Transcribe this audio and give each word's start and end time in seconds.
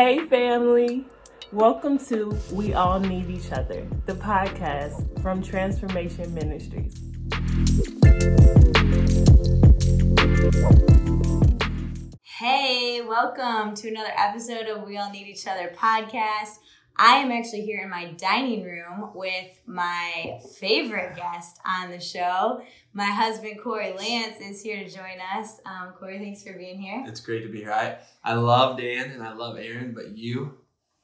Hey, 0.00 0.20
family. 0.28 1.04
Welcome 1.50 1.98
to 2.06 2.38
We 2.52 2.72
All 2.72 3.00
Need 3.00 3.28
Each 3.30 3.50
Other, 3.50 3.84
the 4.06 4.12
podcast 4.12 5.20
from 5.20 5.42
Transformation 5.42 6.32
Ministries. 6.32 6.94
Hey, 12.22 13.00
welcome 13.00 13.74
to 13.74 13.88
another 13.88 14.12
episode 14.16 14.68
of 14.68 14.84
We 14.86 14.96
All 14.98 15.10
Need 15.10 15.26
Each 15.26 15.48
Other 15.48 15.74
podcast. 15.76 16.58
I 16.98 17.18
am 17.18 17.30
actually 17.30 17.62
here 17.62 17.80
in 17.82 17.90
my 17.90 18.06
dining 18.12 18.64
room 18.64 19.10
with 19.14 19.60
my 19.66 20.40
favorite 20.58 21.14
guest 21.14 21.58
on 21.64 21.90
the 21.90 22.00
show. 22.00 22.60
My 22.92 23.04
husband, 23.04 23.60
Corey 23.62 23.92
Lance, 23.92 24.40
is 24.40 24.62
here 24.62 24.82
to 24.82 24.90
join 24.90 25.18
us. 25.36 25.60
Um, 25.64 25.92
Corey, 25.98 26.18
thanks 26.18 26.42
for 26.42 26.54
being 26.54 26.80
here. 26.80 27.04
It's 27.06 27.20
great 27.20 27.42
to 27.44 27.48
be 27.52 27.58
here. 27.58 27.72
I, 27.72 27.98
I 28.24 28.34
love 28.34 28.78
Dan 28.78 29.12
and 29.12 29.22
I 29.22 29.32
love 29.32 29.56
Aaron, 29.58 29.92
but 29.94 30.16
you 30.16 30.58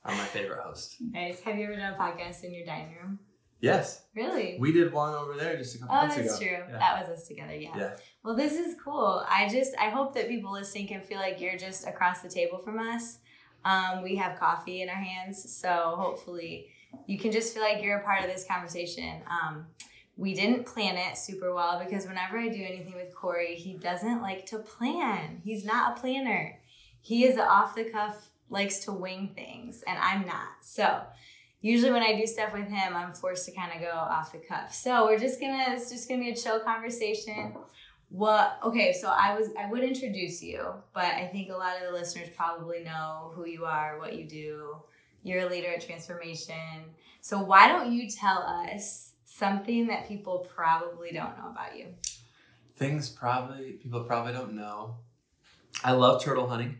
are 0.04 0.12
my 0.12 0.24
favorite 0.24 0.62
host. 0.64 0.96
Nice. 1.00 1.40
Have 1.40 1.56
you 1.58 1.64
ever 1.64 1.76
done 1.76 1.94
a 1.94 1.96
podcast 1.96 2.42
in 2.42 2.52
your 2.52 2.66
dining 2.66 2.96
room? 3.00 3.20
Yes. 3.60 4.04
Really? 4.16 4.56
We 4.58 4.72
did 4.72 4.92
one 4.92 5.14
over 5.14 5.34
there 5.36 5.56
just 5.56 5.76
a 5.76 5.78
couple 5.78 5.94
Oh, 5.94 6.00
months 6.00 6.16
that's 6.16 6.38
true. 6.38 6.48
Yeah. 6.48 6.78
That 6.78 7.00
was 7.08 7.18
us 7.18 7.28
together, 7.28 7.54
yeah. 7.54 7.70
Yeah. 7.76 7.96
Well, 8.24 8.34
this 8.34 8.54
is 8.54 8.74
cool. 8.84 9.24
I 9.28 9.48
just, 9.48 9.72
I 9.78 9.90
hope 9.90 10.12
that 10.14 10.28
people 10.28 10.52
listening 10.52 10.88
can 10.88 11.00
feel 11.02 11.18
like 11.18 11.40
you're 11.40 11.56
just 11.56 11.86
across 11.86 12.20
the 12.20 12.28
table 12.28 12.58
from 12.58 12.78
us. 12.80 13.18
Um, 13.64 14.02
we 14.02 14.16
have 14.16 14.38
coffee 14.38 14.82
in 14.82 14.88
our 14.88 14.94
hands, 14.94 15.50
so 15.52 15.94
hopefully 15.96 16.68
you 17.06 17.18
can 17.18 17.32
just 17.32 17.54
feel 17.54 17.62
like 17.62 17.82
you're 17.82 17.98
a 17.98 18.04
part 18.04 18.22
of 18.22 18.30
this 18.30 18.46
conversation. 18.46 19.22
Um, 19.28 19.66
we 20.16 20.34
didn't 20.34 20.64
plan 20.64 20.96
it 20.96 21.18
super 21.18 21.52
well 21.54 21.82
because 21.84 22.06
whenever 22.06 22.38
I 22.38 22.48
do 22.48 22.62
anything 22.62 22.94
with 22.94 23.14
Corey, 23.14 23.56
he 23.56 23.74
doesn't 23.74 24.22
like 24.22 24.46
to 24.46 24.58
plan. 24.58 25.40
He's 25.44 25.64
not 25.64 25.96
a 25.96 26.00
planner. 26.00 26.58
He 27.00 27.24
is 27.24 27.38
off 27.38 27.74
the 27.74 27.84
cuff, 27.84 28.30
likes 28.48 28.78
to 28.80 28.92
wing 28.92 29.32
things, 29.34 29.82
and 29.86 29.98
I'm 29.98 30.24
not. 30.24 30.48
So 30.62 31.02
usually 31.60 31.90
when 31.92 32.02
I 32.02 32.14
do 32.14 32.26
stuff 32.26 32.52
with 32.52 32.68
him, 32.68 32.94
I'm 32.94 33.12
forced 33.12 33.46
to 33.46 33.52
kind 33.52 33.72
of 33.74 33.80
go 33.80 33.90
off 33.90 34.32
the 34.32 34.38
cuff. 34.38 34.72
So 34.72 35.06
we're 35.06 35.18
just 35.18 35.40
gonna 35.40 35.64
it's 35.68 35.90
just 35.90 36.08
gonna 36.08 36.20
be 36.20 36.30
a 36.30 36.36
chill 36.36 36.60
conversation. 36.60 37.54
What 38.14 38.60
okay, 38.62 38.92
so 38.92 39.08
I 39.08 39.36
was 39.36 39.48
I 39.58 39.68
would 39.68 39.82
introduce 39.82 40.40
you, 40.40 40.64
but 40.92 41.06
I 41.06 41.26
think 41.32 41.50
a 41.50 41.54
lot 41.56 41.76
of 41.78 41.82
the 41.82 41.98
listeners 41.98 42.28
probably 42.36 42.84
know 42.84 43.32
who 43.34 43.44
you 43.44 43.64
are, 43.64 43.98
what 43.98 44.14
you 44.16 44.24
do. 44.28 44.76
You're 45.24 45.40
a 45.40 45.50
leader 45.50 45.70
at 45.74 45.84
Transformation. 45.84 46.54
So 47.20 47.42
why 47.42 47.66
don't 47.66 47.90
you 47.92 48.08
tell 48.08 48.38
us 48.42 49.14
something 49.24 49.88
that 49.88 50.06
people 50.06 50.46
probably 50.54 51.10
don't 51.10 51.36
know 51.38 51.50
about 51.50 51.76
you? 51.76 51.86
Things 52.76 53.08
probably 53.08 53.72
people 53.82 54.04
probably 54.04 54.32
don't 54.32 54.52
know. 54.54 54.98
I 55.82 55.90
love 55.90 56.22
turtle 56.22 56.48
hunting. 56.48 56.78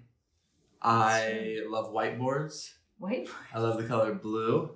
I 0.80 1.62
love 1.68 1.92
whiteboards. 1.92 2.70
Wait. 3.00 3.28
I 3.52 3.58
love 3.58 3.76
the 3.76 3.88
color 3.88 4.14
blue. 4.14 4.70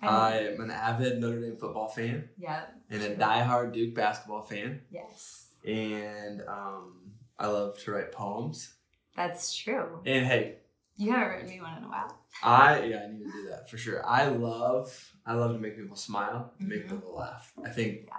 I- 0.00 0.48
I'm 0.48 0.60
an 0.60 0.70
avid 0.70 1.18
Notre 1.20 1.40
Dame 1.40 1.56
football 1.56 1.88
fan 1.88 2.28
Yep. 2.38 2.74
and 2.90 3.02
a 3.02 3.16
diehard 3.16 3.72
Duke 3.72 3.96
basketball 3.96 4.42
fan. 4.42 4.82
Yes. 4.90 5.41
And 5.64 6.42
um, 6.48 7.12
I 7.38 7.46
love 7.46 7.78
to 7.80 7.92
write 7.92 8.12
poems. 8.12 8.74
That's 9.16 9.54
true. 9.54 10.00
And 10.06 10.26
hey, 10.26 10.56
You 10.96 11.12
haven't 11.12 11.28
written 11.28 11.48
me 11.50 11.60
one 11.60 11.78
in 11.78 11.84
a 11.84 11.88
while. 11.88 12.18
I 12.42 12.82
yeah, 12.84 13.04
I 13.08 13.12
need 13.12 13.24
to 13.24 13.32
do 13.32 13.48
that 13.50 13.68
for 13.70 13.76
sure. 13.78 14.04
I 14.06 14.26
love 14.28 15.12
I 15.26 15.34
love 15.34 15.52
to 15.52 15.58
make 15.58 15.76
people 15.76 15.96
smile, 15.96 16.52
and 16.58 16.68
make 16.68 16.88
people 16.88 17.14
laugh. 17.14 17.52
I 17.64 17.68
think 17.68 18.06
Yeah. 18.08 18.14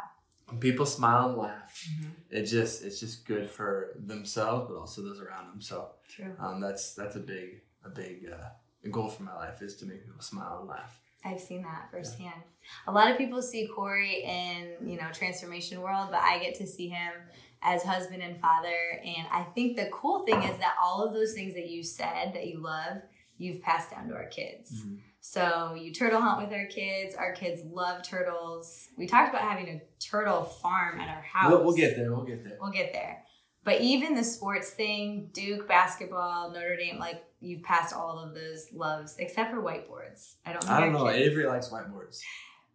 when 0.45 0.59
people 0.59 0.85
smile 0.85 1.29
and 1.29 1.37
laugh, 1.37 1.83
it 2.29 2.43
just 2.43 2.83
it's 2.83 2.99
just 2.99 3.25
good 3.25 3.49
for 3.49 3.93
themselves, 3.99 4.67
but 4.69 4.77
also 4.79 5.01
those 5.01 5.19
around 5.19 5.47
them. 5.47 5.61
So 5.61 5.89
True. 6.07 6.35
um, 6.39 6.59
that's 6.61 6.93
that's 6.93 7.15
a 7.15 7.19
big 7.19 7.61
a 7.83 7.89
big 7.89 8.29
uh, 8.31 8.49
goal 8.91 9.09
for 9.09 9.23
my 9.23 9.35
life 9.35 9.61
is 9.61 9.75
to 9.77 9.85
make 9.85 10.05
people 10.05 10.21
smile 10.21 10.59
and 10.61 10.69
laugh. 10.69 10.99
I've 11.25 11.39
seen 11.39 11.63
that 11.63 11.89
firsthand. 11.91 12.41
A 12.87 12.91
lot 12.91 13.11
of 13.11 13.17
people 13.17 13.41
see 13.41 13.67
Corey 13.67 14.23
in, 14.23 14.87
you 14.87 14.97
know, 14.97 15.07
transformation 15.13 15.81
world, 15.81 16.07
but 16.11 16.19
I 16.21 16.39
get 16.39 16.55
to 16.55 16.67
see 16.67 16.87
him 16.89 17.13
as 17.61 17.83
husband 17.83 18.21
and 18.21 18.39
father. 18.41 18.75
And 19.05 19.27
I 19.31 19.43
think 19.55 19.77
the 19.77 19.89
cool 19.91 20.25
thing 20.25 20.41
is 20.43 20.57
that 20.59 20.75
all 20.81 21.03
of 21.03 21.13
those 21.13 21.33
things 21.33 21.53
that 21.55 21.69
you 21.69 21.83
said 21.83 22.33
that 22.33 22.47
you 22.47 22.59
love, 22.61 22.97
you've 23.37 23.61
passed 23.61 23.91
down 23.91 24.07
to 24.09 24.15
our 24.15 24.27
kids. 24.27 24.83
Mhm. 24.85 24.99
So 25.21 25.73
you 25.79 25.93
turtle 25.93 26.19
hunt 26.19 26.41
with 26.45 26.53
our 26.57 26.65
kids. 26.65 27.15
Our 27.15 27.31
kids 27.31 27.61
love 27.65 28.03
turtles. 28.03 28.89
We 28.97 29.07
talked 29.07 29.29
about 29.29 29.41
having 29.47 29.69
a 29.69 29.81
turtle 30.03 30.43
farm 30.43 30.99
at 30.99 31.07
our 31.07 31.21
house. 31.21 31.49
We'll, 31.49 31.63
we'll 31.63 31.75
get 31.75 31.95
there. 31.95 32.13
We'll 32.13 32.25
get 32.25 32.43
there. 32.43 32.57
We'll 32.59 32.71
get 32.71 32.91
there. 32.91 33.22
But 33.65 33.79
even 33.81 34.13
the 34.15 34.23
sports 34.23 34.71
thing, 34.71 35.29
Duke 35.33 35.67
basketball, 35.67 36.51
Notre 36.51 36.75
Dame, 36.75 36.99
like 36.99 37.23
you've 37.39 37.63
passed 37.63 37.95
all 37.95 38.19
of 38.19 38.33
those 38.33 38.67
loves 38.73 39.15
except 39.19 39.51
for 39.51 39.61
whiteboards. 39.61 40.35
I 40.45 40.51
don't. 40.53 40.61
Think 40.63 40.71
I 40.73 40.79
don't 40.81 40.91
know. 40.93 41.05
kids- 41.07 41.17
Avery 41.27 41.45
likes 41.45 41.69
whiteboards. 41.69 42.19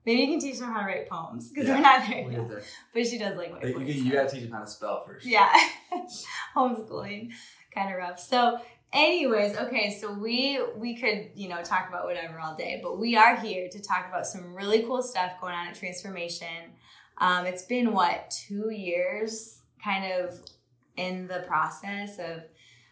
Maybe 0.07 0.23
you 0.23 0.29
can 0.29 0.41
teach 0.41 0.59
them 0.59 0.73
how 0.73 0.81
to 0.81 0.87
write 0.87 1.09
poems 1.11 1.51
because 1.51 1.69
Yeah, 1.69 1.75
we're 1.77 1.83
not 1.83 2.09
there 2.09 2.25
We'll 2.27 2.49
there. 2.49 2.63
But 2.95 3.07
she 3.07 3.19
does 3.19 3.37
like 3.37 3.49
You, 3.51 3.75
whiteboards. 3.75 3.95
you 4.05 4.13
gotta 4.13 4.31
teach 4.31 4.43
them 4.45 4.53
how 4.53 4.61
to 4.61 4.67
spell 4.67 5.05
first. 5.05 5.27
yeah, 5.27 5.53
homeschooling, 6.57 7.31
kind 7.75 7.91
of 7.93 7.99
rough. 7.99 8.19
So, 8.21 8.59
anyways, 8.93 9.57
okay, 9.57 9.99
so 10.01 10.13
we 10.13 10.61
we 10.77 10.97
could 10.97 11.31
you 11.35 11.49
know 11.49 11.63
talk 11.63 11.89
about 11.89 12.05
whatever 12.05 12.39
all 12.39 12.55
day, 12.57 12.81
but 12.83 12.99
we 12.99 13.17
are 13.17 13.37
here 13.37 13.69
to 13.69 13.81
talk 13.83 14.07
about 14.09 14.27
some 14.27 14.55
really 14.55 14.83
cool 14.83 15.03
stuff 15.03 15.33
going 15.41 15.55
on 15.55 15.69
at 15.69 15.75
Transformation. 15.75 16.73
Um, 17.19 17.47
it's 17.47 17.63
been 17.65 17.93
what 17.93 18.31
two 18.31 18.71
years, 18.71 19.61
kind 19.85 20.11
of 20.13 20.41
in 20.99 21.27
the 21.27 21.45
process 21.47 22.19
of 22.19 22.43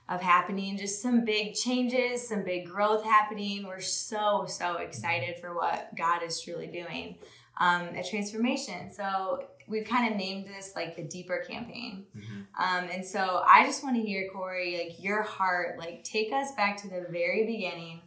of 0.08 0.20
happening 0.20 0.76
just 0.78 1.02
some 1.02 1.24
big 1.24 1.52
changes 1.54 2.28
some 2.28 2.44
big 2.44 2.66
growth 2.68 3.02
happening. 3.04 3.66
We're 3.66 3.80
so 3.80 4.46
so 4.46 4.76
excited 4.76 5.38
for 5.40 5.54
what 5.54 5.94
god 5.96 6.22
is 6.22 6.40
truly 6.40 6.68
doing 6.68 7.18
um, 7.58 7.82
at 7.96 8.08
transformation. 8.08 8.92
So 8.92 9.46
we've 9.68 9.84
kind 9.86 10.10
of 10.12 10.16
named 10.16 10.46
this 10.46 10.72
like 10.76 10.94
the 10.94 11.02
deeper 11.02 11.38
campaign. 11.48 12.06
Mhm. 12.16 12.46
um, 12.56 12.88
and 12.94 13.04
so 13.04 13.42
i 13.48 13.64
just 13.66 13.82
want 13.82 13.96
to 13.96 14.02
hear 14.02 14.28
corey 14.32 14.70
like 14.78 15.02
your 15.02 15.22
heart 15.22 15.76
like 15.78 16.04
take 16.04 16.32
us 16.32 16.52
back 16.54 16.76
to 16.82 16.88
the 16.88 17.06
very 17.10 17.44
beginning 17.46 18.00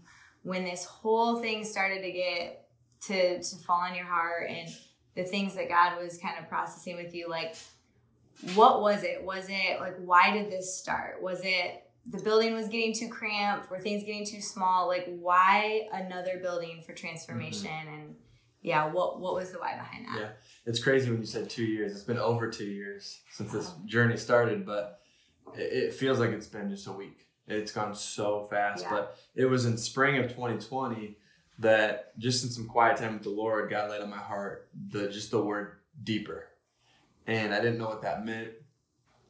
when 0.44 0.64
this 0.64 0.86
whole 0.86 1.42
thing 1.42 1.66
started 1.66 2.02
to 2.02 2.12
get 2.14 2.66
to 3.08 3.44
to 3.44 3.56
fall 3.58 3.82
on 3.82 3.94
your 3.94 4.06
heart 4.06 4.50
and 4.50 4.70
the 5.16 5.24
things 5.26 5.54
that 5.56 5.68
god 5.68 6.02
was 6.02 6.18
kind 6.18 6.36
of 6.40 6.48
processing 6.48 6.96
with 6.96 7.14
you 7.14 7.28
like 7.28 7.56
what 8.56 8.82
was 8.82 9.04
it 9.04 9.24
was 9.24 9.46
it 9.50 9.80
like 9.80 9.98
why 9.98 10.32
did 10.32 10.52
this 10.52 10.74
start 10.74 11.22
was 11.22 11.42
it 11.44 11.84
the 12.06 12.18
building 12.20 12.54
was 12.54 12.68
getting 12.68 12.94
too 12.94 13.10
cramped 13.10 13.70
were 13.70 13.80
things 13.80 14.04
getting 14.04 14.26
too 14.26 14.42
small 14.42 14.88
like 14.88 15.06
why 15.20 15.88
another 15.94 16.40
building 16.42 16.82
for 16.86 16.94
transformation 16.94 17.68
mm-hmm. 17.68 17.94
and 17.94 18.16
yeah 18.62 18.86
what 18.86 19.20
what 19.20 19.34
was 19.34 19.52
the 19.52 19.60
why 19.60 19.76
behind 19.76 20.06
that 20.06 20.20
Yeah. 20.20 20.30
It's 20.70 20.84
crazy 20.84 21.10
when 21.10 21.20
you 21.20 21.26
said 21.26 21.50
two 21.50 21.64
years. 21.64 21.94
It's 21.94 22.04
been 22.04 22.20
over 22.20 22.48
two 22.48 22.66
years 22.66 23.22
since 23.32 23.52
this 23.52 23.72
journey 23.86 24.18
started, 24.18 24.68
but 24.68 25.00
it, 25.56 25.62
it 25.62 25.94
feels 25.96 26.20
like 26.20 26.30
it's 26.30 26.46
been 26.46 26.70
just 26.70 26.86
a 26.86 26.92
week. 26.92 27.26
It's 27.48 27.72
gone 27.72 27.96
so 27.96 28.44
fast. 28.44 28.84
Yeah. 28.84 28.92
But 28.92 29.18
it 29.34 29.46
was 29.46 29.66
in 29.66 29.78
spring 29.78 30.18
of 30.18 30.30
2020 30.30 31.18
that 31.58 32.18
just 32.20 32.44
in 32.44 32.52
some 32.52 32.68
quiet 32.68 32.98
time 32.98 33.14
with 33.14 33.24
the 33.24 33.32
Lord, 33.32 33.70
God 33.70 33.90
laid 33.90 34.02
on 34.02 34.12
my 34.12 34.18
heart 34.18 34.70
the 34.90 35.10
just 35.10 35.32
the 35.32 35.42
word 35.42 35.78
deeper. 36.04 36.46
And 37.30 37.54
I 37.54 37.62
didn't 37.62 37.78
know 37.78 37.88
what 37.88 38.02
that 38.02 38.26
meant. 38.26 38.50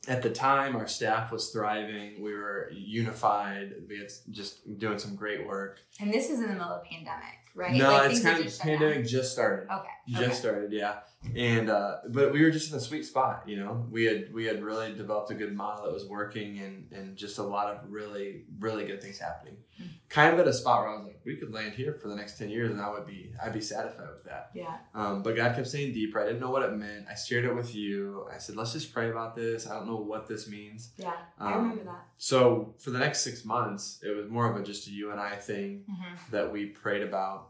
At 0.08 0.22
the 0.22 0.30
time, 0.30 0.76
our 0.76 0.88
staff 0.88 1.32
was 1.32 1.50
thriving. 1.52 2.22
We 2.24 2.34
were 2.34 2.72
unified. 2.74 3.74
We 3.88 4.00
had 4.00 4.10
just 4.32 4.80
doing 4.80 4.98
some 4.98 5.16
great 5.16 5.46
work. 5.46 5.80
and 6.00 6.12
this 6.14 6.30
is 6.30 6.40
in 6.40 6.48
the 6.48 6.54
middle 6.54 6.70
of 6.70 6.84
pandemic 6.86 7.24
right 7.56 7.74
No, 7.76 7.92
Like, 7.92 8.12
it's 8.12 8.22
kind 8.22 8.38
of 8.38 8.46
just 8.46 8.62
pandemic 8.62 9.06
just 9.06 9.32
started 9.34 9.68
okay 9.72 9.90
just 10.08 10.24
okay. 10.24 10.34
started 10.34 10.72
yeah 10.72 11.00
and 11.36 11.70
uh 11.70 11.98
but 12.10 12.32
we 12.32 12.42
were 12.42 12.50
just 12.50 12.72
in 12.72 12.78
a 12.78 12.80
sweet 12.82 13.04
spot 13.06 13.44
you 13.46 13.58
know? 13.58 13.86
We 13.92 14.06
had 14.06 14.34
we 14.34 14.46
had 14.46 14.64
really 14.64 14.94
developed 14.94 15.30
a 15.32 15.36
good 15.36 15.54
model 15.54 15.84
that 15.84 15.94
was 15.94 16.06
working 16.06 16.60
and 16.60 16.92
and 16.94 17.18
just 17.18 17.38
a 17.40 17.44
lot 17.44 17.68
of 17.68 17.92
really 17.92 18.46
really 18.60 18.86
good 18.86 19.02
things 19.02 19.20
happening. 19.20 19.58
Mm. 19.82 19.88
kind 20.10 20.34
of 20.34 20.40
at 20.40 20.48
a 20.48 20.54
spot 20.54 20.82
where 20.82 20.90
i 20.90 20.96
was 20.98 21.06
like 21.08 21.20
we 21.26 21.36
could 21.36 21.54
land 21.54 21.74
here 21.74 21.94
for 21.94 22.08
the 22.08 22.16
next 22.16 22.38
10 22.38 22.50
years 22.50 22.72
and 22.72 22.82
i 22.82 22.90
would 22.90 23.06
be 23.06 23.32
i'd 23.44 23.54
be 23.54 23.62
satisfied 23.62 24.08
with 24.10 24.24
that. 24.26 24.52
Yeah. 24.54 24.78
Um, 24.96 25.22
but 25.22 25.36
god 25.36 25.56
kept 25.56 25.68
saying 25.68 25.94
deeper. 25.94 26.22
I 26.22 26.26
didn't 26.26 26.40
know 26.40 26.52
what 26.52 26.64
it 26.64 26.74
meant. 26.74 27.06
I 27.12 27.16
shared 27.16 27.46
it 27.46 27.54
with 27.54 27.76
you. 27.76 28.26
I 28.34 28.38
said 28.38 28.56
let's 28.56 28.74
just 28.74 28.94
pray 28.94 29.10
about 29.12 29.36
this. 29.36 29.68
I 29.68 29.74
don't 29.76 29.88
know 29.88 29.98
what 29.98 30.26
this 30.28 30.48
means. 30.50 30.92
Yeah 30.98 31.14
i 31.38 31.52
Um, 31.54 31.64
remember 31.64 31.84
that. 31.84 32.06
so 32.18 32.74
for 32.80 32.92
the 32.92 33.00
next 33.00 33.20
six 33.22 33.44
months 33.44 34.00
it 34.04 34.16
was 34.16 34.30
more 34.30 34.50
of 34.50 34.56
a 34.60 34.64
just 34.64 34.88
a 34.88 34.92
you 34.92 35.12
and 35.12 35.20
i 35.20 35.36
thing 35.36 35.84
hmm 35.88 36.16
that 36.32 36.52
we 36.54 36.62
prayed 36.68 37.04
about 37.04 37.50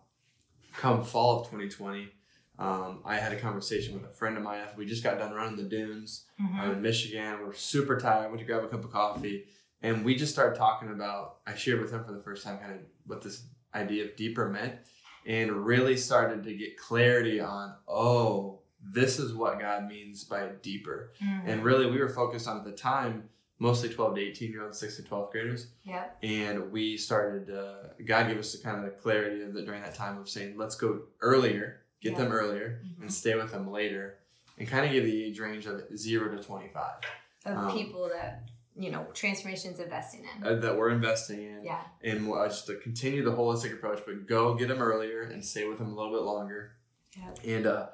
come 0.77 1.03
fall 1.03 1.41
of 1.41 1.47
2020 1.47 2.09
um, 2.59 2.99
i 3.05 3.15
had 3.15 3.31
a 3.33 3.39
conversation 3.39 3.93
with 3.93 4.03
a 4.03 4.13
friend 4.13 4.37
of 4.37 4.43
mine 4.43 4.59
after 4.59 4.77
we 4.77 4.85
just 4.85 5.03
got 5.03 5.17
done 5.17 5.33
running 5.33 5.55
the 5.57 5.63
dunes 5.63 6.25
hmm 6.39 6.59
i'm 6.59 6.71
in 6.73 6.81
michigan 6.81 7.37
we're 7.43 7.53
super 7.53 7.99
tired 7.99 8.27
went 8.29 8.39
to 8.39 8.45
grab 8.45 8.63
a 8.63 8.67
cup 8.67 8.83
of 8.83 8.91
coffee 8.91 9.45
and 9.81 10.03
we 10.05 10.13
just 10.15 10.33
started 10.33 10.57
talking 10.57 10.89
about 10.89 11.37
i 11.47 11.55
shared 11.55 11.81
with 11.81 11.91
him 11.91 12.03
for 12.03 12.11
the 12.11 12.21
first 12.21 12.43
time 12.43 12.57
kind 12.59 12.73
of 12.73 12.79
what 13.05 13.21
this 13.21 13.43
idea 13.73 14.03
of 14.05 14.15
deeper 14.15 14.49
meant 14.49 14.73
and 15.25 15.51
really 15.51 15.95
started 15.97 16.43
to 16.43 16.53
get 16.53 16.77
clarity 16.77 17.39
on 17.39 17.73
oh 17.87 18.59
this 18.83 19.19
is 19.19 19.33
what 19.33 19.59
god 19.59 19.87
means 19.87 20.23
by 20.23 20.47
deeper 20.61 21.11
Mm-hmm. 21.23 21.49
and 21.49 21.63
really 21.63 21.89
we 21.89 21.97
were 21.99 22.09
focused 22.09 22.47
on 22.47 22.57
at 22.57 22.63
the 22.65 22.71
time 22.71 23.29
mostly 23.61 23.89
12 23.89 24.15
to 24.15 24.21
18 24.21 24.51
year 24.53 24.63
olds, 24.63 24.79
6 24.79 24.95
to 24.95 25.03
12 25.03 25.31
graders. 25.33 25.67
Yep. 25.83 26.17
And 26.23 26.71
we 26.71 26.95
started, 26.95 27.53
uh, 27.53 27.89
God 28.05 28.27
gave 28.29 28.37
us 28.37 28.53
the 28.53 28.63
kind 28.63 28.77
of 28.77 28.85
the 28.85 28.91
clarity 28.91 29.41
of 29.43 29.53
the, 29.53 29.63
during 29.63 29.81
that 29.81 29.93
time 29.95 30.17
of 30.17 30.29
saying, 30.29 30.57
let's 30.57 30.75
go 30.77 31.01
earlier, 31.19 31.81
get 32.01 32.13
Yeah. 32.13 32.19
them 32.19 32.31
earlier, 32.31 32.81
Mhm. 32.83 33.01
and 33.01 33.13
stay 33.13 33.35
with 33.35 33.51
them 33.51 33.69
later, 33.71 34.19
and 34.57 34.67
kind 34.67 34.85
of 34.85 34.91
give 34.91 35.05
the 35.05 35.23
age 35.25 35.39
range 35.39 35.65
of 35.65 35.81
0 35.97 36.35
to 36.35 36.41
25 36.43 37.01
Of 37.45 37.57
Um, 37.57 37.71
people 37.71 38.09
that 38.09 38.43
you 38.75 38.91
know 38.91 39.05
transformations 39.13 39.79
investing 39.79 40.23
in. 40.37 40.43
uh, 40.47 40.55
that 40.55 40.77
we're 40.77 40.89
investing 40.91 41.43
in. 41.43 41.63
yeah. 41.63 41.83
And 42.01 42.29
we'll, 42.29 42.39
uh, 42.39 42.47
just 42.47 42.67
to 42.67 42.75
continue 42.77 43.23
the 43.23 43.31
holistic 43.31 43.73
approach, 43.73 44.03
but 44.05 44.25
go 44.27 44.53
get 44.55 44.67
them 44.69 44.81
earlier 44.81 45.21
and 45.23 45.43
stay 45.43 45.65
with 45.67 45.79
them 45.79 45.91
a 45.91 45.95
little 45.95 46.11
bit 46.13 46.21
longer. 46.23 46.71
And 47.43 47.65
uh, 47.67 47.87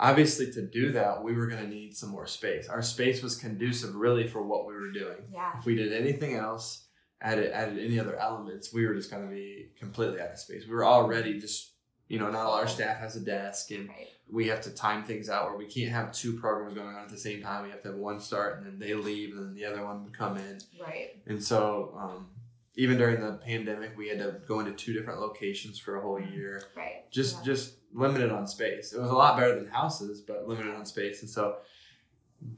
obviously, 0.00 0.50
to 0.52 0.62
do 0.62 0.92
that, 0.92 1.22
we 1.22 1.34
were 1.34 1.46
going 1.46 1.62
to 1.62 1.68
need 1.68 1.94
some 1.96 2.08
more 2.10 2.26
space. 2.26 2.68
Our 2.68 2.80
space 2.82 3.22
was 3.22 3.36
conducive 3.36 3.94
really 3.94 4.26
for 4.26 4.42
what 4.42 4.66
we 4.66 4.72
were 4.74 4.90
doing. 4.90 5.18
Yeah. 5.30 5.58
If 5.58 5.66
we 5.66 5.74
did 5.74 5.92
anything 5.92 6.34
else, 6.34 6.86
added 7.20 7.52
added 7.52 7.78
any 7.78 7.98
other 8.00 8.16
elements, 8.16 8.72
we 8.72 8.86
were 8.86 8.94
just 8.94 9.10
going 9.10 9.28
to 9.28 9.34
be 9.34 9.70
completely 9.78 10.20
out 10.20 10.32
of 10.32 10.38
space. 10.38 10.66
We 10.66 10.74
were 10.74 10.84
already 10.86 11.38
just, 11.38 11.71
you 12.08 12.18
know, 12.18 12.30
not 12.30 12.46
all 12.46 12.52
our 12.54 12.68
staff 12.68 12.98
has 12.98 13.16
a 13.16 13.20
desk, 13.20 13.70
and 13.70 13.88
Right. 13.88 14.08
we 14.28 14.48
have 14.48 14.60
to 14.62 14.70
time 14.70 15.04
things 15.04 15.28
out 15.28 15.48
where 15.48 15.56
we 15.56 15.66
can't 15.66 15.90
have 15.90 16.12
two 16.12 16.38
programs 16.38 16.74
going 16.74 16.88
on 16.94 17.02
at 17.04 17.08
the 17.08 17.16
same 17.18 17.42
time. 17.42 17.64
We 17.64 17.70
have 17.70 17.82
to 17.82 17.88
have 17.88 17.96
one 17.98 18.20
start, 18.20 18.58
and 18.58 18.66
then 18.66 18.78
they 18.78 18.94
leave, 18.94 19.34
and 19.36 19.46
then 19.46 19.54
the 19.54 19.64
other 19.64 19.84
one 19.84 20.04
would 20.04 20.16
come 20.16 20.36
in. 20.36 20.58
Right. 20.80 21.20
And 21.26 21.42
so, 21.42 21.94
um, 21.98 22.30
even 22.74 22.96
during 22.98 23.20
the 23.20 23.34
pandemic, 23.34 23.96
we 23.96 24.08
had 24.08 24.18
to 24.18 24.40
go 24.46 24.60
into 24.60 24.72
two 24.72 24.92
different 24.92 25.20
locations 25.20 25.78
for 25.78 25.96
a 25.96 26.00
whole 26.00 26.20
year 26.20 26.62
Right. 26.74 27.10
just 27.10 27.36
Yeah. 27.38 27.44
just 27.44 27.76
limited 27.94 28.30
on 28.30 28.46
space. 28.46 28.92
It 28.94 29.00
was 29.00 29.10
a 29.10 29.14
lot 29.14 29.38
better 29.38 29.54
than 29.54 29.66
houses, 29.68 30.22
but 30.22 30.48
limited 30.48 30.74
on 30.74 30.86
space. 30.86 31.20
And 31.20 31.30
so 31.30 31.58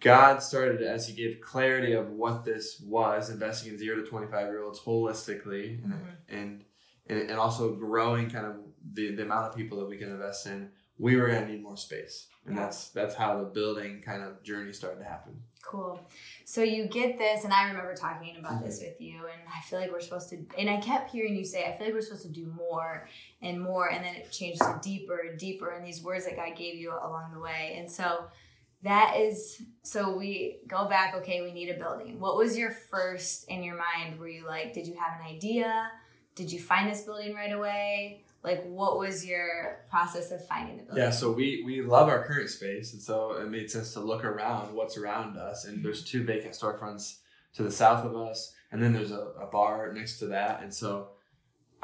God 0.00 0.38
started 0.42 0.80
as 0.82 1.08
He 1.08 1.14
gave 1.14 1.40
clarity 1.40 1.92
of 1.92 2.10
what 2.10 2.44
this 2.44 2.80
was, 2.80 3.28
investing 3.30 3.72
in 3.72 3.78
zero 3.78 3.96
to 3.96 4.04
twenty 4.06 4.28
five 4.28 4.46
year 4.46 4.62
olds 4.62 4.80
holistically, 4.80 5.82
and, 5.84 5.92
Mhm. 5.92 6.16
and 6.28 6.64
and 7.06 7.18
and 7.30 7.38
also 7.38 7.74
growing 7.74 8.30
kind 8.30 8.46
of 8.46 8.56
the, 8.92 9.14
the 9.14 9.22
amount 9.22 9.46
of 9.48 9.56
people 9.56 9.78
that 9.78 9.86
we 9.88 9.96
can 9.96 10.10
invest 10.10 10.46
in. 10.46 10.70
We 10.96 11.16
were 11.16 11.26
going 11.26 11.46
to 11.46 11.50
need 11.52 11.62
more 11.62 11.76
space, 11.76 12.28
and 12.46 12.54
Yeah. 12.54 12.62
that's 12.62 12.90
that's 12.90 13.16
how 13.16 13.38
the 13.38 13.46
building 13.46 14.00
kind 14.00 14.22
of 14.22 14.44
journey 14.44 14.72
started 14.72 14.98
to 15.00 15.04
happen. 15.04 15.42
Cool. 15.60 15.98
So 16.44 16.62
you 16.62 16.86
get 16.86 17.18
this, 17.18 17.42
and 17.42 17.52
I 17.52 17.66
remember 17.66 17.94
talking 17.96 18.36
about 18.38 18.62
this 18.62 18.78
Mm-hmm. 18.78 18.86
with 18.90 19.00
you, 19.00 19.16
and 19.24 19.42
I 19.52 19.60
feel 19.68 19.80
like 19.80 19.90
we're 19.90 20.00
supposed 20.00 20.28
to, 20.30 20.36
and 20.56 20.70
I 20.70 20.76
kept 20.76 21.10
hearing 21.10 21.34
you 21.34 21.44
say, 21.44 21.64
I 21.64 21.76
feel 21.76 21.86
like 21.86 21.94
we're 21.94 22.00
supposed 22.02 22.22
to 22.26 22.28
do 22.28 22.46
more 22.46 23.08
and 23.42 23.60
more, 23.60 23.90
and 23.90 24.04
then 24.04 24.14
it 24.14 24.30
changed 24.30 24.60
to 24.60 24.78
deeper 24.84 25.18
and 25.28 25.36
deeper, 25.36 25.70
and 25.70 25.84
these 25.84 26.00
words 26.00 26.26
that 26.26 26.36
God 26.36 26.54
gave 26.56 26.76
you 26.76 26.92
along 26.92 27.32
the 27.32 27.40
way. 27.40 27.74
And 27.76 27.90
so 27.90 28.26
that 28.84 29.16
is, 29.18 29.62
so 29.82 30.16
we 30.16 30.60
go 30.68 30.86
back, 30.88 31.14
okay, 31.16 31.42
we 31.42 31.50
need 31.52 31.70
a 31.70 31.78
building. 31.78 32.20
What 32.20 32.36
was 32.36 32.56
your 32.56 32.70
first 32.70 33.48
in 33.48 33.64
your 33.64 33.76
mind? 33.76 34.20
Were 34.20 34.28
you 34.28 34.46
like, 34.46 34.72
did 34.74 34.86
you 34.86 34.94
have 34.94 35.18
an 35.20 35.26
idea? 35.26 35.90
Did 36.36 36.52
you 36.52 36.60
find 36.60 36.88
this 36.88 37.00
building 37.00 37.34
right 37.34 37.50
away? 37.52 38.22
Like, 38.44 38.62
what 38.64 38.98
was 38.98 39.24
your 39.24 39.86
process 39.90 40.30
of 40.30 40.46
finding 40.46 40.76
the 40.76 40.82
building? 40.82 41.02
Yeah, 41.02 41.10
so 41.10 41.32
we 41.32 41.62
we 41.64 41.80
love 41.80 42.08
our 42.08 42.24
current 42.24 42.50
space, 42.50 42.92
and 42.92 43.00
so 43.00 43.32
it 43.32 43.48
made 43.48 43.70
sense 43.70 43.94
to 43.94 44.00
look 44.00 44.22
around 44.22 44.74
what's 44.74 44.98
around 44.98 45.38
us. 45.38 45.64
And 45.64 45.82
there's 45.82 46.04
two 46.04 46.24
vacant 46.24 46.52
storefronts 46.52 47.20
to 47.54 47.62
the 47.62 47.70
south 47.70 48.04
of 48.04 48.14
us, 48.14 48.52
and 48.70 48.82
then 48.82 48.92
there's 48.92 49.12
a, 49.12 49.32
a 49.40 49.46
bar 49.46 49.92
next 49.94 50.18
to 50.18 50.26
that. 50.26 50.62
And 50.62 50.72
so 50.74 51.08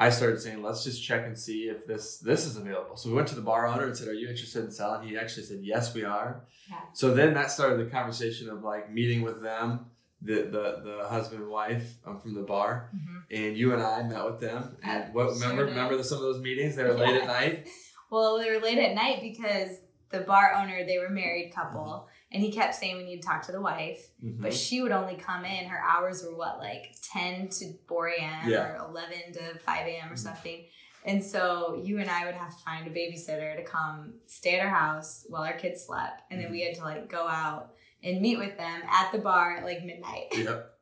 I 0.01 0.09
started 0.09 0.41
saying, 0.41 0.63
let's 0.63 0.83
just 0.83 1.03
check 1.03 1.25
and 1.27 1.37
see 1.37 1.63
if 1.63 1.85
this 1.85 2.17
this 2.17 2.45
is 2.45 2.57
available. 2.57 2.95
So 2.95 3.09
we 3.09 3.15
went 3.15 3.27
to 3.29 3.35
the 3.35 3.41
bar 3.41 3.67
owner 3.67 3.85
and 3.85 3.95
said, 3.95 4.07
"Are 4.07 4.13
you 4.13 4.29
interested 4.29 4.63
in 4.63 4.71
selling?" 4.71 5.07
He 5.07 5.15
actually 5.17 5.43
said, 5.43 5.59
"Yes, 5.61 5.93
we 5.93 6.03
are." 6.03 6.45
Yeah. 6.69 6.77
So 6.93 7.13
then 7.13 7.35
that 7.35 7.51
started 7.51 7.79
the 7.79 7.89
conversation 7.89 8.49
of 8.49 8.63
like 8.63 8.91
meeting 8.91 9.21
with 9.21 9.43
them, 9.43 9.90
the 10.21 10.43
the, 10.43 10.81
the 10.83 11.05
husband 11.07 11.41
and 11.43 11.51
wife 11.51 11.95
um, 12.05 12.19
from 12.19 12.33
the 12.33 12.41
bar, 12.43 12.89
Mhm. 12.95 13.23
and 13.31 13.57
you 13.57 13.73
and 13.73 13.81
I 13.81 14.03
met 14.03 14.23
with 14.25 14.39
them. 14.39 14.77
And 14.83 15.13
what 15.13 15.29
remember 15.31 15.65
remember 15.65 16.01
some 16.03 16.17
of 16.17 16.23
those 16.23 16.41
meetings? 16.41 16.75
They 16.75 16.83
were 16.83 16.93
late 16.93 17.21
at 17.21 17.27
night. 17.27 17.67
Well, 18.13 18.39
they 18.39 18.51
were 18.51 18.59
late 18.59 18.77
at 18.77 18.93
night 18.93 19.21
because 19.21 19.77
the 20.09 20.19
bar 20.19 20.53
owner, 20.57 20.83
they 20.85 20.97
were 20.97 21.07
married 21.09 21.53
couple, 21.55 22.09
and 22.29 22.43
he 22.43 22.51
kept 22.51 22.75
saying 22.75 22.97
we 22.97 23.05
need 23.05 23.21
to 23.21 23.25
talk 23.25 23.41
to 23.43 23.53
the 23.53 23.61
wife, 23.61 24.05
Mhm. 24.21 24.41
but 24.41 24.53
she 24.53 24.81
would 24.81 24.91
only 24.91 25.15
come 25.15 25.45
in. 25.45 25.63
Her 25.69 25.79
hours 25.79 26.21
were 26.21 26.35
what, 26.35 26.59
like 26.59 26.93
10 27.13 27.47
to 27.47 27.71
4 27.87 28.07
a.m. 28.09 28.49
Yeah. 28.49 28.63
or 28.73 28.85
11 28.89 29.31
to 29.35 29.57
5 29.59 29.87
a.m. 29.87 30.09
or 30.11 30.15
Mhm. 30.15 30.19
something. 30.19 30.65
And 31.05 31.23
so 31.23 31.81
you 31.81 31.99
and 31.99 32.09
I 32.09 32.25
would 32.25 32.35
have 32.35 32.49
to 32.57 32.61
find 32.65 32.85
a 32.85 32.89
babysitter 32.89 33.55
to 33.55 33.63
come 33.63 34.15
stay 34.27 34.59
at 34.59 34.65
our 34.65 34.69
house 34.69 35.25
while 35.29 35.43
our 35.43 35.57
kids 35.57 35.85
slept. 35.85 36.21
And 36.29 36.41
then 36.43 36.51
we 36.51 36.59
had 36.65 36.75
to 36.75 36.83
like 36.83 37.07
go 37.07 37.29
out 37.29 37.71
and 38.03 38.21
meet 38.21 38.37
with 38.37 38.57
them 38.57 38.81
at 38.89 39.11
the 39.11 39.19
bar 39.19 39.57
at 39.57 39.63
like 39.63 39.83
midnight. 39.83 40.27
Yep. 40.33 40.67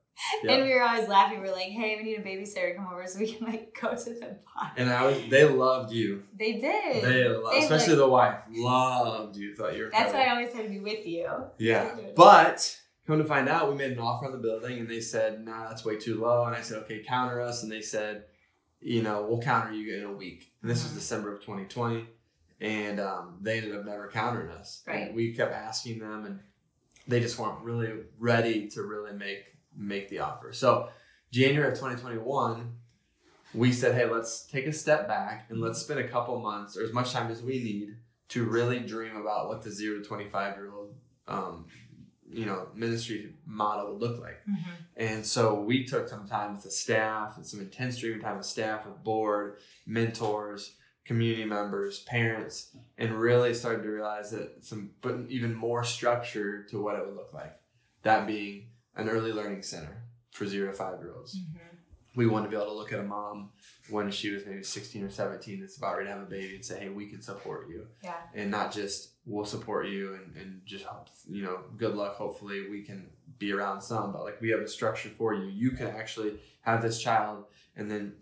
And 0.50 0.64
we 0.66 0.74
were 0.74 0.84
always 0.84 1.08
laughing. 1.08 1.40
We're 1.40 1.54
like, 1.54 1.70
hey, 1.70 1.96
we 1.96 2.04
need 2.04 2.18
a 2.20 2.22
babysitter 2.22 2.72
to 2.72 2.76
come 2.76 2.90
over 2.92 3.08
so 3.08 3.20
we 3.20 3.32
can 3.32 3.48
like 3.48 3.78
go 3.82 3.96
to 3.96 4.04
the 4.04 4.38
bar. 4.54 4.72
And 4.76 4.90
I 4.90 5.06
was, 5.06 5.18
they 5.30 5.46
loved 5.46 5.94
you. 5.94 6.24
They 6.38 6.54
did. 6.60 7.02
They, 7.06 7.26
lo- 7.30 7.50
They, 7.52 7.60
especially 7.60 7.94
like- 7.94 7.98
the 8.00 8.10
wife, 8.10 8.36
loved 8.52 9.38
you. 9.38 9.56
Thought 9.56 9.78
you 9.78 9.84
were. 9.86 9.92
That's 9.92 10.12
why 10.14 10.26
I 10.26 10.32
always 10.32 10.52
had 10.54 10.64
to 10.64 10.70
be 10.70 10.82
with 10.82 11.06
you. 11.08 11.30
Yeah, 11.58 11.96
but 12.18 12.78
come 13.08 13.18
to 13.20 13.24
find 13.24 13.48
out, 13.48 13.70
we 13.72 13.76
made 13.78 13.94
an 13.94 14.00
offer 14.00 14.26
on 14.26 14.34
the 14.34 14.40
building, 14.40 14.80
and 14.80 14.90
they 14.90 15.00
said, 15.00 15.40
"Nah, 15.46 15.70
that's 15.70 15.86
way 15.86 15.96
too 15.98 16.20
low." 16.20 16.44
And 16.44 16.54
I 16.54 16.62
said, 16.62 16.80
"Okay, 16.80 17.02
counter 17.08 17.40
us." 17.40 17.64
And 17.64 17.72
they 17.72 17.82
said, 17.82 18.26
"You 18.82 19.02
know, 19.02 19.26
we'll 19.26 19.40
counter 19.42 19.72
you 19.74 19.98
in 19.98 20.04
a 20.04 20.12
week." 20.12 20.52
And 20.62 20.70
this 20.70 20.84
was 20.84 20.92
Mhm. 20.92 20.96
December 20.96 21.34
of 21.34 21.40
2020, 21.40 22.06
and 22.60 23.00
um, 23.00 23.38
they 23.42 23.60
ended 23.60 23.74
up 23.74 23.86
never 23.86 24.10
countering 24.10 24.50
us. 24.52 24.84
And 24.86 24.96
Right. 25.06 25.14
we 25.16 25.34
kept 25.34 25.54
asking 25.54 26.00
them, 26.00 26.26
and 26.26 26.40
they 27.10 27.20
just 27.20 27.40
weren't 27.40 27.62
really 27.64 27.92
ready 28.18 28.68
to 28.70 28.84
really 28.84 29.14
make 29.14 29.58
make 29.76 30.10
the 30.10 30.20
offer. 30.20 30.54
So 30.54 30.90
January 31.32 31.72
of 31.72 31.78
2021, 31.78 32.74
we 33.54 33.72
said, 33.72 33.96
"Hey, 33.96 34.10
let's 34.10 34.46
take 34.46 34.68
a 34.68 34.74
step 34.74 35.08
back 35.08 35.48
and 35.50 35.60
let's 35.60 35.80
spend 35.80 36.00
a 36.00 36.08
couple 36.08 36.40
months 36.40 36.78
or 36.78 36.84
as 36.84 36.94
much 36.94 37.12
time 37.12 37.32
as 37.32 37.42
we 37.42 37.64
need 37.64 37.98
to 38.30 38.46
really 38.46 38.80
dream 38.80 39.16
about 39.16 39.48
what 39.48 39.64
the 39.64 39.72
zero 39.72 40.00
to 40.00 40.04
25 40.06 40.56
year 40.56 40.72
old, 40.72 40.96
um, 41.28 41.66
you 42.32 42.46
know, 42.46 42.68
ministry 42.76 43.34
model 43.46 43.94
would 43.94 44.02
look 44.02 44.22
like." 44.22 44.42
And 44.96 45.26
so 45.26 45.62
we 45.62 45.86
took 45.86 46.08
some 46.08 46.28
time 46.28 46.54
with 46.54 46.64
the 46.64 46.72
staff 46.72 47.38
and 47.38 47.46
some 47.46 47.60
intense 47.60 47.98
dreaming 47.98 48.22
time 48.22 48.38
with 48.38 48.46
staff, 48.46 48.86
with 48.86 49.04
board, 49.04 49.58
mentors, 49.88 50.76
community 51.10 51.44
members, 51.44 52.02
parents, 52.02 52.70
and 53.00 53.16
really 53.16 53.52
started 53.52 53.82
to 53.82 53.90
realize 53.90 54.30
that 54.30 54.64
some 54.64 54.92
putting 55.02 55.26
even 55.28 55.56
more 55.56 55.84
structure 55.84 56.62
to 56.62 56.80
what 56.80 56.96
it 56.96 57.04
would 57.04 57.16
look 57.16 57.34
like. 57.34 57.60
That 58.04 58.28
being 58.28 58.68
an 58.96 59.10
early 59.10 59.34
learning 59.34 59.64
center 59.64 60.04
for 60.30 60.46
zero 60.46 60.68
to 60.68 60.78
five 60.78 61.00
year 61.00 61.16
olds. 61.18 61.36
Mm-hmm. 61.36 61.78
We 62.16 62.28
wanted 62.28 62.46
to 62.46 62.50
be 62.52 62.58
able 62.58 62.68
to 62.68 62.74
look 62.74 62.94
at 62.94 63.00
a 63.00 63.04
mom 63.04 63.50
when 63.90 64.12
she 64.12 64.30
was 64.30 64.46
maybe 64.46 64.62
16 64.62 65.04
or 65.04 65.10
17 65.10 65.62
that's 65.62 65.78
about 65.78 65.98
ready 65.98 66.10
to 66.10 66.14
have 66.14 66.22
a 66.22 66.26
baby 66.26 66.54
and 66.54 66.64
say, 66.64 66.80
hey, 66.80 66.90
we 66.90 67.08
can 67.08 67.24
support 67.24 67.68
you. 67.70 67.88
Yeah. 68.04 68.14
And 68.36 68.52
not 68.52 68.72
just 68.72 69.14
we'll 69.26 69.46
support 69.46 69.88
you 69.88 70.14
and, 70.14 70.36
and 70.36 70.62
just, 70.64 70.84
help, 70.84 71.08
you 71.28 71.42
know, 71.42 71.62
good 71.76 71.96
luck. 71.96 72.18
Hopefully 72.18 72.70
we 72.70 72.84
can 72.84 73.10
be 73.40 73.52
around 73.52 73.82
some, 73.82 74.12
but 74.12 74.24
like 74.24 74.40
we 74.42 74.52
have 74.52 74.60
a 74.60 74.68
structure 74.68 75.10
for 75.10 75.34
you. 75.34 75.46
You 75.46 75.72
can 75.72 75.88
actually 75.88 76.40
have 76.62 76.84
this 76.84 77.02
child 77.02 77.46
and 77.76 77.90
then 77.90 78.14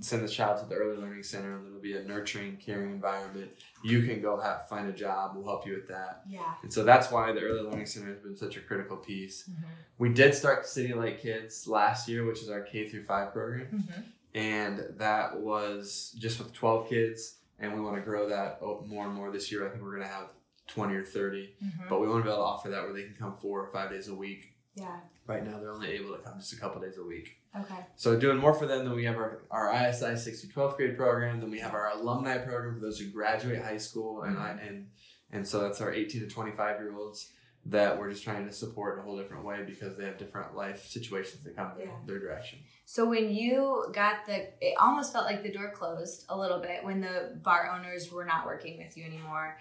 send 0.00 0.22
this 0.22 0.32
child 0.32 0.60
to 0.60 0.68
the 0.68 0.74
early 0.74 0.96
learning 0.96 1.22
center 1.22 1.56
and 1.56 1.66
it'll 1.66 1.80
be 1.80 1.96
a 1.96 2.02
nurturing, 2.02 2.56
caring 2.56 2.90
environment. 2.90 3.50
You 3.84 4.02
can 4.02 4.20
go 4.20 4.38
have, 4.40 4.68
find 4.68 4.88
a 4.88 4.92
job. 4.92 5.32
We'll 5.34 5.44
help 5.44 5.66
you 5.66 5.74
with 5.74 5.88
that. 5.88 6.22
Yeah. 6.28 6.54
And 6.62 6.72
so 6.72 6.84
that's 6.84 7.10
why 7.10 7.32
the 7.32 7.40
early 7.40 7.62
learning 7.62 7.86
center 7.86 8.08
has 8.08 8.18
been 8.18 8.36
such 8.36 8.56
a 8.56 8.60
critical 8.60 8.96
piece. 8.96 9.48
Mm-hmm. 9.48 9.66
We 9.98 10.08
did 10.10 10.34
start 10.34 10.66
City 10.66 10.92
Light 10.94 11.20
Kids 11.20 11.66
last 11.68 12.08
year, 12.08 12.24
which 12.24 12.42
is 12.42 12.50
our 12.50 12.62
K 12.62 12.88
through 12.88 13.04
five 13.04 13.32
program, 13.32 13.66
mm-hmm. 13.66 14.00
and 14.34 14.84
that 14.98 15.38
was 15.38 16.14
just 16.18 16.38
with 16.38 16.52
12 16.52 16.88
kids, 16.88 17.36
and 17.58 17.72
we 17.74 17.80
want 17.80 17.96
to 17.96 18.02
grow 18.02 18.28
that 18.28 18.60
more 18.86 19.06
and 19.06 19.14
more 19.14 19.30
this 19.30 19.50
year. 19.50 19.66
I 19.66 19.70
think 19.70 19.82
we're 19.82 19.96
gonna 19.96 20.08
have 20.08 20.28
20 20.68 20.94
or 20.94 21.04
30, 21.04 21.54
mm-hmm. 21.64 21.82
but 21.88 22.00
we 22.00 22.08
want 22.08 22.20
to 22.20 22.24
be 22.24 22.32
able 22.32 22.42
to 22.42 22.46
offer 22.46 22.68
that 22.68 22.82
where 22.82 22.92
they 22.92 23.02
can 23.02 23.14
come 23.18 23.36
four 23.40 23.60
or 23.60 23.72
five 23.72 23.90
days 23.90 24.08
a 24.08 24.14
week. 24.14 24.54
Yeah. 24.74 24.96
Right 25.28 25.44
now, 25.44 25.60
they're 25.60 25.70
only 25.70 25.90
able 25.90 26.16
to 26.16 26.22
come 26.22 26.38
just 26.38 26.54
a 26.54 26.56
couple 26.56 26.80
days 26.80 26.96
a 26.98 27.04
week. 27.04 27.36
Okay. 27.54 27.76
So 27.96 28.18
doing 28.18 28.38
more 28.38 28.54
for 28.54 28.66
them 28.66 28.84
than 28.84 28.94
we 28.94 29.04
have 29.04 29.16
our, 29.16 29.42
our 29.50 29.70
ISI 29.70 30.16
6 30.16 30.40
to 30.40 30.46
12th 30.46 30.76
grade 30.76 30.96
program. 30.96 31.38
Then 31.38 31.50
we 31.50 31.60
have 31.60 31.74
our 31.74 31.90
alumni 31.90 32.38
program 32.38 32.74
for 32.74 32.80
those 32.80 32.98
who 32.98 33.10
graduate 33.10 33.62
high 33.62 33.76
school, 33.76 34.22
and 34.22 34.38
I 34.38 34.52
mm-hmm. 34.52 34.66
and 34.66 34.86
and 35.30 35.46
so 35.46 35.60
that's 35.60 35.82
our 35.82 35.92
18 35.92 36.22
to 36.22 36.26
25 36.28 36.80
year 36.80 36.96
olds 36.96 37.30
that 37.66 37.98
we're 37.98 38.10
just 38.10 38.24
trying 38.24 38.46
to 38.46 38.52
support 38.52 38.94
in 38.94 39.00
a 39.00 39.02
whole 39.02 39.18
different 39.18 39.44
way 39.44 39.62
because 39.66 39.98
they 39.98 40.04
have 40.06 40.16
different 40.16 40.56
life 40.56 40.86
situations 40.86 41.44
that 41.44 41.54
come 41.54 41.72
Yeah. 41.78 41.90
their 42.06 42.18
direction. 42.18 42.60
So 42.86 43.06
when 43.06 43.30
you 43.30 43.86
got 43.92 44.24
the, 44.24 44.48
it 44.66 44.74
almost 44.80 45.12
felt 45.12 45.26
like 45.26 45.42
the 45.42 45.52
door 45.52 45.70
closed 45.72 46.24
a 46.30 46.38
little 46.38 46.60
bit 46.60 46.82
when 46.82 47.02
the 47.02 47.38
bar 47.42 47.70
owners 47.70 48.10
were 48.10 48.24
not 48.24 48.46
working 48.46 48.78
with 48.78 48.96
you 48.96 49.04
anymore, 49.04 49.58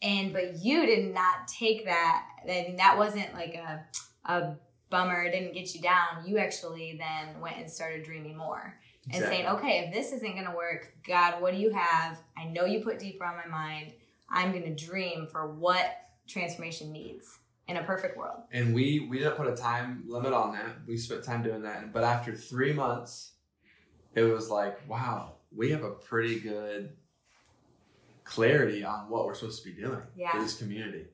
and 0.00 0.32
but 0.32 0.56
you 0.64 0.86
did 0.86 1.12
not 1.12 1.46
take 1.46 1.84
that. 1.84 2.24
I 2.42 2.46
mean, 2.46 2.76
that 2.76 2.96
wasn't 2.96 3.34
like 3.34 3.54
a 3.54 3.84
a 4.24 4.56
bummer. 4.94 5.24
It 5.24 5.32
didn't 5.32 5.54
get 5.54 5.74
you 5.74 5.80
down. 5.80 6.24
You 6.26 6.38
actually 6.38 6.98
then 6.98 7.40
went 7.40 7.56
and 7.56 7.68
started 7.68 8.04
dreaming 8.04 8.36
more 8.36 8.78
and 9.12 9.22
saying, 9.24 9.46
okay, 9.46 9.80
if 9.80 9.92
this 9.92 10.12
isn't 10.12 10.32
going 10.34 10.46
to 10.46 10.56
work, 10.56 10.94
God, 11.06 11.42
what 11.42 11.52
do 11.52 11.58
you 11.58 11.70
have? 11.72 12.16
I 12.38 12.44
know 12.46 12.64
you 12.64 12.80
put 12.80 12.98
deeper 13.00 13.24
on 13.24 13.36
my 13.36 13.46
mind. 13.46 13.92
I'm 14.30 14.52
going 14.52 14.64
to 14.64 14.84
dream 14.86 15.26
for 15.30 15.52
what 15.52 15.84
transformation 16.28 16.92
needs. 16.92 17.26
in 17.66 17.76
a 17.78 17.82
perfect 17.82 18.16
world. 18.18 18.40
And 18.52 18.74
we 18.74 19.06
we 19.10 19.18
didn't 19.18 19.36
put 19.36 19.46
a 19.48 19.56
time 19.56 20.04
limit 20.06 20.32
on 20.34 20.52
that. 20.52 20.70
We 20.86 20.96
spent 20.98 21.24
time 21.24 21.42
doing 21.42 21.62
that. 21.62 21.92
But 21.94 22.04
after 22.04 22.34
three 22.36 22.72
months, 22.74 23.32
it 24.14 24.22
was 24.22 24.48
like, 24.50 24.76
wow, 24.88 25.36
we 25.50 25.70
have 25.70 25.82
a 25.82 25.90
pretty 25.92 26.38
good 26.40 26.92
clarity 28.24 28.84
on 28.84 29.08
what 29.10 29.24
we're 29.26 29.34
supposed 29.34 29.62
to 29.64 29.68
be 29.70 29.80
doing 29.80 30.02
Yeah. 30.14 30.30
for 30.32 30.40
this 30.40 30.56
community. 30.58 31.06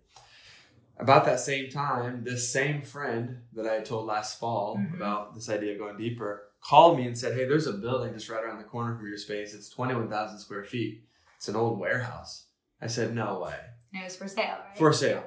About 1.01 1.25
that 1.25 1.41
same 1.41 1.71
time, 1.71 2.25
this 2.25 2.51
same 2.53 2.83
friend 2.83 3.43
that 3.55 3.67
I 3.67 3.75
had 3.75 3.85
told 3.85 4.07
last 4.07 4.39
fall 4.39 4.77
Mhm. 4.77 4.95
about 4.95 5.35
this 5.35 5.49
idea 5.49 5.73
of 5.73 5.79
going 5.79 5.97
deeper 5.97 6.45
called 6.61 6.99
me 6.99 7.07
and 7.07 7.17
said, 7.17 7.35
Hey, 7.35 7.47
there's 7.47 7.67
a 7.67 7.73
building 7.73 8.13
just 8.13 8.29
right 8.29 8.45
around 8.45 8.59
the 8.59 8.65
corner 8.65 8.95
from 8.97 9.09
your 9.09 9.17
space. 9.17 9.55
It's 9.55 9.69
21,000 9.71 10.39
square 10.39 10.65
feet. 10.65 11.05
It's 11.37 11.49
an 11.49 11.57
old 11.57 11.79
warehouse. 11.79 12.45
I 12.83 12.87
said, 12.87 13.15
No 13.15 13.41
way 13.41 13.55
it 13.95 14.05
was 14.05 14.17
for 14.17 14.29
sale, 14.29 14.59
right? 14.69 14.77
for 14.79 14.93
sale. 14.93 15.25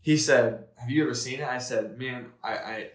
He 0.00 0.16
said, 0.16 0.68
"Have 0.76 0.88
you 0.88 1.02
ever 1.02 1.14
seen 1.14 1.40
it?" 1.40 1.48
I 1.48 1.58
said, 1.58 1.98
"Man, 1.98 2.32
I 2.42 2.52
I, 2.56 2.90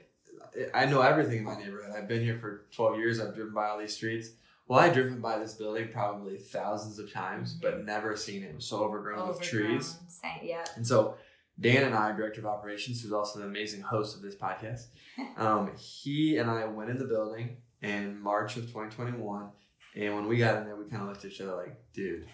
I 0.74 0.86
know 0.86 1.02
everything 1.02 1.40
in 1.40 1.44
my 1.44 1.58
neighborhood. 1.58 1.92
I've 1.96 2.08
been 2.08 2.24
here 2.24 2.38
for 2.40 2.66
twelve 2.74 2.98
years. 2.98 3.20
I've 3.20 3.36
driven 3.36 3.54
by 3.54 3.68
all 3.68 3.78
these 3.78 3.94
streets. 3.94 4.30
Well, 4.68 4.80
I've 4.80 4.94
driven 4.94 5.20
by 5.20 5.38
this 5.38 5.54
building 5.56 5.90
probably 5.92 6.38
thousands 6.38 6.98
of 7.00 7.12
times, 7.12 7.54
but 7.54 7.84
never 7.84 8.16
seen 8.16 8.44
it. 8.44 8.48
It 8.52 8.56
was 8.56 8.66
so 8.66 8.78
overgrown, 8.86 9.28
with 9.28 9.42
trees. 9.42 9.98
Same, 10.08 10.40
yeah. 10.44 10.64
And 10.78 10.88
so, 10.88 11.16
Dan 11.62 11.84
and 11.84 11.96
I, 11.96 12.12
director 12.12 12.42
of 12.42 12.48
operations, 12.48 13.02
who's 13.02 13.14
also 13.14 13.40
an 13.40 13.46
amazing 13.46 13.82
host 13.82 14.16
of 14.16 14.22
this 14.22 14.36
podcast, 14.36 14.88
um, 15.38 15.72
he 15.78 16.38
and 16.38 16.50
I 16.50 16.66
went 16.66 16.90
in 16.90 16.98
the 16.98 17.06
building 17.06 17.58
in 17.82 18.20
March 18.20 18.58
of 18.58 18.64
2021, 18.64 19.50
and 19.96 20.16
when 20.16 20.28
we 20.28 20.38
got 20.38 20.58
in 20.58 20.66
there, 20.66 20.76
we 20.76 20.90
kind 20.90 21.04
of 21.04 21.08
looked 21.10 21.24
at 21.26 21.32
each 21.32 21.42
other 21.42 21.56
like, 21.56 21.76
"Dude, 21.94 22.28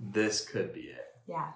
this 0.00 0.44
could 0.44 0.72
be 0.72 0.80
it." 0.80 1.04
Yeah. 1.26 1.52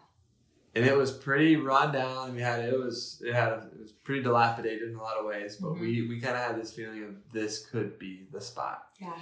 and 0.74 0.84
it 0.84 0.96
was 0.96 1.10
pretty 1.10 1.56
run 1.56 1.92
down. 1.92 2.34
We 2.34 2.40
had 2.42 2.60
it 2.64 2.78
was 2.78 3.22
it 3.26 3.34
had 3.34 3.52
it 3.54 3.80
was 3.80 3.92
pretty 3.92 4.22
dilapidated 4.22 4.88
in 4.90 4.96
a 4.96 5.02
lot 5.02 5.16
of 5.16 5.24
ways, 5.26 5.56
but 5.56 5.78
we 5.78 6.06
we 6.08 6.20
kind 6.20 6.36
of 6.36 6.42
had 6.42 6.60
this 6.60 6.72
feeling 6.72 7.04
of 7.04 7.14
this 7.32 7.66
could 7.66 7.98
be 7.98 8.26
the 8.32 8.40
spot. 8.40 8.84
Yeah. 9.00 9.14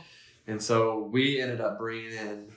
And 0.46 0.60
so 0.60 1.08
we 1.12 1.40
ended 1.40 1.60
up 1.60 1.78
bringing 1.78 2.12
in 2.12 2.48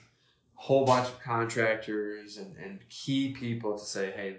a 0.58 0.60
whole 0.60 0.84
bunch 0.84 1.06
of 1.08 1.20
contractors 1.20 2.36
and, 2.36 2.56
and 2.56 2.80
key 2.88 3.32
people 3.32 3.78
to 3.78 3.84
say, 3.84 4.10
hey, 4.10 4.38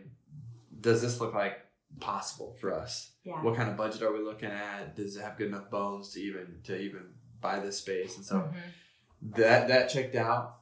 does 0.86 1.02
this 1.02 1.20
look 1.20 1.34
like 1.34 1.58
possible 2.00 2.56
for 2.60 2.74
us? 2.74 3.12
Yeah. 3.24 3.42
What 3.44 3.56
kind 3.58 3.70
of 3.70 3.76
budget 3.76 4.02
are 4.04 4.14
we 4.14 4.20
looking 4.20 4.50
at? 4.50 4.96
Does 4.96 5.18
it 5.18 5.22
have 5.22 5.38
good 5.38 5.48
enough 5.48 5.70
bones 5.70 6.10
to 6.14 6.20
even 6.22 6.60
to 6.66 6.78
even 6.80 7.04
buy 7.42 7.60
this 7.60 7.78
space? 7.80 8.16
And 8.18 8.26
so 8.26 8.36
Mhm. 8.36 8.54
that 9.38 9.68
that 9.68 9.90
checked 9.90 10.16
out. 10.16 10.62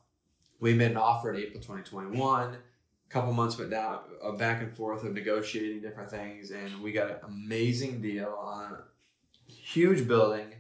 We 0.60 0.74
made 0.74 0.92
an 0.92 0.98
offer 0.98 1.34
in 1.34 1.40
April 1.42 1.62
2021. 1.62 2.54
A 2.54 3.10
couple 3.10 3.34
months 3.34 3.58
went 3.58 3.70
down, 3.72 4.00
uh, 4.24 4.32
back 4.32 4.62
and 4.64 4.74
forth 4.74 5.04
of 5.04 5.14
negotiating 5.14 5.82
different 5.82 6.10
things, 6.10 6.52
and 6.52 6.82
we 6.82 6.92
got 6.94 7.12
an 7.12 7.18
amazing 7.24 8.02
deal 8.02 8.30
on 8.40 8.74
a 8.74 9.52
huge 9.52 10.08
building, 10.08 10.54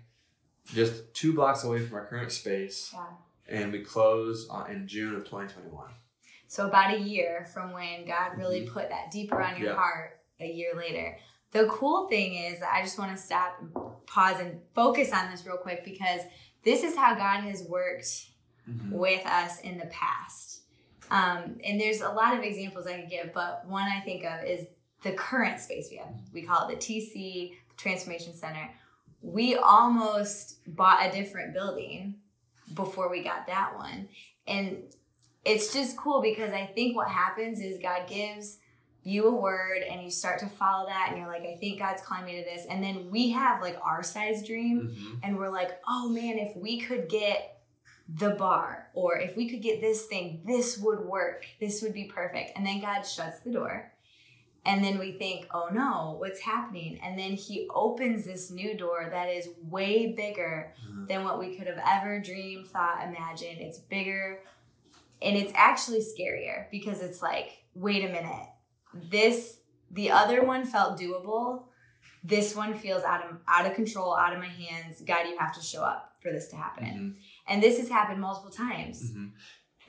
just 0.65 1.13
two 1.13 1.34
blocks 1.34 1.63
away 1.63 1.79
from 1.86 1.96
our 1.96 2.05
current 2.05 2.32
space, 2.32 2.91
Yeah. 2.93 3.05
and 3.48 3.72
we 3.72 3.82
closed 3.84 4.50
on, 4.51 4.70
in 4.70 4.88
June 4.88 5.15
of 5.15 5.24
2021. 5.24 5.89
So 6.53 6.67
about 6.67 6.93
a 6.93 7.00
year 7.00 7.48
from 7.51 7.72
when 7.72 8.05
God 8.05 8.38
really 8.38 8.62
Mhm. 8.62 8.72
put 8.72 8.89
that 8.89 9.10
deeper 9.10 9.41
on 9.41 9.60
your 9.60 9.72
Yeah. 9.72 9.75
heart 9.75 10.19
a 10.39 10.45
year 10.45 10.75
later. 10.75 11.17
The 11.50 11.65
cool 11.67 12.07
thing 12.10 12.36
is 12.36 12.62
I 12.62 12.83
just 12.83 13.00
want 13.00 13.10
to 13.10 13.17
stop 13.17 13.57
and 13.60 13.74
pause 14.05 14.39
and 14.39 14.62
focus 14.75 15.12
on 15.12 15.31
this 15.31 15.48
real 15.48 15.57
quick 15.57 15.83
because 15.83 16.22
this 16.62 16.83
is 16.83 16.95
how 16.95 17.15
God 17.15 17.41
has 17.43 17.63
worked 17.63 18.27
with 18.91 19.25
us 19.25 19.62
in 19.62 19.79
the 19.79 19.88
past. 19.88 20.62
Um, 21.10 21.60
and 21.63 21.81
there's 21.81 22.01
a 22.01 22.12
lot 22.12 22.38
of 22.38 22.43
examples 22.43 22.86
I 22.86 23.01
could 23.01 23.10
give, 23.10 23.33
but 23.33 23.65
one 23.65 23.88
I 23.91 24.01
think 24.01 24.24
of 24.24 24.43
is 24.43 24.67
the 25.01 25.13
current 25.13 25.60
space 25.60 25.88
we 25.89 25.98
have. 25.98 26.13
We 26.31 26.43
call 26.43 26.67
it 26.67 26.75
the 26.75 26.79
TC, 26.79 27.57
the 27.69 27.75
Transformation 27.77 28.36
Center. 28.36 28.69
We 29.24 29.55
almost 29.55 30.60
bought 30.75 31.03
a 31.03 31.12
different 31.12 31.55
building 31.55 32.22
before 32.75 33.10
we 33.10 33.24
got 33.24 33.48
that 33.48 33.75
one. 33.75 34.07
And 34.45 34.93
it's 35.45 35.73
just 35.73 35.97
cool 35.97 36.21
because 36.21 36.51
I 36.53 36.65
think 36.65 36.95
what 36.95 37.07
happens 37.09 37.59
is 37.59 37.79
God 37.81 38.07
gives 38.07 38.59
you 39.03 39.25
a 39.27 39.35
word 39.35 39.81
and 39.89 40.01
you 40.01 40.09
start 40.09 40.39
to 40.39 40.47
follow 40.47 40.88
that 40.88 41.07
and 41.09 41.17
you're 41.17 41.27
like, 41.27 41.41
I 41.43 41.57
think 41.59 41.79
God's 41.79 42.01
calling 42.01 42.25
me 42.25 42.38
to 42.38 42.43
this. 42.43 42.65
And 42.69 42.81
then 42.81 43.09
we 43.12 43.31
have 43.31 43.62
like 43.62 43.77
our 43.83 44.01
size 44.03 44.45
dream 44.47 44.95
Mhm. 44.97 45.19
and 45.23 45.38
we're 45.38 45.50
like, 45.50 45.71
oh 45.88 46.07
man, 46.07 46.38
if 46.38 46.55
we 46.55 46.79
could 46.79 47.09
get 47.09 47.57
the 48.07 48.29
bar 48.31 48.88
or 48.93 49.17
if 49.17 49.35
we 49.35 49.50
could 49.50 49.62
get 49.62 49.81
this 49.81 50.05
thing, 50.05 50.41
this 50.45 50.77
would 50.77 51.01
work. 51.01 51.45
This 51.59 51.81
would 51.81 51.93
be 51.93 52.05
perfect. 52.05 52.57
And 52.57 52.65
then 52.65 52.79
God 52.79 53.01
shuts 53.01 53.39
the 53.41 53.51
door. 53.51 53.91
And 54.65 54.81
then 54.81 54.97
we 54.97 55.12
think, 55.12 55.47
oh 55.53 55.67
no, 55.73 56.15
what's 56.19 56.39
happening? 56.39 56.97
And 57.03 57.19
then 57.19 57.33
He 57.33 57.67
opens 57.73 58.23
this 58.25 58.50
new 58.50 58.77
door 58.77 59.09
that 59.12 59.27
is 59.27 59.50
way 59.69 60.13
bigger 60.13 60.73
Mhm. 60.89 61.09
than 61.09 61.25
what 61.25 61.38
we 61.39 61.57
could 61.57 61.67
have 61.67 61.81
ever 61.85 62.19
dreamed, 62.21 62.69
thought, 62.69 63.05
imagined. 63.05 63.59
It's 63.59 63.79
bigger 63.79 64.39
and 65.24 65.38
it's 65.38 65.51
actually 65.56 66.00
scarier 66.01 66.70
because 66.72 67.01
it's 67.01 67.22
like, 67.22 67.63
wait 67.74 68.03
a 68.03 68.10
minute, 68.12 68.48
this, 69.10 69.58
the 69.92 70.12
other 70.12 70.44
one 70.44 70.65
felt 70.65 71.00
doable 71.00 71.63
this 72.24 72.56
one 72.56 72.74
feels 72.74 73.03
out 73.03 73.24
of 73.30 73.38
out 73.48 73.65
of 73.65 73.74
control, 73.75 74.15
out 74.15 74.34
of 74.34 74.39
my 74.39 74.48
hands. 74.48 75.01
God, 75.01 75.27
you 75.27 75.38
have 75.38 75.53
to 75.56 75.62
show 75.62 75.84
up 75.84 76.13
for 76.22 76.32
this 76.32 76.48
to 76.50 76.56
happen. 76.56 76.86
Mhm. 76.86 77.24
And 77.48 77.62
this 77.62 77.77
has 77.80 77.89
happened 77.89 78.22
multiple 78.22 78.50
times. 78.50 79.12
Mhm. 79.12 79.32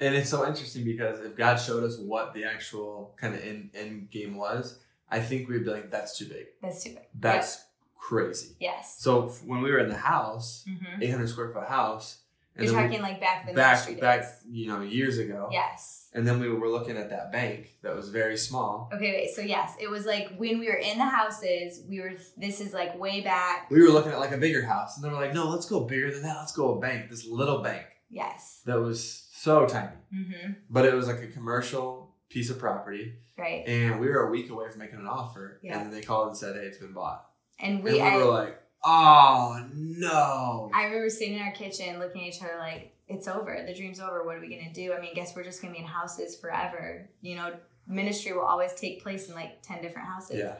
And 0.00 0.14
it's 0.16 0.28
so 0.30 0.44
interesting 0.46 0.84
because 0.84 1.20
if 1.20 1.36
God 1.36 1.56
showed 1.56 1.84
us 1.84 1.98
what 1.98 2.34
the 2.34 2.44
actual 2.44 3.14
kind 3.20 3.34
of 3.34 3.40
end, 3.44 3.70
end 3.74 4.10
game 4.10 4.34
was, 4.34 4.80
I 5.08 5.20
think 5.20 5.48
we'd 5.48 5.64
be 5.64 5.70
like, 5.70 5.90
that's 5.92 6.18
too 6.18 6.26
big. 6.26 6.46
That's 6.60 6.82
too 6.82 6.90
big. 6.90 7.04
That's 7.14 7.64
crazy. 7.96 8.56
Yes. 8.58 8.96
So 8.98 9.28
when 9.46 9.62
we 9.62 9.70
were 9.70 9.78
in 9.78 9.88
the 9.88 9.96
house, 9.96 10.64
hmm 10.66 11.00
800 11.00 11.28
square 11.28 11.52
foot 11.52 11.68
house, 11.68 12.23
and 12.56 12.64
You're 12.64 12.72
then 12.74 12.82
we- 12.90 12.96
talking 12.96 13.02
like 13.02 13.20
back 13.20 13.42
in 13.48 13.54
the 13.54 13.60
back 13.60 14.00
back 14.00 14.24
you 14.48 14.68
know 14.68 14.80
years 14.80 15.18
ago, 15.18 15.48
Yes. 15.50 16.08
and 16.14 16.26
then 16.26 16.38
we 16.40 16.48
were 16.48 16.68
looking 16.68 16.96
at 16.96 17.10
that 17.10 17.32
bank 17.32 17.74
that 17.82 17.94
was 17.94 18.08
very 18.10 18.36
small. 18.36 18.88
Okay, 18.94 19.12
wait. 19.12 19.30
So 19.34 19.40
yes, 19.42 19.74
it 19.80 19.90
was 19.90 20.06
like 20.06 20.28
when 20.36 20.58
we 20.60 20.66
were 20.68 20.74
in 20.90 20.98
the 20.98 21.04
houses, 21.04 21.82
we 21.88 22.00
were. 22.00 22.12
This 22.36 22.60
is 22.60 22.72
like 22.72 22.98
way 22.98 23.20
back. 23.22 23.70
We 23.70 23.82
were 23.82 23.88
looking 23.90 24.12
at 24.12 24.18
like 24.20 24.32
a 24.32 24.38
bigger 24.38 24.62
house, 24.64 24.96
and 24.96 25.04
they 25.04 25.08
were 25.08 25.16
like, 25.20 25.34
"No, 25.34 25.48
let's 25.48 25.66
go 25.66 25.80
bigger 25.80 26.12
than 26.12 26.22
that. 26.22 26.36
Let's 26.38 26.52
go 26.52 26.76
a 26.76 26.80
bank. 26.80 27.10
This 27.10 27.26
little 27.26 27.60
bank 27.62 27.86
Yes. 28.10 28.62
that 28.66 28.78
was 28.80 29.28
so 29.32 29.66
tiny, 29.66 29.96
hmm 30.12 30.52
but 30.70 30.84
it 30.84 30.94
was 30.94 31.06
like 31.08 31.20
a 31.22 31.26
commercial 31.28 32.14
piece 32.30 32.50
of 32.50 32.58
property, 32.58 33.14
Right. 33.36 33.64
and 33.66 34.00
we 34.00 34.06
were 34.08 34.26
a 34.26 34.30
week 34.30 34.48
away 34.50 34.68
from 34.70 34.78
making 34.78 34.98
an 35.00 35.06
offer, 35.06 35.60
Yeah. 35.62 35.76
and 35.78 35.86
then 35.86 35.90
they 35.92 36.02
called 36.06 36.28
and 36.28 36.36
said, 36.36 36.54
"Hey, 36.56 36.62
it's 36.62 36.78
been 36.78 36.92
bought." 36.92 37.26
And 37.60 37.76
And 37.76 37.84
we. 37.84 37.92
we 37.94 38.00
I, 38.00 38.16
were 38.16 38.24
like, 38.24 38.58
"Oh 38.84 39.64
no!" 39.74 40.70
I 40.74 40.84
remember 40.84 41.08
sitting 41.10 41.34
in 41.34 41.42
our 41.42 41.52
kitchen 41.52 41.98
looking 41.98 42.22
at 42.22 42.34
each 42.34 42.42
other 42.42 42.56
like, 42.58 42.94
it's 43.08 43.28
over. 43.28 43.62
The 43.66 43.74
dream's 43.74 44.00
over. 44.00 44.24
What 44.24 44.36
are 44.36 44.40
we 44.40 44.48
going 44.48 44.66
to 44.66 44.72
do? 44.72 44.92
I 44.92 45.00
mean, 45.00 45.14
guess 45.14 45.34
we're 45.36 45.44
just 45.44 45.60
going 45.62 45.74
to 45.74 45.78
be 45.78 45.84
in 45.84 45.88
houses 45.90 46.36
forever. 46.36 47.08
You 47.20 47.36
know, 47.36 47.52
ministry 47.86 48.32
will 48.32 48.42
always 48.42 48.72
take 48.74 49.02
place 49.02 49.28
in 49.28 49.34
like 49.34 49.62
10 49.62 49.82
different 49.82 50.08
houses. 50.08 50.38
yeah. 50.38 50.54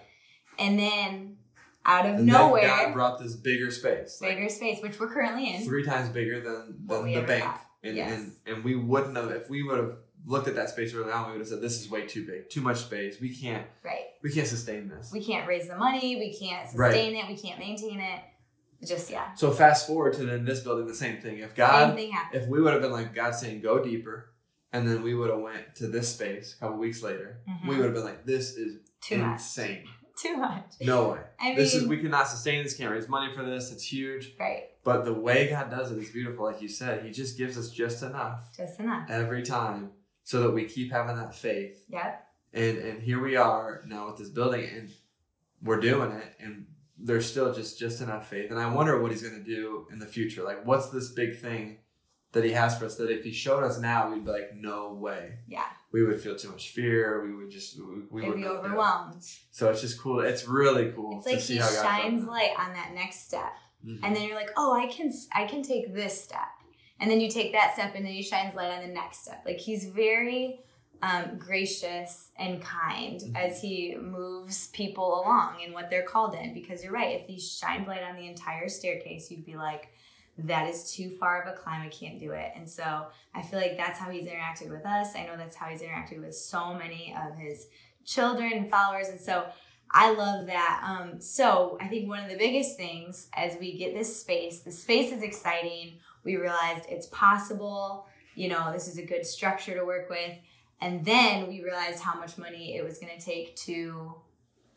And 0.58 0.78
then 0.78 1.36
out 1.86 2.06
of 2.06 2.16
And 2.16 2.26
nowhere, 2.26 2.66
God 2.66 2.92
brought 2.94 3.18
this 3.18 3.34
bigger 3.34 3.70
space, 3.70 4.20
like, 4.20 4.36
bigger 4.36 4.48
space, 4.48 4.80
which 4.82 4.98
we're 5.00 5.12
currently 5.12 5.54
in. 5.54 5.64
three 5.64 5.84
times 5.84 6.08
bigger 6.10 6.40
than 6.40 6.76
than 6.86 7.12
the 7.12 7.22
bank. 7.22 7.44
And, 7.82 7.96
Yes. 7.96 8.12
and 8.18 8.32
and 8.46 8.64
we 8.64 8.74
wouldn't 8.76 9.16
have 9.16 9.30
if 9.30 9.50
we 9.50 9.62
would 9.62 9.78
have 9.78 9.96
looked 10.26 10.48
at 10.48 10.54
that 10.56 10.70
space 10.70 10.94
early 10.94 11.12
on, 11.12 11.26
we 11.26 11.32
would 11.32 11.40
have 11.40 11.48
said, 11.48 11.60
This 11.60 11.80
is 11.80 11.90
way 11.90 12.06
too 12.06 12.26
big, 12.26 12.48
too 12.50 12.60
much 12.60 12.78
space. 12.78 13.20
We 13.20 13.34
can't 13.34 13.66
Right. 13.82 14.04
we 14.22 14.32
can't 14.32 14.46
sustain 14.46 14.88
this. 14.88 15.10
We 15.12 15.22
can't 15.24 15.46
raise 15.46 15.68
the 15.68 15.76
money. 15.76 16.16
We 16.16 16.36
can't 16.38 16.68
Right. 16.74 16.92
sustain 16.92 17.14
it. 17.16 17.28
We 17.28 17.36
can't 17.36 17.58
maintain 17.58 18.00
it. 18.00 18.20
Just, 18.86 19.10
yeah. 19.10 19.32
So 19.34 19.50
fast 19.50 19.86
forward 19.86 20.12
to 20.14 20.26
then 20.26 20.44
this 20.44 20.60
building, 20.60 20.86
the 20.86 20.94
same 20.94 21.20
thing. 21.20 21.38
If 21.38 21.50
Same 21.50 21.56
God 21.56 21.94
thing 21.94 22.10
happened. 22.12 22.42
if 22.42 22.48
we 22.48 22.60
would 22.60 22.72
have 22.72 22.82
been 22.82 22.92
like 22.92 23.14
God 23.14 23.34
saying 23.34 23.60
go 23.62 23.82
deeper, 23.82 24.30
and 24.72 24.86
then 24.88 25.02
we 25.02 25.14
would 25.14 25.30
have 25.30 25.40
went 25.40 25.74
to 25.76 25.86
this 25.86 26.12
space 26.12 26.54
a 26.54 26.58
couple 26.60 26.78
weeks 26.78 27.02
later, 27.02 27.38
Mhm. 27.48 27.68
we 27.68 27.76
would 27.76 27.84
have 27.86 27.94
been 27.94 28.04
like, 28.04 28.24
This 28.26 28.56
is 28.56 28.80
Too 29.00 29.18
much. 29.18 29.32
insane. 29.40 29.84
Too 30.22 30.36
much. 30.36 30.64
No 30.80 31.10
way. 31.10 31.20
I 31.40 31.48
mean, 31.48 31.56
this 31.56 31.74
is 31.74 31.86
we 31.88 31.98
cannot 31.98 32.28
sustain 32.28 32.62
this, 32.62 32.76
can't 32.76 32.92
raise 32.92 33.08
money 33.08 33.32
for 33.34 33.42
this, 33.42 33.72
it's 33.72 33.84
huge. 33.90 34.34
right. 34.38 34.64
But 34.84 35.04
the 35.06 35.14
way 35.14 35.48
God 35.48 35.70
does 35.70 35.90
it 35.90 35.98
is 35.98 36.10
beautiful, 36.10 36.44
like 36.44 36.60
you 36.60 36.68
said. 36.68 37.04
He 37.04 37.10
just 37.10 37.38
gives 37.38 37.56
us 37.56 37.70
just 37.70 38.02
enough 38.02 38.54
Just 38.54 38.78
enough. 38.80 39.08
every 39.08 39.42
time 39.42 39.92
so 40.24 40.40
that 40.40 40.50
we 40.50 40.64
keep 40.64 40.90
having 40.90 41.16
that 41.16 41.34
faith. 41.34 41.84
Yep. 41.88 42.26
And 42.52 42.78
and 42.78 43.02
here 43.02 43.20
we 43.22 43.36
are 43.36 43.82
now 43.86 44.06
with 44.08 44.16
this 44.18 44.28
building 44.30 44.68
and 44.74 44.90
we're 45.62 45.80
doing 45.80 46.12
it 46.12 46.34
and 46.40 46.66
there's 46.98 47.30
still 47.30 47.52
just 47.52 47.78
just 47.78 48.00
enough 48.00 48.28
faith. 48.28 48.50
And 48.50 48.58
I 48.58 48.72
wonder 48.72 49.00
what 49.00 49.10
he's 49.12 49.22
gonna 49.22 49.42
do 49.44 49.86
in 49.92 49.98
the 49.98 50.06
future. 50.06 50.42
Like 50.42 50.64
what's 50.66 50.90
this 50.90 51.10
big 51.12 51.38
thing 51.38 51.78
that 52.32 52.42
he 52.44 52.50
has 52.52 52.76
for 52.78 52.86
us 52.86 52.96
that 52.96 53.10
if 53.10 53.22
he 53.24 53.32
showed 53.32 53.62
us 53.62 53.78
now 53.78 54.10
we'd 54.10 54.24
be 54.24 54.30
like, 54.30 54.54
no 54.56 54.92
way. 54.94 55.38
Yeah. 55.46 55.66
We 55.92 56.04
would 56.04 56.20
feel 56.20 56.34
too 56.36 56.50
much 56.50 56.70
fear. 56.70 57.24
We 57.24 57.34
would 57.36 57.50
just 57.50 57.78
we, 57.78 57.84
we 58.10 58.28
would 58.28 58.36
be 58.36 58.42
not 58.42 58.48
do 58.48 58.54
it. 58.56 58.58
overwhelmed. 58.66 59.22
So 59.50 59.70
it's 59.70 59.80
just 59.80 60.00
cool. 60.00 60.20
It's 60.20 60.46
really 60.48 60.90
cool 60.92 61.18
It's 61.18 61.26
like 61.26 61.38
he 61.40 61.58
shines 61.58 62.24
light 62.26 62.50
on 62.58 62.72
that 62.72 62.92
next 62.94 63.26
step. 63.26 63.52
Mhm. 63.86 64.00
and 64.02 64.16
then 64.16 64.22
you're 64.26 64.34
like 64.36 64.50
oh 64.56 64.72
i 64.72 64.86
can 64.86 65.12
i 65.34 65.44
can 65.44 65.62
take 65.62 65.92
this 65.94 66.18
step 66.24 66.48
and 67.00 67.10
then 67.10 67.20
you 67.20 67.30
take 67.30 67.52
that 67.52 67.74
step 67.74 67.94
and 67.94 68.04
then 68.04 68.12
he 68.12 68.22
shines 68.22 68.54
light 68.54 68.70
on 68.72 68.82
the 68.86 68.92
next 68.92 69.22
step 69.24 69.42
like 69.44 69.58
he's 69.58 69.84
very 69.86 70.60
um, 71.02 71.36
gracious 71.38 72.30
and 72.38 72.62
kind 72.62 73.20
Mhm. 73.20 73.36
as 73.36 73.60
he 73.60 73.94
moves 73.94 74.68
people 74.68 75.20
along 75.20 75.60
in 75.60 75.74
what 75.74 75.90
they're 75.90 76.04
called 76.04 76.34
in. 76.34 76.54
Because 76.54 76.82
you're 76.82 76.94
right, 76.94 77.20
if 77.20 77.26
he 77.26 77.38
shined 77.38 77.86
light 77.86 78.02
on 78.02 78.16
the 78.16 78.26
entire 78.26 78.68
staircase, 78.70 79.30
you'd 79.30 79.44
be 79.44 79.54
like, 79.56 79.88
that 80.38 80.66
is 80.68 80.94
too 80.94 81.10
far 81.10 81.42
of 81.42 81.52
a 81.52 81.56
climb. 81.56 81.82
I 81.82 81.88
can't 81.88 82.18
do 82.18 82.30
it. 82.32 82.52
And 82.56 82.68
so 82.70 83.08
I 83.34 83.42
feel 83.42 83.60
like 83.60 83.76
that's 83.76 83.98
how 83.98 84.08
he's 84.10 84.26
interacted 84.26 84.70
with 84.70 84.86
us. 84.86 85.14
I 85.14 85.26
know 85.26 85.36
that's 85.36 85.56
how 85.56 85.66
he's 85.66 85.82
interacted 85.82 86.22
with 86.22 86.34
so 86.34 86.72
many 86.72 87.14
of 87.14 87.36
his 87.36 87.66
children 88.06 88.52
and 88.54 88.70
followers. 88.70 89.08
And 89.08 89.20
so 89.20 89.44
I 89.90 90.10
love 90.14 90.46
that. 90.46 90.82
Um, 90.86 91.20
so 91.20 91.76
I 91.82 91.88
think 91.88 92.08
one 92.08 92.24
of 92.24 92.30
the 92.30 92.38
biggest 92.38 92.78
things 92.78 93.28
as 93.34 93.58
we 93.60 93.76
get 93.76 93.94
this 93.94 94.20
space, 94.20 94.60
the 94.60 94.72
space 94.72 95.12
is 95.12 95.22
exciting. 95.22 95.98
We 96.24 96.36
realized 96.36 96.86
it's 96.88 97.06
possible. 97.06 98.06
You 98.34 98.48
know, 98.48 98.72
this 98.72 98.88
is 98.88 98.98
a 98.98 99.04
good 99.04 99.24
structure 99.24 99.74
to 99.74 99.84
work 99.84 100.08
with. 100.10 100.32
And 100.80 101.04
then 101.04 101.48
we 101.48 101.62
realized 101.62 102.00
how 102.02 102.18
much 102.18 102.36
money 102.36 102.76
it 102.76 102.84
was 102.84 102.98
going 102.98 103.16
to 103.18 103.24
take 103.24 103.56
to 103.56 104.14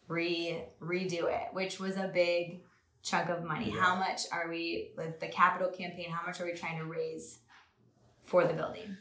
re 0.07 0.63
redo 0.81 1.23
it, 1.23 1.47
which 1.53 1.79
was 1.79 1.97
a 1.97 2.09
big 2.13 2.61
chunk 3.03 3.29
of 3.29 3.43
money. 3.43 3.71
Yeah. 3.73 3.81
How 3.81 3.95
much 3.95 4.21
are 4.31 4.49
we 4.49 4.91
with 4.97 5.19
the 5.19 5.27
capital 5.27 5.69
campaign? 5.69 6.09
How 6.11 6.25
much 6.25 6.39
are 6.39 6.45
we 6.45 6.53
trying 6.53 6.77
to 6.77 6.85
raise 6.85 7.39
for 8.23 8.45
the 8.45 8.53
building? 8.53 8.97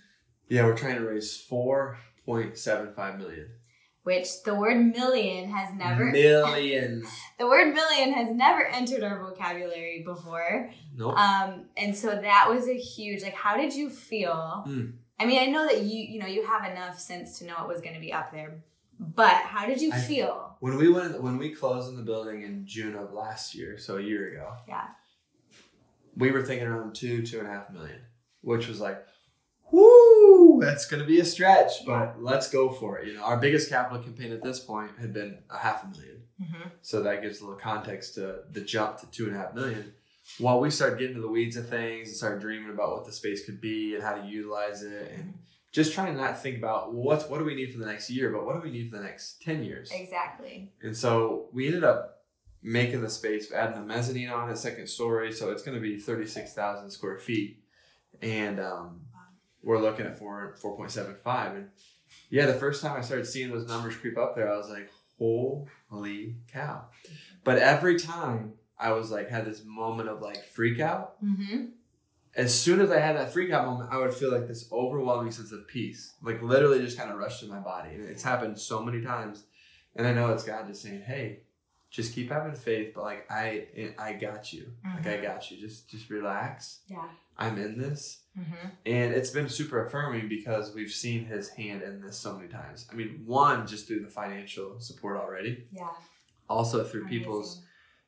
Yeah, 0.48 0.64
we're 0.64 0.76
trying 0.76 0.96
to 0.96 1.04
raise 1.04 1.36
four 1.36 1.98
point 2.24 2.56
seven 2.56 2.92
five 2.94 3.18
million. 3.18 3.50
Which 4.06 4.44
the 4.44 4.54
word 4.54 4.94
million 4.94 5.50
has 5.50 5.74
never 5.74 6.04
million. 6.12 7.04
the 7.40 7.46
word 7.48 7.74
million 7.74 8.12
has 8.12 8.32
never 8.32 8.64
entered 8.64 9.02
our 9.02 9.18
vocabulary 9.20 10.04
before. 10.06 10.70
Nope. 10.96 11.18
Um, 11.18 11.64
and 11.76 11.96
so 11.96 12.10
that 12.10 12.46
was 12.48 12.68
a 12.68 12.76
huge 12.76 13.24
like 13.24 13.34
how 13.34 13.56
did 13.56 13.74
you 13.74 13.90
feel? 13.90 14.62
Mm. 14.64 14.92
I 15.18 15.26
mean, 15.26 15.42
I 15.42 15.46
know 15.46 15.66
that 15.66 15.82
you 15.82 16.04
you 16.04 16.20
know 16.20 16.28
you 16.28 16.46
have 16.46 16.70
enough 16.70 17.00
sense 17.00 17.40
to 17.40 17.46
know 17.46 17.56
it 17.62 17.66
was 17.66 17.80
going 17.80 17.94
to 17.94 18.00
be 18.00 18.12
up 18.12 18.30
there, 18.30 18.62
but 19.00 19.32
how 19.32 19.66
did 19.66 19.80
you 19.80 19.90
I- 19.92 19.98
feel? 19.98 20.56
When 20.60 20.76
we 20.76 20.88
went, 20.88 21.20
when 21.20 21.36
we 21.36 21.50
closed 21.50 21.88
on 21.88 21.96
the 21.96 22.02
building 22.04 22.42
in 22.42 22.64
June 22.64 22.94
of 22.94 23.12
last 23.12 23.56
year, 23.56 23.76
so 23.76 23.96
a 23.96 24.00
year 24.00 24.28
ago, 24.32 24.52
Yeah. 24.68 24.84
we 26.16 26.30
were 26.30 26.42
thinking 26.42 26.68
around 26.68 26.94
two, 26.94 27.26
two 27.26 27.40
and 27.40 27.48
a 27.48 27.50
half 27.50 27.70
million, 27.72 28.02
which 28.42 28.68
was 28.68 28.80
like, 28.80 29.04
whoo, 29.70 30.58
that's 30.60 30.86
gonna 30.86 31.04
be 31.04 31.20
a 31.20 31.24
stretch, 31.24 31.84
but 31.86 32.22
let's 32.22 32.48
go 32.50 32.70
for 32.70 32.98
it. 32.98 33.08
You 33.08 33.14
know, 33.14 33.22
our 33.24 33.36
biggest 33.36 33.68
capital 33.68 34.02
campaign 34.02 34.32
at 34.32 34.42
this 34.42 34.60
point 34.60 34.92
had 35.00 35.12
been 35.12 35.38
a 35.50 35.58
half 35.58 35.84
a 35.84 35.88
million, 35.88 36.22
Mm-hmm. 36.42 36.68
so 36.82 37.02
that 37.02 37.22
gives 37.22 37.40
a 37.40 37.44
little 37.44 37.58
context 37.58 38.16
to 38.16 38.40
the 38.52 38.60
jump 38.60 38.98
to 38.98 39.10
two 39.10 39.26
and 39.26 39.34
a 39.34 39.38
half 39.38 39.54
million. 39.54 39.94
While 40.38 40.60
we 40.60 40.70
started 40.70 40.98
getting 40.98 41.14
to 41.16 41.22
the 41.22 41.28
weeds 41.30 41.56
of 41.56 41.66
things 41.70 42.08
and 42.08 42.16
started 42.16 42.40
dreaming 42.42 42.68
about 42.68 42.90
what 42.90 43.06
the 43.06 43.12
space 43.12 43.46
could 43.46 43.58
be 43.58 43.94
and 43.94 44.02
how 44.04 44.16
to 44.16 44.26
utilize 44.26 44.82
it, 44.82 45.12
and 45.16 45.38
just 45.72 45.94
trying 45.94 46.14
to 46.14 46.20
not 46.20 46.42
think 46.42 46.58
about 46.58 46.92
well, 46.92 47.02
what's 47.04 47.26
what 47.30 47.38
do 47.38 47.44
we 47.46 47.54
need 47.54 47.72
for 47.72 47.78
the 47.78 47.86
next 47.86 48.10
year, 48.10 48.30
but 48.30 48.44
what 48.44 48.54
do 48.54 48.60
we 48.60 48.70
need 48.70 48.90
for 48.90 48.98
the 48.98 49.02
next 49.04 49.40
ten 49.40 49.62
years. 49.64 49.90
Exactly. 49.94 50.72
And 50.82 50.94
so 50.94 51.48
we 51.54 51.68
ended 51.68 51.84
up 51.84 52.18
making 52.62 53.00
the 53.00 53.08
space, 53.08 53.50
adding 53.52 53.78
a 53.78 53.86
mezzanine 53.86 54.28
on 54.28 54.50
a 54.50 54.56
second 54.56 54.88
story. 54.88 55.32
So 55.32 55.50
it's 55.52 55.62
going 55.62 55.76
to 55.76 55.80
be 55.80 55.98
36,000 55.98 56.90
square 56.90 57.18
feet. 57.18 57.62
And 58.20 58.58
um, 58.58 59.02
we're 59.66 59.82
looking 59.82 60.06
at 60.06 60.16
4, 60.16 60.54
4.75. 60.62 61.56
And 61.56 61.68
yeah, 62.30 62.46
the 62.46 62.54
first 62.54 62.80
time 62.80 62.96
I 62.96 63.00
started 63.00 63.26
seeing 63.26 63.50
those 63.50 63.66
numbers 63.66 63.96
creep 63.96 64.16
up 64.16 64.36
there, 64.36 64.50
I 64.50 64.56
was 64.56 64.70
like, 64.70 64.88
holy 65.18 66.36
cow. 66.52 66.84
But 67.42 67.58
every 67.58 67.98
time 67.98 68.52
I 68.78 68.92
was 68.92 69.10
like, 69.10 69.28
had 69.28 69.44
this 69.44 69.64
moment 69.64 70.08
of 70.08 70.22
like 70.22 70.44
freak 70.44 70.78
out. 70.78 71.22
Mm-hmm. 71.22 71.64
As 72.36 72.54
soon 72.54 72.80
as 72.80 72.92
I 72.92 73.00
had 73.00 73.16
that 73.16 73.32
freak 73.32 73.50
out 73.50 73.66
moment, 73.66 73.90
I 73.92 73.98
would 73.98 74.14
feel 74.14 74.30
like 74.30 74.46
this 74.46 74.70
overwhelming 74.70 75.32
sense 75.32 75.50
of 75.50 75.66
peace. 75.66 76.14
Like 76.22 76.40
literally 76.42 76.78
just 76.78 76.96
kind 76.96 77.10
of 77.10 77.18
rushed 77.18 77.40
through 77.40 77.48
my 77.48 77.58
body. 77.58 77.90
And 77.94 78.04
it's 78.04 78.22
happened 78.22 78.60
so 78.60 78.82
many 78.82 79.02
times. 79.02 79.46
And 79.96 80.06
I 80.06 80.12
know 80.12 80.30
it's 80.30 80.44
God 80.44 80.68
just 80.68 80.82
saying, 80.82 81.02
hey, 81.02 81.40
just 81.90 82.14
keep 82.14 82.30
having 82.30 82.54
faith, 82.54 82.92
but 82.94 83.02
like 83.02 83.26
I 83.30 83.66
I 83.98 84.12
got 84.12 84.52
you. 84.52 84.70
Like 84.84 85.06
I 85.06 85.16
got 85.20 85.50
you. 85.50 85.56
Just 85.56 85.88
just 85.88 86.08
relax. 86.10 86.80
Yeah. 86.88 87.08
I'm 87.38 87.58
in 87.58 87.78
this. 87.78 88.20
Mm-hmm. 88.38 88.68
And 88.84 89.14
it's 89.14 89.30
been 89.30 89.48
super 89.48 89.84
affirming 89.84 90.28
because 90.28 90.74
we've 90.74 90.90
seen 90.90 91.24
his 91.24 91.48
hand 91.50 91.82
in 91.82 92.00
this 92.00 92.18
so 92.18 92.36
many 92.36 92.48
times. 92.48 92.86
I 92.90 92.94
mean, 92.94 93.22
one, 93.24 93.66
just 93.66 93.86
through 93.86 94.00
the 94.00 94.10
financial 94.10 94.78
support 94.78 95.16
already. 95.16 95.64
Yeah. 95.72 95.88
Also 96.48 96.84
through 96.84 97.06
people's 97.06 97.62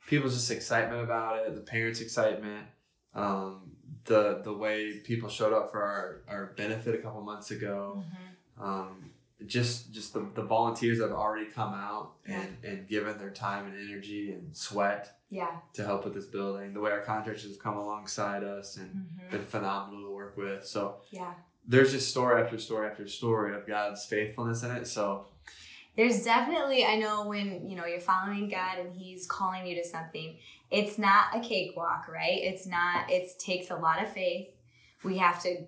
people's 0.06 0.34
just 0.34 0.50
excitement 0.50 1.02
about 1.02 1.38
it, 1.38 1.54
the 1.54 1.60
parents' 1.60 2.00
excitement, 2.00 2.66
um, 3.14 3.72
the 4.04 4.40
the 4.44 4.52
way 4.52 5.00
people 5.04 5.28
showed 5.28 5.52
up 5.52 5.70
for 5.70 5.82
our, 5.82 6.22
our 6.28 6.46
benefit 6.56 6.94
a 6.94 6.98
couple 6.98 7.20
months 7.22 7.50
ago. 7.50 8.04
Mm-hmm. 8.04 8.64
Um, 8.64 9.10
just 9.46 9.92
just 9.92 10.12
the, 10.14 10.27
the 10.35 10.42
volunteers 10.42 10.98
that 10.98 11.09
have 11.09 11.16
already 11.16 11.46
come 11.46 11.72
out 11.72 12.14
and, 12.27 12.57
and 12.64 12.88
given 12.88 13.16
their 13.18 13.31
time 13.31 13.66
and 13.66 13.74
energy 13.90 14.33
and 14.33 14.57
sweat 14.57 15.16
Yeah. 15.31 15.51
to 15.74 15.85
help 15.85 16.05
with 16.05 16.14
this 16.14 16.27
building. 16.27 16.74
The 16.74 16.81
way 16.81 16.90
our 16.90 17.01
contractors 17.03 17.44
have 17.48 17.59
come 17.59 17.77
alongside 17.77 18.42
us 18.44 18.77
and 18.77 18.90
Mm-hmm. 18.90 19.31
been 19.37 19.44
phenomenal 19.44 20.09
to 20.09 20.14
work 20.14 20.37
with. 20.37 20.66
So 20.66 20.96
Yeah. 21.11 21.35
there's 21.66 21.92
just 21.92 22.11
story 22.11 22.42
after 22.42 22.59
story 22.59 22.88
after 22.88 23.07
story 23.07 23.55
of 23.55 23.66
God's 23.66 24.05
faithfulness 24.07 24.62
in 24.64 24.70
it. 24.72 24.87
So 24.88 25.27
There's 25.96 26.22
definitely, 26.24 26.85
I 26.85 26.96
know 26.96 27.27
when, 27.27 27.68
you 27.68 27.77
know, 27.77 27.85
you're 27.85 28.01
following 28.01 28.48
God 28.48 28.79
and 28.79 28.92
he's 28.94 29.27
calling 29.27 29.66
you 29.66 29.74
to 29.83 29.85
something, 29.88 30.37
it's 30.70 30.96
not 30.98 31.35
a 31.35 31.40
cakewalk, 31.40 32.07
right? 32.09 32.38
It's 32.40 32.66
not, 32.66 33.11
it 33.11 33.37
takes 33.38 33.70
a 33.70 33.77
lot 33.77 34.03
of 34.03 34.12
faith. 34.12 34.48
We 35.05 35.18
have 35.18 35.42
to, 35.44 35.64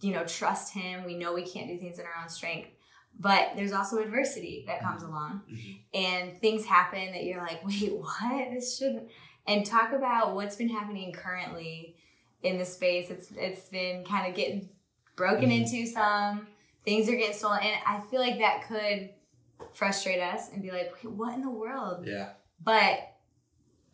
you 0.00 0.12
know, 0.12 0.24
trust 0.24 0.72
him. 0.74 1.04
We 1.04 1.16
know 1.16 1.32
we 1.34 1.44
can't 1.46 1.68
do 1.68 1.76
things 1.78 1.98
in 1.98 2.04
our 2.06 2.22
own 2.22 2.28
strength. 2.28 2.68
But 3.18 3.52
there's 3.56 3.72
also 3.72 3.98
adversity 4.02 4.64
that 4.66 4.80
comes 4.82 5.02
along 5.02 5.42
Mhm. 5.50 5.78
and 5.94 6.40
things 6.40 6.64
happen 6.66 7.12
that 7.12 7.24
you're 7.24 7.40
like, 7.40 7.64
wait, 7.66 7.92
what? 7.96 8.50
This 8.52 8.76
shouldn't. 8.78 9.08
And 9.46 9.64
talk 9.64 9.92
about 9.92 10.34
what's 10.34 10.56
been 10.56 10.68
happening 10.70 11.12
currently 11.12 11.96
in 12.42 12.58
the 12.58 12.64
space. 12.64 13.10
It's 13.10 13.30
it's 13.36 13.68
been 13.68 14.04
kind 14.04 14.26
of 14.28 14.34
getting 14.34 14.68
broken 15.16 15.50
Mhm. 15.50 15.60
into 15.62 15.86
some. 15.86 16.48
Things 16.84 17.08
are 17.08 17.16
getting 17.16 17.34
stolen, 17.34 17.60
and 17.62 17.76
I 17.86 18.00
feel 18.10 18.20
like 18.20 18.38
that 18.38 18.66
could 18.68 19.10
frustrate 19.72 20.20
us 20.20 20.50
and 20.52 20.60
be 20.62 20.70
like, 20.70 20.92
wait, 21.02 21.10
what 21.12 21.34
in 21.34 21.40
the 21.40 21.50
world? 21.50 22.06
yeah, 22.06 22.32
But 22.62 23.13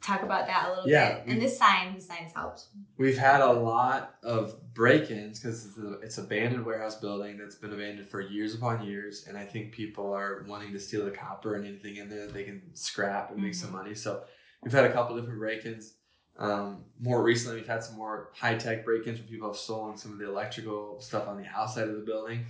talk 0.03 0.23
about 0.23 0.47
that 0.47 0.67
a 0.67 0.71
little 0.71 0.89
Yeah, 0.89 1.19
bit. 1.19 1.27
And 1.33 1.43
this 1.43 1.59
sign, 1.59 1.95
the 1.95 2.01
signs 2.01 2.33
helped. 2.35 2.65
we've 2.97 3.19
had 3.19 3.41
a 3.41 3.53
lot 3.53 4.15
of 4.23 4.55
break-ins 4.75 5.39
because 5.41 5.67
it's, 5.67 5.79
a, 5.79 5.93
it's 6.01 6.19
abandoned 6.19 6.65
warehouse 6.65 6.97
building 6.97 7.37
that's 7.39 7.55
been 7.57 7.73
abandoned 7.73 8.09
for 8.09 8.21
years 8.21 8.55
upon 8.55 8.85
years, 8.85 9.27
and 9.29 9.37
I 9.37 9.45
think 9.45 9.73
people 9.73 10.13
are 10.13 10.45
wanting 10.49 10.73
to 10.73 10.81
steal 10.81 11.05
the 11.05 11.11
copper 11.11 11.55
and 11.55 11.67
anything 11.67 11.97
in 11.97 12.09
there 12.09 12.27
that 12.27 12.33
they 12.35 12.45
can 12.45 12.63
scrap 12.75 13.31
and 13.31 13.43
make 13.43 13.55
some 13.55 13.73
money. 13.73 13.95
So 13.95 14.23
we've 14.63 14.73
had 14.73 14.85
a 14.85 14.93
couple 14.93 15.17
different 15.17 15.39
break-ins. 15.39 15.95
Um, 16.39 16.85
more 16.99 17.23
recently, 17.23 17.59
we've 17.59 17.67
had 17.69 17.85
some 17.85 17.97
more 17.97 18.31
high-tech 18.35 18.85
break-ins 18.87 19.19
where 19.19 19.29
people 19.29 19.49
have 19.49 19.57
stolen 19.59 19.99
some 19.99 20.13
of 20.13 20.19
the 20.19 20.27
electrical 20.27 20.99
stuff 21.01 21.29
on 21.29 21.37
the 21.37 21.45
outside 21.55 21.87
of 21.89 21.97
the 21.97 22.01
building. 22.03 22.47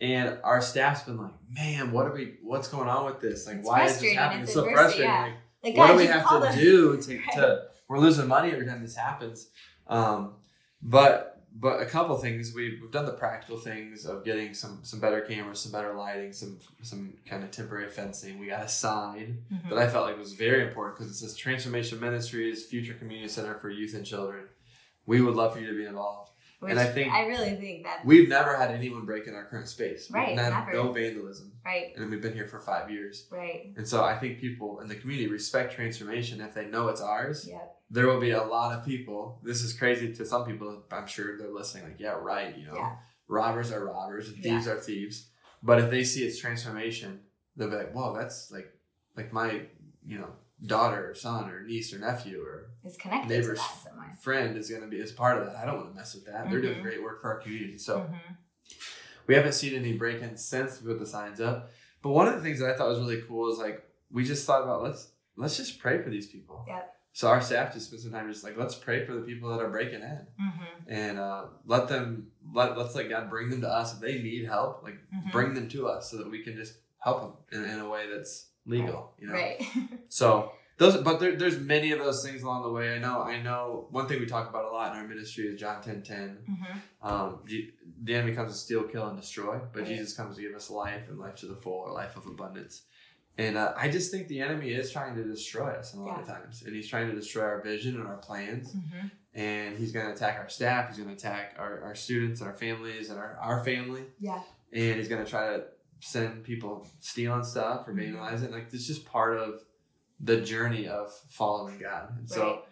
And 0.00 0.38
our 0.44 0.60
staff's 0.60 1.02
been 1.02 1.16
like, 1.16 1.32
man, 1.50 1.90
what 1.90 2.06
are 2.06 2.14
we? 2.14 2.34
What's 2.42 2.68
going 2.68 2.88
on 2.88 3.06
with 3.06 3.20
this? 3.20 3.46
Like, 3.46 3.56
It's 3.56 3.66
why 3.66 3.84
is 3.86 3.98
this 3.98 4.12
happening? 4.14 4.42
It's 4.42 4.50
It's 4.50 4.60
so 4.60 4.70
frustrating. 4.70 5.08
yeah. 5.10 5.22
Like, 5.24 5.32
Like, 5.66 5.76
what 5.76 5.86
God, 5.88 5.92
do 5.92 5.98
we 5.98 6.06
have 6.06 6.28
to 6.28 6.34
us- 6.36 6.54
do 6.56 7.00
to, 7.02 7.16
Right. 7.26 7.32
to? 7.34 7.62
We're 7.88 7.98
losing 7.98 8.26
money 8.26 8.50
every 8.52 8.66
time 8.66 8.82
this 8.82 8.96
happens. 8.96 9.48
Um, 9.86 10.34
but 10.82 11.32
but 11.58 11.80
a 11.80 11.86
couple 11.86 12.14
things 12.18 12.52
we've, 12.54 12.80
we've 12.82 12.90
done 12.90 13.06
the 13.06 13.12
practical 13.12 13.56
things 13.56 14.04
of 14.04 14.24
getting 14.24 14.52
some 14.52 14.80
some 14.82 15.00
better 15.00 15.20
cameras, 15.22 15.60
some 15.60 15.72
better 15.72 15.94
lighting, 15.94 16.32
some 16.32 16.58
some 16.82 17.14
kind 17.28 17.42
of 17.44 17.50
temporary 17.50 17.88
fencing. 17.88 18.38
We 18.38 18.48
got 18.48 18.64
a 18.64 18.68
sign 18.68 19.44
Mhm. 19.52 19.70
that 19.70 19.78
I 19.78 19.88
felt 19.88 20.06
like 20.06 20.18
was 20.18 20.34
very 20.34 20.66
important 20.66 20.96
because 20.98 21.10
it 21.10 21.16
says 21.16 21.34
Transformation 21.36 21.98
Ministries 22.00 22.66
Future 22.66 22.94
Community 22.94 23.28
Center 23.28 23.54
for 23.54 23.70
Youth 23.70 23.94
and 23.94 24.04
Children. 24.04 24.44
We 25.06 25.20
would 25.22 25.34
love 25.34 25.54
for 25.54 25.60
you 25.60 25.68
to 25.68 25.74
be 25.76 25.86
involved. 25.86 26.32
Which 26.60 26.70
and 26.70 26.80
I 26.80 26.86
think- 26.86 27.12
I 27.12 27.26
really 27.26 27.54
think 27.56 27.84
that 27.84 28.04
We've 28.04 28.28
never 28.28 28.56
had 28.56 28.70
anyone 28.70 29.04
break 29.04 29.26
in 29.26 29.34
our 29.34 29.44
current 29.44 29.68
space. 29.68 30.10
Right, 30.10 30.30
We've 30.30 30.38
had 30.38 30.72
no 30.72 30.90
vandalism, 30.92 31.52
right, 31.64 31.92
and 31.96 32.10
we've 32.10 32.22
been 32.22 32.32
here 32.32 32.48
for 32.48 32.58
five 32.60 32.90
years. 32.90 33.28
right, 33.30 33.74
And 33.76 33.86
so 33.86 34.02
I 34.02 34.18
think 34.18 34.38
people 34.38 34.80
in 34.80 34.88
the 34.88 34.94
community 34.96 35.28
respect 35.28 35.74
transformation 35.74 36.40
if 36.40 36.54
they 36.54 36.66
know 36.66 36.88
it's 36.88 37.00
ours. 37.02 37.46
yep, 37.46 37.74
There 37.90 38.06
will 38.06 38.20
be 38.20 38.30
a 38.30 38.42
lot 38.42 38.76
of 38.76 38.84
people. 38.86 39.38
This 39.44 39.62
is 39.62 39.72
crazy 39.72 40.12
to 40.14 40.24
some 40.24 40.44
people. 40.46 40.82
I'm 40.90 41.06
sure 41.06 41.36
they're 41.38 41.48
listening. 41.52 41.84
Like, 41.84 42.00
yeah, 42.00 42.16
right. 42.20 42.56
You 42.56 42.66
know, 42.68 42.74
Yeah. 42.74 42.96
robbers 43.28 43.70
are 43.70 43.84
robbers 43.84 44.28
and 44.28 44.38
Yeah. 44.38 44.42
thieves 44.54 44.66
are 44.66 44.80
thieves. 44.80 45.28
But 45.62 45.78
if 45.80 45.90
they 45.90 46.02
see 46.04 46.26
its 46.26 46.38
transformation, 46.38 47.20
they'll 47.54 47.70
be 47.70 47.76
like, 47.76 47.92
"Whoa, 47.92 48.14
that's 48.16 48.50
like, 48.50 48.72
like 49.16 49.32
my, 49.32 49.66
you 50.04 50.18
know, 50.18 50.32
daughter 50.64 51.10
or 51.10 51.14
son 51.14 51.50
or 51.50 51.62
niece 51.64 51.92
or 51.94 51.98
nephew 51.98 52.42
or 52.42 52.70
it's 52.82 52.96
connected 52.96 53.28
Neighbors. 53.28 53.60
To 54.16 54.22
that 54.22 54.22
somewhere. 54.22 54.42
friend 54.44 54.56
is 54.58 54.70
going 54.70 54.82
to 54.82 54.88
be 54.88 55.00
as 55.00 55.12
part 55.12 55.38
of 55.38 55.46
that. 55.46 55.56
I 55.56 55.64
don't 55.66 55.76
want 55.76 55.90
to 55.90 55.94
mess 55.94 56.14
with 56.14 56.26
that. 56.26 56.50
They're 56.50 56.60
doing 56.60 56.78
Mhm. 56.78 56.82
great 56.82 57.02
work 57.02 57.20
for 57.20 57.32
our 57.32 57.38
community. 57.40 57.78
So 57.78 58.00
Mhm. 58.00 58.36
we 59.26 59.34
haven't 59.34 59.52
seen 59.52 59.74
any 59.74 59.92
break-ins 59.96 60.44
since 60.44 60.80
we 60.82 60.92
put 60.92 61.00
the 61.00 61.06
signs 61.06 61.40
up. 61.40 61.70
But 62.02 62.10
one 62.10 62.28
of 62.28 62.34
the 62.34 62.40
things 62.42 62.60
that 62.60 62.70
I 62.70 62.76
thought 62.76 62.88
was 62.88 62.98
really 63.00 63.22
cool 63.22 63.50
is 63.52 63.58
like 63.58 63.82
we 64.10 64.24
just 64.24 64.46
thought 64.46 64.62
about 64.62 64.82
let's 64.82 65.08
let's 65.36 65.56
just 65.56 65.78
pray 65.78 66.00
for 66.02 66.10
these 66.10 66.26
people. 66.28 66.64
Yep. 66.68 66.92
So 67.12 67.28
our 67.28 67.40
staff 67.40 67.72
just 67.72 67.86
spends 67.88 68.02
some 68.02 68.12
time 68.12 68.30
just 68.30 68.44
like 68.44 68.56
let's 68.56 68.74
pray 68.74 69.04
for 69.04 69.14
the 69.14 69.22
people 69.22 69.48
that 69.50 69.60
are 69.60 69.68
breaking 69.70 70.02
in 70.02 70.26
Mm-hmm. 70.40 70.64
and 70.86 71.18
uh, 71.18 71.46
let 71.64 71.88
them 71.88 72.30
let 72.52 72.76
let's 72.78 72.94
let 72.94 73.08
God 73.08 73.28
bring 73.30 73.50
them 73.50 73.60
to 73.62 73.68
us 73.68 73.94
if 73.94 74.00
they 74.00 74.22
need 74.22 74.44
help. 74.46 74.82
Like 74.82 74.98
Mm-hmm. 75.14 75.30
bring 75.30 75.54
them 75.54 75.68
to 75.70 75.88
us 75.88 76.10
so 76.10 76.18
that 76.18 76.30
we 76.30 76.42
can 76.42 76.54
just 76.56 76.74
help 76.98 77.48
them 77.50 77.64
in, 77.64 77.70
in 77.70 77.80
a 77.80 77.88
way 77.88 78.08
that's 78.08 78.46
legal. 78.66 79.14
You 79.18 79.28
know. 79.28 79.32
Right. 79.34 79.60
So 80.08 80.52
those, 80.78 80.96
but 80.98 81.20
there, 81.20 81.36
there's 81.36 81.58
many 81.58 81.92
of 81.92 81.98
those 81.98 82.24
things 82.24 82.42
along 82.42 82.62
the 82.62 82.70
way. 82.70 82.94
I 82.94 82.98
know, 82.98 83.22
I 83.22 83.40
know. 83.40 83.86
One 83.90 84.06
thing 84.06 84.20
we 84.20 84.26
talk 84.26 84.48
about 84.48 84.66
a 84.66 84.68
lot 84.68 84.92
in 84.92 84.98
our 85.00 85.08
ministry 85.08 85.44
is 85.46 85.58
John 85.58 85.82
ten 85.82 86.02
ten. 86.02 86.38
mm-hmm. 86.48 87.06
Um, 87.06 87.40
the 88.02 88.14
enemy 88.14 88.34
comes 88.34 88.52
to 88.52 88.58
steal, 88.58 88.82
kill, 88.84 89.06
and 89.08 89.18
destroy, 89.18 89.58
but 89.72 89.82
Right. 89.82 89.88
Jesus 89.88 90.14
comes 90.14 90.36
to 90.36 90.42
give 90.42 90.54
us 90.54 90.68
life 90.70 91.08
and 91.08 91.18
life 91.18 91.36
to 91.36 91.46
the 91.46 91.56
full, 91.56 91.72
or 91.72 91.92
life 91.92 92.16
of 92.16 92.26
abundance. 92.26 92.82
And 93.38 93.56
uh, 93.58 93.74
I 93.76 93.88
just 93.88 94.10
think 94.10 94.28
the 94.28 94.40
enemy 94.40 94.70
is 94.70 94.90
trying 94.90 95.14
to 95.16 95.24
destroy 95.24 95.68
us 95.68 95.94
a 95.94 96.00
lot 96.00 96.20
of 96.20 96.26
times, 96.26 96.62
and 96.62 96.74
he's 96.74 96.88
trying 96.88 97.08
to 97.08 97.14
destroy 97.14 97.44
our 97.44 97.62
vision 97.62 97.96
and 97.96 98.06
our 98.06 98.16
plans. 98.16 98.74
Mm-hmm. 98.74 99.06
And 99.34 99.76
he's 99.78 99.92
going 99.92 100.06
to 100.06 100.12
attack 100.12 100.38
our 100.38 100.48
staff. 100.48 100.88
He's 100.88 100.96
going 100.96 101.10
to 101.10 101.14
attack 101.14 101.56
our, 101.58 101.82
our 101.82 101.94
students 101.94 102.40
and 102.40 102.48
our 102.48 102.56
families 102.56 103.10
and 103.10 103.18
our, 103.18 103.38
our 103.42 103.62
family. 103.62 104.04
Yeah. 104.18 104.40
And 104.72 104.96
he's 104.96 105.08
going 105.08 105.22
to 105.22 105.30
try 105.30 105.48
to 105.54 105.64
send 106.00 106.42
people 106.44 106.88
stealing 107.00 107.44
stuff 107.44 107.86
or 107.86 107.92
vandalizing. 107.92 108.50
Like 108.50 108.68
it's 108.72 108.86
just 108.86 109.04
part 109.04 109.36
of 109.36 109.60
the 110.20 110.40
journey 110.40 110.88
of 110.88 111.12
following 111.28 111.78
God. 111.78 112.16
And 112.18 112.28
so 112.28 112.62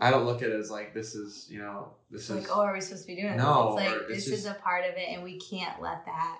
I 0.00 0.10
don't 0.10 0.26
look 0.26 0.42
at 0.42 0.50
it 0.50 0.60
as 0.60 0.70
like 0.70 0.92
this 0.94 1.14
is 1.14 1.46
you 1.50 1.58
know 1.58 1.94
this 2.10 2.22
It's 2.22 2.30
is 2.30 2.36
like, 2.48 2.56
oh, 2.56 2.60
are 2.60 2.72
we 2.74 2.80
supposed 2.80 3.02
to 3.04 3.14
be 3.14 3.20
doing 3.20 3.36
No, 3.36 3.76
this? 3.76 3.84
It's 3.86 3.92
like 3.94 4.02
it's 4.10 4.24
this 4.30 4.38
is 4.40 4.46
a 4.46 4.54
part 4.54 4.84
of 4.84 4.94
it, 4.96 5.08
and 5.08 5.22
we 5.24 5.38
can't 5.38 5.80
let 5.80 6.04
that. 6.06 6.38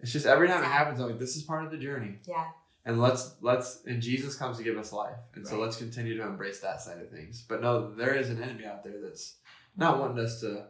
it's 0.00 0.12
just 0.12 0.26
every 0.26 0.48
time 0.48 0.62
it 0.62 0.66
happens 0.66 1.00
I'm 1.00 1.06
like 1.08 1.18
this 1.18 1.36
is 1.36 1.42
part 1.42 1.64
of 1.64 1.70
the 1.70 1.76
journey 1.78 2.18
Yeah. 2.26 2.46
and 2.86 3.00
let's 3.00 3.34
let's 3.40 3.82
and 3.86 4.00
Jesus 4.00 4.36
comes 4.36 4.56
to 4.58 4.62
give 4.62 4.78
us 4.78 4.92
life 4.92 5.16
and 5.34 5.46
so 5.46 5.58
let's 5.58 5.76
continue 5.76 6.16
to 6.16 6.22
embrace 6.24 6.60
that 6.60 6.80
side 6.80 6.98
of 7.00 7.10
things. 7.10 7.44
But 7.48 7.60
no, 7.60 7.92
there 7.94 8.14
is 8.14 8.30
an 8.30 8.42
enemy 8.42 8.64
out 8.64 8.84
there 8.84 9.00
that's 9.02 9.34
not 9.76 9.98
wanting 10.00 10.24
us 10.24 10.40
to 10.40 10.66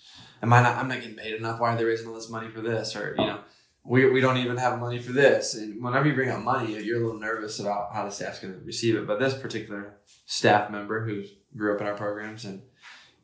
am 0.44 0.52
I 0.52 0.62
not? 0.62 0.76
I'm 0.76 0.90
not 0.90 1.00
getting 1.00 1.16
paid 1.16 1.36
enough. 1.36 1.62
Why 1.62 1.74
are 1.74 1.78
they 1.78 1.86
raising 1.86 2.10
all 2.10 2.14
this 2.16 2.30
money 2.30 2.50
for 2.50 2.60
this? 2.60 2.94
Or 2.98 3.16
you 3.18 3.26
know, 3.26 3.40
we, 3.86 4.10
we 4.10 4.22
don't 4.22 4.38
even 4.38 4.58
have 4.58 4.80
money 4.80 5.00
for 5.00 5.12
this. 5.12 5.54
And 5.54 5.84
whenever 5.84 6.08
you 6.08 6.16
bring 6.16 6.30
up 6.30 6.42
money, 6.42 6.82
you're 6.82 6.98
a 7.02 7.06
little 7.06 7.20
nervous 7.20 7.60
about 7.60 7.94
how 7.94 8.06
the 8.06 8.12
staff's 8.12 8.40
going 8.40 8.54
to 8.54 8.66
receive 8.66 8.96
it. 8.96 9.06
But 9.08 9.20
this 9.20 9.36
particular 9.36 9.98
staff 10.26 10.72
member 10.72 11.06
who 11.06 11.24
grew 11.56 11.76
up 11.76 11.82
in 11.82 11.88
our 11.88 11.96
programs, 11.96 12.46
and 12.46 12.62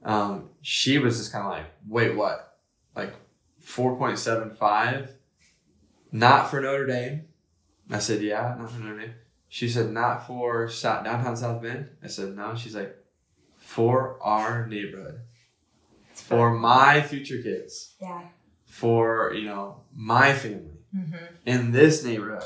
um, 0.04 0.50
she 0.62 0.98
was 1.00 1.18
just 1.18 1.32
kind 1.32 1.46
of 1.46 1.52
like, 1.52 1.66
"Wait, 1.88 2.16
what? 2.16 2.58
Like, 2.96 3.14
four 3.60 3.98
point 3.98 4.20
seven 4.20 4.52
five? 4.52 5.16
Not 6.12 6.50
for 6.50 6.62
Notre 6.62 6.86
Dame." 6.86 7.26
I 7.90 8.00
said, 8.00 8.22
yeah, 8.22 8.56
not 8.58 8.72
for 8.72 8.80
Notre 8.80 9.00
Dame. 9.00 9.14
She 9.50 9.68
said, 9.68 9.92
not 9.92 10.26
for 10.26 10.70
South, 10.70 11.04
downtown 11.04 11.36
South 11.36 11.62
Bend. 11.62 11.90
I 12.02 12.08
said, 12.08 12.36
no. 12.38 12.56
She's 12.56 12.74
like, 12.74 12.96
for 13.58 14.18
our 14.22 14.66
neighborhood, 14.66 15.20
for 16.14 16.54
my 16.54 17.02
future 17.02 17.42
kids, 17.42 17.96
Yeah. 18.02 18.22
For, 18.72 19.34
you 19.34 19.46
know, 19.46 19.82
my 19.94 20.34
family 20.34 20.80
hmm 20.94 21.16
in 21.46 21.72
this 21.72 22.04
neighborhood. 22.04 22.44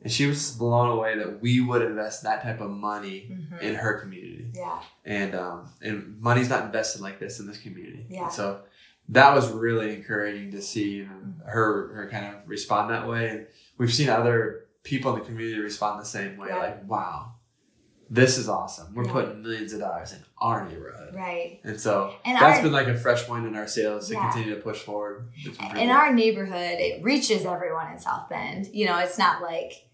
And 0.00 0.10
she 0.10 0.26
was 0.26 0.52
blown 0.52 0.88
away 0.88 1.18
that 1.18 1.40
we 1.40 1.60
would 1.60 1.82
invest 1.82 2.22
that 2.22 2.42
type 2.42 2.60
of 2.60 2.70
money 2.70 3.30
hmm 3.50 3.58
in 3.60 3.74
her 3.74 4.00
community. 4.00 4.50
Yeah. 4.54 4.80
And, 5.04 5.34
um, 5.34 5.68
and 5.82 6.18
money's 6.20 6.48
not 6.48 6.64
invested 6.64 7.02
like 7.02 7.18
this 7.20 7.38
in 7.38 7.46
this 7.46 7.58
community. 7.58 8.06
Yeah. 8.08 8.24
And 8.24 8.32
so 8.32 8.62
that 9.10 9.34
was 9.34 9.50
really 9.50 9.94
encouraging 9.94 10.52
to 10.52 10.62
see 10.62 11.06
her, 11.44 11.94
her 11.94 12.08
kind 12.10 12.26
of 12.26 12.48
respond 12.48 12.90
that 12.90 13.06
way. 13.06 13.28
And 13.28 13.46
we've 13.76 13.92
seen 13.92 14.08
other 14.08 14.66
people 14.84 15.12
in 15.12 15.20
the 15.20 15.24
community 15.26 15.60
respond 15.60 16.00
the 16.00 16.06
same 16.06 16.36
way. 16.38 16.48
Yeah. 16.48 16.58
Like, 16.58 16.88
wow, 16.88 17.34
this 18.12 18.36
is 18.36 18.46
awesome. 18.46 18.94
We're 18.94 19.06
Yeah. 19.06 19.12
putting 19.12 19.42
millions 19.42 19.72
of 19.72 19.80
dollars 19.80 20.12
in 20.12 20.18
our 20.38 20.68
neighborhood. 20.68 21.14
Right. 21.14 21.60
And 21.64 21.80
so 21.80 22.14
And 22.26 22.36
that's 22.36 22.58
our 22.58 22.62
been 22.62 22.72
like 22.72 22.86
a 22.88 22.96
fresh 22.96 23.24
point 23.26 23.46
in 23.46 23.56
our 23.56 23.66
sails 23.66 24.08
to 24.08 24.14
Yeah. 24.14 24.30
continue 24.30 24.54
to 24.54 24.60
push 24.60 24.80
forward. 24.82 25.28
It's 25.34 25.56
been 25.56 25.68
pretty 25.68 25.80
in 25.84 25.88
good. 25.88 25.94
our 25.94 26.12
neighborhood, 26.12 26.78
it 26.78 27.02
reaches 27.02 27.46
everyone 27.46 27.90
in 27.90 27.98
South 27.98 28.28
Bend. 28.28 28.66
You 28.66 28.84
know, 28.84 28.98
it's 28.98 29.16
not 29.18 29.40
like, 29.40 29.86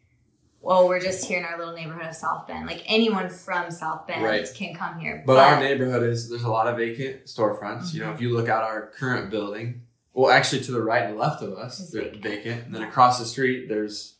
well, 0.60 0.88
we're 0.88 0.98
just 1.00 1.26
here 1.26 1.38
in 1.38 1.44
our 1.44 1.56
little 1.56 1.74
neighborhood 1.74 2.06
of 2.06 2.16
South 2.16 2.48
Bend. 2.48 2.66
Like 2.66 2.82
anyone 2.86 3.28
from 3.28 3.70
South 3.70 4.08
Bend 4.08 4.24
Right. 4.24 4.52
can 4.52 4.74
come 4.74 4.98
here. 4.98 5.22
But 5.24 5.36
our 5.38 5.60
neighborhood 5.60 6.02
is 6.02 6.28
there's 6.28 6.42
a 6.42 6.50
lot 6.50 6.66
of 6.66 6.76
vacant 6.76 7.26
storefronts. 7.26 7.94
You 7.94 8.00
know, 8.00 8.08
Mhm. 8.08 8.14
if 8.14 8.20
you 8.20 8.34
look 8.36 8.48
out 8.48 8.64
our 8.64 8.88
current 8.98 9.30
building, 9.30 9.82
well, 10.12 10.32
actually 10.32 10.62
to 10.62 10.72
the 10.72 10.82
right 10.82 11.04
and 11.04 11.16
left 11.16 11.40
of 11.40 11.52
us, 11.52 11.78
It's 11.78 11.92
they're 11.92 12.02
vacant. 12.02 12.22
vacant. 12.24 12.66
And 12.66 12.74
then 12.74 12.82
across 12.82 13.20
the 13.20 13.24
street, 13.26 13.68
there's 13.68 14.14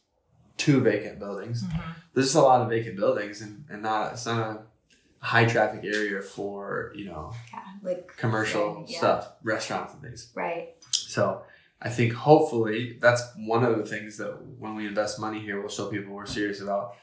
two 0.59 0.81
vacant 0.81 1.19
buildings. 1.19 1.65
Mhm. 1.65 1.81
There's 2.13 2.27
just 2.27 2.37
a 2.37 2.43
lot 2.43 2.61
of 2.61 2.69
vacant 2.69 2.97
buildings, 2.97 3.41
and, 3.41 3.65
and 3.71 3.83
not 3.83 4.13
it's 4.13 4.27
not 4.27 4.41
a 4.41 4.63
high 5.21 5.47
traffic 5.47 5.81
area 5.85 6.21
for 6.21 6.93
you 6.95 7.07
know 7.07 7.33
yeah, 7.53 7.63
like 7.83 8.15
commercial 8.17 8.85
Yeah. 8.87 8.99
stuff, 8.99 9.33
restaurants 9.43 9.95
and 9.95 10.03
things. 10.03 10.31
Right. 10.35 10.75
So 10.93 11.43
I 11.81 11.89
think 11.89 12.13
hopefully 12.13 12.99
that's 13.01 13.23
one 13.37 13.65
of 13.65 13.79
the 13.79 13.87
things 13.87 14.17
that 14.19 14.33
when 14.59 14.75
we 14.75 14.87
invest 14.87 15.19
money 15.21 15.41
here, 15.41 15.61
we'll 15.61 15.69
show 15.69 15.87
people 15.89 16.13
we're 16.13 16.27
serious 16.27 16.61
about, 16.61 16.97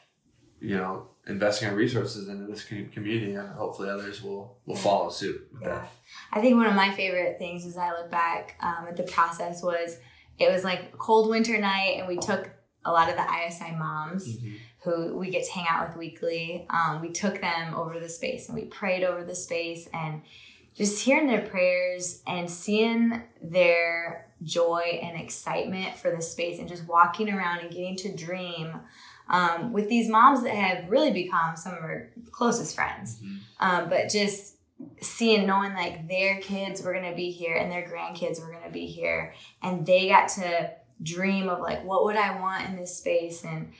you 0.59 0.75
know, 0.75 1.07
investing 1.27 1.69
our 1.69 1.75
resources 1.75 2.27
into 2.27 2.45
this 2.45 2.63
community, 2.65 3.33
and 3.33 3.47
hopefully 3.49 3.89
others 3.89 4.21
will 4.21 4.57
will 4.65 4.75
follow 4.75 5.09
suit 5.09 5.47
with 5.53 5.61
Yeah. 5.61 5.69
that. 5.69 5.89
I 6.33 6.41
think 6.41 6.55
one 6.57 6.65
of 6.67 6.75
my 6.75 6.91
favorite 6.91 7.37
things 7.39 7.65
as 7.65 7.77
I 7.77 7.91
look 7.91 8.11
back 8.11 8.55
um, 8.61 8.85
at 8.89 8.97
the 8.97 9.03
process 9.03 9.63
was 9.63 9.97
it 10.37 10.51
was 10.51 10.63
like 10.65 10.81
a 10.93 10.97
cold 10.97 11.29
winter 11.29 11.57
night, 11.57 11.95
and 11.99 12.07
we 12.09 12.17
took 12.17 12.49
a 12.85 12.91
lot 12.91 13.09
of 13.09 13.15
the 13.15 13.23
ISI 13.23 13.71
moms 13.75 14.37
Mhm. 14.37 14.57
who 14.83 15.17
we 15.17 15.29
get 15.31 15.43
to 15.45 15.51
hang 15.51 15.65
out 15.67 15.87
with 15.89 15.97
weekly. 15.97 16.65
Um, 16.69 17.01
we 17.01 17.09
took 17.11 17.41
them 17.41 17.73
over 17.73 17.99
the 17.99 18.09
space 18.09 18.47
and 18.47 18.55
we 18.57 18.65
prayed 18.65 19.03
over 19.03 19.23
the 19.23 19.35
space 19.35 19.87
and 19.93 20.21
just 20.75 21.03
hearing 21.03 21.27
their 21.27 21.41
prayers 21.41 22.21
and 22.27 22.49
seeing 22.49 23.23
their 23.41 24.27
joy 24.43 24.99
and 25.01 25.19
excitement 25.19 25.95
for 25.95 26.11
the 26.11 26.21
space 26.21 26.59
and 26.59 26.67
just 26.67 26.85
walking 26.87 27.29
around 27.29 27.59
and 27.59 27.71
getting 27.71 27.95
to 27.95 28.15
dream 28.15 28.81
um, 29.27 29.73
with 29.73 29.89
these 29.89 30.07
moms 30.07 30.43
that 30.43 30.53
have 30.53 30.87
really 30.91 31.11
become 31.11 31.55
some 31.55 31.73
of 31.73 31.79
our 31.79 32.11
closest 32.31 32.75
friends. 32.75 33.19
Mhm. 33.23 33.39
Um, 33.59 33.89
but 33.89 34.09
just 34.09 34.57
seeing, 35.01 35.47
knowing 35.47 35.73
like 35.73 36.07
their 36.07 36.39
kids 36.41 36.83
were 36.83 36.93
going 36.93 37.09
to 37.09 37.15
be 37.15 37.31
here 37.31 37.55
and 37.55 37.71
their 37.71 37.81
grandkids 37.89 38.39
were 38.39 38.51
going 38.51 38.63
to 38.65 38.69
be 38.69 38.85
here 38.85 39.33
and 39.63 39.83
they 39.85 40.07
got 40.09 40.27
to 40.29 40.69
dream 41.01 41.49
of 41.49 41.59
like, 41.59 41.83
what 41.83 42.03
would 42.05 42.15
I 42.15 42.39
want 42.39 42.69
in 42.69 42.75
this 42.75 42.97
space? 42.97 43.43
And 43.43 43.71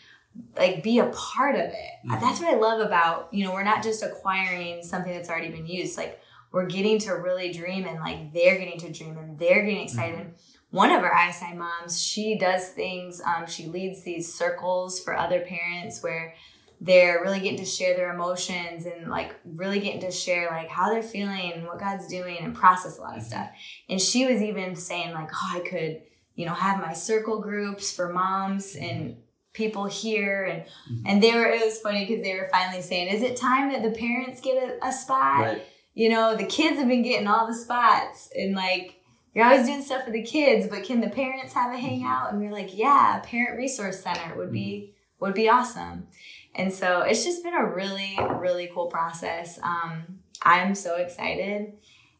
like 0.57 0.83
be 0.83 0.99
a 0.99 1.05
part 1.07 1.55
of 1.55 1.61
it. 1.61 1.91
Mhm. 2.05 2.19
That's 2.19 2.39
what 2.41 2.53
I 2.53 2.57
love 2.57 2.81
about, 2.81 3.33
you 3.33 3.45
know, 3.45 3.53
we're 3.53 3.63
not 3.63 3.83
just 3.83 4.03
acquiring 4.03 4.83
something 4.83 5.13
that's 5.13 5.29
already 5.29 5.49
been 5.49 5.65
used. 5.65 5.97
Like 5.97 6.19
we're 6.51 6.65
getting 6.65 6.99
to 6.99 7.11
really 7.13 7.51
dream 7.51 7.85
and 7.85 7.99
like 7.99 8.33
they're 8.33 8.57
getting 8.57 8.79
to 8.79 8.91
dream 8.91 9.17
and 9.17 9.39
they're 9.39 9.63
getting 9.63 9.81
excited. 9.81 10.33
one 10.71 10.91
of 10.91 11.03
our 11.03 11.29
ISI 11.29 11.53
moms, 11.53 12.01
she 12.01 12.37
does 12.37 12.67
things, 12.69 13.21
um, 13.21 13.47
she 13.47 13.65
leads 13.67 14.03
these 14.03 14.33
circles 14.33 14.99
for 14.99 15.15
other 15.15 15.39
parents 15.39 16.03
where 16.03 16.33
they're 16.81 17.21
really 17.21 17.39
getting 17.39 17.57
to 17.59 17.63
share 17.65 17.95
their 17.95 18.13
emotions 18.13 18.85
and 18.85 19.09
like 19.09 19.33
really 19.45 19.79
getting 19.79 20.01
to 20.01 20.11
share 20.11 20.49
like 20.49 20.67
how 20.67 20.89
they're 20.89 21.01
feeling 21.01 21.53
and 21.53 21.65
what 21.65 21.79
God's 21.79 22.07
doing 22.07 22.37
and 22.41 22.53
process 22.53 22.97
a 22.97 23.01
lot 23.01 23.17
of 23.17 23.23
stuff. 23.23 23.49
And 23.87 24.01
she 24.01 24.25
was 24.25 24.41
even 24.41 24.75
saying 24.75 25.13
like, 25.13 25.29
oh, 25.33 25.51
I 25.55 25.59
could, 25.61 26.01
you 26.35 26.45
know, 26.45 26.53
have 26.53 26.79
my 26.79 26.93
circle 26.93 27.39
groups 27.41 27.91
for 27.93 28.11
moms 28.13 28.75
and 28.75 29.17
people 29.53 29.85
here 29.85 30.43
and 30.43 30.63
Mhm. 30.63 31.03
and 31.05 31.23
they 31.23 31.33
were 31.33 31.45
it 31.45 31.63
was 31.63 31.79
funny 31.79 32.05
because 32.05 32.21
they 32.23 32.33
were 32.33 32.49
finally 32.51 32.81
saying, 32.81 33.07
is 33.07 33.21
it 33.21 33.37
time 33.37 33.71
that 33.71 33.83
the 33.83 33.97
parents 33.97 34.41
get 34.41 34.57
a, 34.57 34.87
a 34.87 34.91
spot? 34.91 35.39
Right. 35.41 35.61
you 35.97 36.09
know, 36.09 36.35
the 36.35 36.45
kids 36.45 36.77
have 36.77 36.89
been 36.89 37.03
getting 37.03 37.25
all 37.25 37.47
the 37.47 37.53
spots 37.55 38.29
and 38.37 38.53
like 38.53 38.99
you're 39.33 39.45
always 39.45 39.65
doing 39.65 39.81
stuff 39.81 40.03
for 40.03 40.11
the 40.11 40.23
kids, 40.23 40.67
but 40.67 40.83
can 40.83 40.99
the 41.01 41.09
parents 41.09 41.53
have 41.53 41.73
a 41.73 41.77
hangout? 41.77 42.31
And 42.33 42.41
we're 42.41 42.51
like, 42.51 42.77
yeah, 42.77 43.19
parent 43.23 43.57
resource 43.57 44.01
center 44.03 44.35
would 44.35 44.51
be 44.51 44.93
would 45.21 45.33
be 45.33 45.47
awesome. 45.47 46.07
And 46.53 46.71
so 46.73 47.01
it's 47.01 47.23
just 47.23 47.43
been 47.43 47.53
a 47.53 47.65
really, 47.65 48.17
really 48.37 48.69
cool 48.73 48.87
process. 48.87 49.57
Um, 49.63 50.19
I'm 50.41 50.75
so 50.75 50.95
excited. 50.97 51.73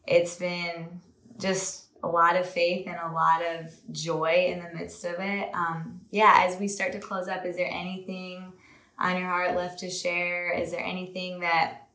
It's 0.06 0.36
been 0.36 1.00
just 1.38 1.85
a 2.06 2.10
lot 2.10 2.36
of 2.36 2.48
faith 2.48 2.86
and 2.86 2.96
a 2.96 3.12
lot 3.12 3.42
of 3.42 3.72
joy 3.92 4.46
in 4.48 4.62
the 4.62 4.78
midst 4.78 5.04
of 5.04 5.16
it. 5.18 5.48
Um, 5.54 6.00
yeah, 6.10 6.44
as 6.46 6.58
we 6.58 6.68
start 6.68 6.92
to 6.92 6.98
close 6.98 7.28
up, 7.28 7.44
is 7.44 7.56
there 7.56 7.70
anything 7.70 8.52
on 8.98 9.18
your 9.18 9.28
heart 9.28 9.56
left 9.56 9.80
to 9.80 9.90
share? 9.90 10.52
Is 10.52 10.70
there 10.70 10.84
anything 10.84 11.40
that 11.40 11.88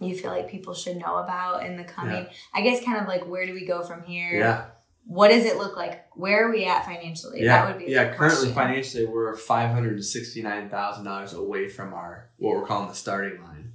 you 0.00 0.16
feel 0.16 0.30
like 0.30 0.48
people 0.48 0.74
should 0.74 0.96
know 0.96 1.16
about 1.18 1.66
in 1.66 1.76
the 1.76 1.84
coming? 1.84 2.26
I 2.52 2.60
guess 2.62 2.84
kind 2.84 3.00
of 3.00 3.08
like 3.08 3.26
where 3.26 3.46
do 3.46 3.54
we 3.54 3.66
go 3.66 3.82
from 3.82 4.02
here? 4.04 4.38
Yeah. 4.38 4.64
What 5.06 5.28
does 5.28 5.44
it 5.44 5.58
look 5.58 5.76
like? 5.76 6.06
Where 6.14 6.46
are 6.46 6.50
we 6.50 6.64
at 6.64 6.86
financially? 6.86 7.42
Yeah. 7.42 7.66
That 7.66 7.68
would 7.68 7.84
be 7.84 7.92
yeah. 7.92 8.14
Currently, 8.14 8.52
question. 8.52 8.54
financially, 8.54 9.04
we're 9.04 9.36
five 9.36 9.70
hundred 9.70 9.94
and 9.94 10.04
sixty-nine 10.04 10.70
thousand 10.70 11.04
dollars 11.04 11.34
away 11.34 11.68
from 11.68 11.92
our 11.92 12.30
what 12.38 12.56
we're 12.56 12.66
calling 12.66 12.88
the 12.88 12.94
starting 12.94 13.42
line, 13.42 13.72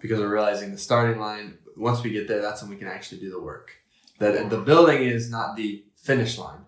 because 0.00 0.18
we're 0.18 0.32
realizing 0.32 0.72
the 0.72 0.78
starting 0.78 1.20
line. 1.20 1.58
Once 1.76 2.02
we 2.02 2.10
get 2.10 2.26
there, 2.28 2.42
that's 2.42 2.62
when 2.62 2.70
we 2.70 2.76
can 2.76 2.88
actually 2.88 3.20
do 3.20 3.30
the 3.30 3.40
work. 3.40 3.70
That 4.18 4.50
the 4.50 4.58
building 4.58 5.02
is 5.02 5.30
not 5.30 5.56
the 5.56 5.84
finish 5.96 6.38
line; 6.38 6.60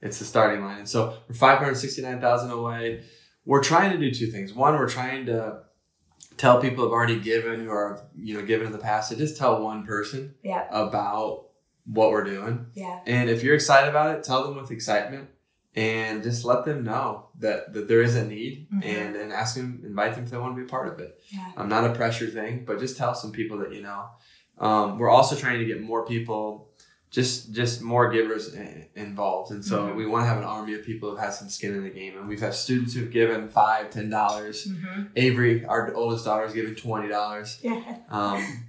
it's 0.00 0.18
the 0.18 0.24
starting 0.24 0.64
line. 0.64 0.78
And 0.78 0.88
so 0.88 1.16
we're 1.28 1.34
five 1.34 1.58
hundred 1.58 1.76
sixty-nine 1.76 2.20
thousand 2.20 2.50
away. 2.50 3.04
We're 3.44 3.62
trying 3.62 3.90
to 3.92 3.98
do 3.98 4.12
two 4.14 4.26
things. 4.28 4.52
One, 4.52 4.74
we're 4.76 4.88
trying 4.88 5.26
to 5.26 5.62
tell 6.36 6.60
people 6.60 6.84
who've 6.84 6.92
already 6.92 7.18
given, 7.20 7.60
who 7.60 7.70
are 7.70 8.04
you 8.16 8.38
know 8.38 8.44
given 8.46 8.66
in 8.66 8.72
the 8.72 8.78
past, 8.78 9.10
to 9.10 9.16
just 9.16 9.36
tell 9.36 9.62
one 9.62 9.84
person 9.84 10.34
Yeah. 10.42 10.66
about 10.70 11.46
what 11.84 12.10
we're 12.12 12.24
doing. 12.24 12.66
Yeah. 12.74 13.00
And 13.06 13.28
if 13.28 13.42
you're 13.42 13.56
excited 13.56 13.90
about 13.90 14.14
it, 14.16 14.22
tell 14.22 14.44
them 14.44 14.56
with 14.56 14.70
excitement 14.70 15.28
and 15.74 16.22
just 16.22 16.44
let 16.44 16.64
them 16.64 16.84
know 16.84 17.28
that, 17.40 17.72
that 17.72 17.88
there 17.88 18.02
is 18.02 18.14
a 18.14 18.24
need 18.24 18.68
Mhm. 18.72 18.84
and, 18.84 19.16
and 19.16 19.32
ask 19.32 19.56
them, 19.56 19.80
invite 19.84 20.14
them 20.14 20.22
if 20.24 20.30
they 20.30 20.36
want 20.36 20.54
to 20.54 20.60
be 20.60 20.66
a 20.66 20.68
part 20.70 20.86
of 20.86 21.00
it. 21.00 21.18
Yeah. 21.30 21.50
Um, 21.56 21.68
not 21.68 21.84
a 21.84 21.92
pressure 21.94 22.28
thing, 22.28 22.64
but 22.66 22.78
just 22.78 22.96
tell 22.96 23.14
some 23.16 23.32
people 23.32 23.58
that 23.58 23.72
you 23.72 23.82
know. 23.82 24.04
Um, 24.58 24.98
we're 24.98 25.10
also 25.10 25.34
trying 25.34 25.58
to 25.58 25.64
get 25.64 25.80
more 25.80 26.04
people, 26.06 26.70
just 27.12 27.52
just 27.52 27.82
more 27.82 28.10
givers 28.10 28.54
involved, 28.96 29.52
and 29.52 29.62
so 29.64 29.86
Mhm. 29.88 29.96
we 29.96 30.06
want 30.06 30.22
to 30.24 30.28
have 30.28 30.38
an 30.38 30.44
army 30.44 30.72
of 30.74 30.82
people 30.84 31.10
who've 31.10 31.18
some 31.34 31.48
skin 31.50 31.74
in 31.74 31.82
the 31.84 31.90
game. 31.90 32.16
And 32.18 32.26
we've 32.26 32.40
had 32.40 32.54
students 32.54 32.94
who've 32.94 33.10
given 33.10 33.48
five, 33.48 33.90
ten 33.90 34.08
dollars. 34.08 34.66
Mm-hmm. 34.66 35.02
Avery, 35.16 35.64
our 35.66 35.92
oldest 35.94 36.24
daughter, 36.24 36.46
is 36.46 36.54
giving 36.54 36.74
twenty 36.74 37.08
dollars. 37.08 37.58
Yeah. 37.62 37.80
Um, 38.08 38.64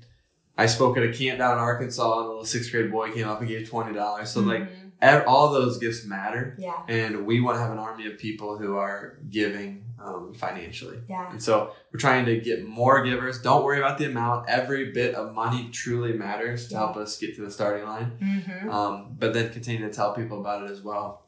I 0.58 0.66
spoke 0.68 0.98
at 0.98 1.04
a 1.04 1.12
camp 1.14 1.40
down 1.40 1.54
in 1.58 1.60
Arkansas, 1.64 2.18
and 2.18 2.26
a 2.26 2.28
little 2.28 2.46
sixth 2.46 2.70
grade 2.72 2.92
boy 2.92 3.12
came 3.12 3.28
up 3.28 3.40
and 3.40 3.48
gave 3.48 3.68
twenty 3.70 3.94
dollars. 3.94 4.30
So 4.32 4.42
like 4.42 4.64
Mhm. 4.64 4.92
ev- 5.02 5.24
all 5.26 5.52
those 5.54 5.78
gifts 5.78 6.06
matter, 6.06 6.56
Yeah. 6.60 6.74
and 6.90 7.26
we 7.26 7.40
want 7.40 7.56
to 7.56 7.62
have 7.62 7.72
an 7.72 7.80
army 7.80 8.08
of 8.08 8.18
people 8.18 8.58
who 8.58 8.76
are 8.76 9.18
giving 9.30 9.83
um, 10.04 10.34
financially. 10.34 11.00
Yeah. 11.10 11.32
And 11.32 11.42
so 11.42 11.72
we're 11.92 12.00
trying 12.00 12.26
to 12.26 12.40
get 12.40 12.68
more 12.68 13.04
givers. 13.04 13.42
Don't 13.42 13.64
worry 13.64 13.78
about 13.80 13.98
the 13.98 14.06
amount. 14.06 14.50
Every 14.50 14.92
bit 14.92 15.16
of 15.16 15.34
money 15.34 15.70
truly 15.72 16.14
matters 16.14 16.68
to 16.68 16.74
Yeah. 16.74 16.80
help 16.80 16.98
us 16.98 17.18
get 17.18 17.36
to 17.38 17.42
the 17.42 17.52
starting 17.52 17.86
line. 17.88 18.18
Mm-hmm. 18.22 18.70
Um, 18.70 19.16
but 19.18 19.34
then 19.34 19.52
continue 19.52 19.88
to 19.88 19.94
tell 19.94 20.14
people 20.14 20.40
about 20.42 20.64
it 20.64 20.72
as 20.72 20.82
well. 20.82 21.26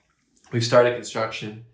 We've 0.52 0.64
started 0.64 0.96
construction. 0.96 1.66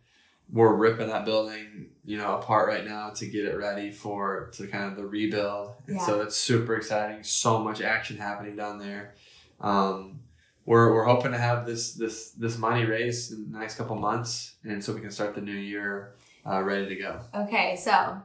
We're 0.51 0.75
ripping 0.75 1.07
that 1.07 1.25
building, 1.25 1.91
you 2.03 2.17
know, 2.17 2.35
apart 2.37 2.67
right 2.67 2.85
now 2.85 3.09
to 3.11 3.25
get 3.25 3.45
it 3.45 3.55
ready 3.57 3.89
for 3.91 4.49
to 4.53 4.67
kind 4.67 4.91
of 4.91 4.97
the 4.97 5.05
rebuild. 5.05 5.73
And 5.87 5.95
Yeah. 5.97 6.05
so 6.05 6.21
it's 6.21 6.35
super 6.35 6.75
exciting. 6.75 7.23
So 7.23 7.59
much 7.59 7.81
action 7.81 8.17
happening 8.17 8.55
down 8.55 8.77
there. 8.77 9.15
Um, 9.59 10.19
we're, 10.65 10.93
we're 10.93 11.05
hoping 11.05 11.31
to 11.31 11.37
have 11.37 11.65
this 11.65 11.93
this 11.95 12.31
this 12.31 12.57
money 12.57 12.85
raised 12.85 13.31
in 13.33 13.51
the 13.51 13.57
next 13.59 13.75
couple 13.75 13.95
months, 13.95 14.55
and 14.63 14.83
so 14.83 14.93
we 14.93 15.01
can 15.01 15.09
start 15.11 15.33
the 15.33 15.41
new 15.41 15.51
year 15.73 16.13
uh, 16.45 16.61
ready 16.61 16.87
to 16.87 16.95
go. 16.95 17.19
Okay, 17.35 17.75
so 17.75 18.21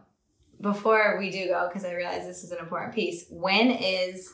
before 0.61 1.16
we 1.18 1.31
do 1.31 1.46
go, 1.48 1.68
because 1.68 1.85
I 1.85 1.92
realize 1.94 2.24
this 2.26 2.44
is 2.44 2.50
an 2.52 2.59
important 2.59 2.94
piece, 2.94 3.26
when 3.31 3.70
is 3.70 4.33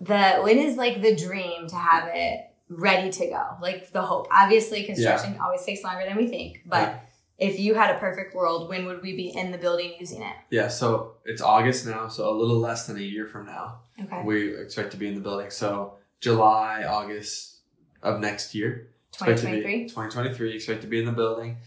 the 0.00 0.38
when 0.42 0.58
is 0.58 0.76
like 0.76 1.02
the 1.02 1.14
dream 1.14 1.66
to 1.68 1.76
have 1.76 2.08
it 2.12 2.40
ready 2.68 3.10
to 3.10 3.26
go? 3.28 3.44
Like 3.60 3.92
the 3.92 4.02
hope. 4.02 4.28
Obviously, 4.32 4.84
construction 4.84 5.38
always 5.42 5.64
takes 5.64 5.82
longer 5.84 6.04
than 6.06 6.16
we 6.16 6.26
think, 6.28 6.62
but 6.66 6.88
Yeah. 6.88 6.98
if 7.38 7.60
you 7.60 7.74
had 7.74 7.94
a 7.94 7.98
perfect 7.98 8.34
world, 8.34 8.68
when 8.68 8.86
would 8.86 9.02
we 9.02 9.14
be 9.16 9.28
in 9.28 9.50
the 9.52 9.58
building 9.58 9.94
using 10.00 10.22
it? 10.22 10.34
Yeah, 10.50 10.68
so 10.68 11.14
it's 11.24 11.42
August 11.42 11.86
now, 11.86 12.08
so 12.08 12.28
a 12.30 12.34
little 12.36 12.58
less 12.58 12.86
than 12.86 12.96
a 12.96 13.00
year 13.00 13.26
from 13.26 13.46
now. 13.46 13.80
Okay, 14.02 14.22
we 14.24 14.56
expect 14.56 14.90
to 14.92 14.96
be 14.96 15.06
in 15.08 15.14
the 15.14 15.20
building. 15.20 15.50
So 15.50 15.94
July, 16.20 16.84
August 16.84 17.58
of 18.02 18.20
next 18.20 18.54
year. 18.54 18.88
Expect 19.12 19.38
to 19.40 19.46
be- 19.46 19.60
2023. 19.62 19.88
2023, 19.88 20.54
expect 20.54 20.80
to 20.82 20.86
be 20.86 20.98
in 21.00 21.04
the 21.06 21.12
building. 21.12 21.58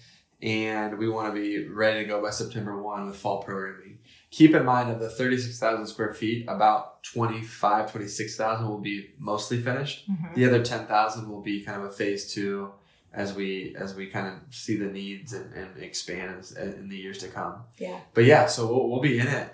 And 0.44 0.98
we 0.98 1.08
want 1.08 1.34
to 1.34 1.42
be 1.42 1.68
ready 1.70 2.02
to 2.02 2.06
go 2.06 2.22
by 2.22 2.30
September 2.32 2.82
1 2.82 3.06
with 3.08 3.16
fall 3.16 3.42
programming. 3.42 4.00
Keep 4.30 4.56
in 4.56 4.66
mind 4.66 4.92
of 4.92 5.00
the 5.00 5.10
36,000 5.10 5.88
square 5.88 6.14
feet, 6.14 6.46
about 6.50 7.02
25, 7.04 7.92
26,000 7.92 8.68
will 8.68 8.80
be 8.80 9.12
mostly 9.18 9.62
finished. 9.62 10.10
Mhm. 10.10 10.34
The 10.36 10.46
other 10.46 10.62
10,000 10.64 11.30
will 11.30 11.42
be 11.42 11.62
kind 11.62 11.82
of 11.82 11.88
a 11.88 11.92
phase 11.92 12.34
two 12.34 12.72
as 13.14 13.34
we 13.34 13.76
as 13.80 13.94
we 13.96 14.08
kind 14.08 14.28
of 14.28 14.34
see 14.54 14.76
the 14.76 14.88
needs 14.88 15.34
and, 15.34 15.54
and 15.54 15.82
expand 15.82 16.52
in, 16.60 16.74
in 16.74 16.90
the 16.90 16.98
years 16.98 17.20
to 17.20 17.28
come. 17.28 17.64
Yeah, 17.78 18.00
But 18.14 18.26
yeah, 18.26 18.48
so 18.48 18.68
we'll, 18.68 18.90
we'll 18.90 19.02
be 19.02 19.20
in 19.20 19.28
it 19.28 19.50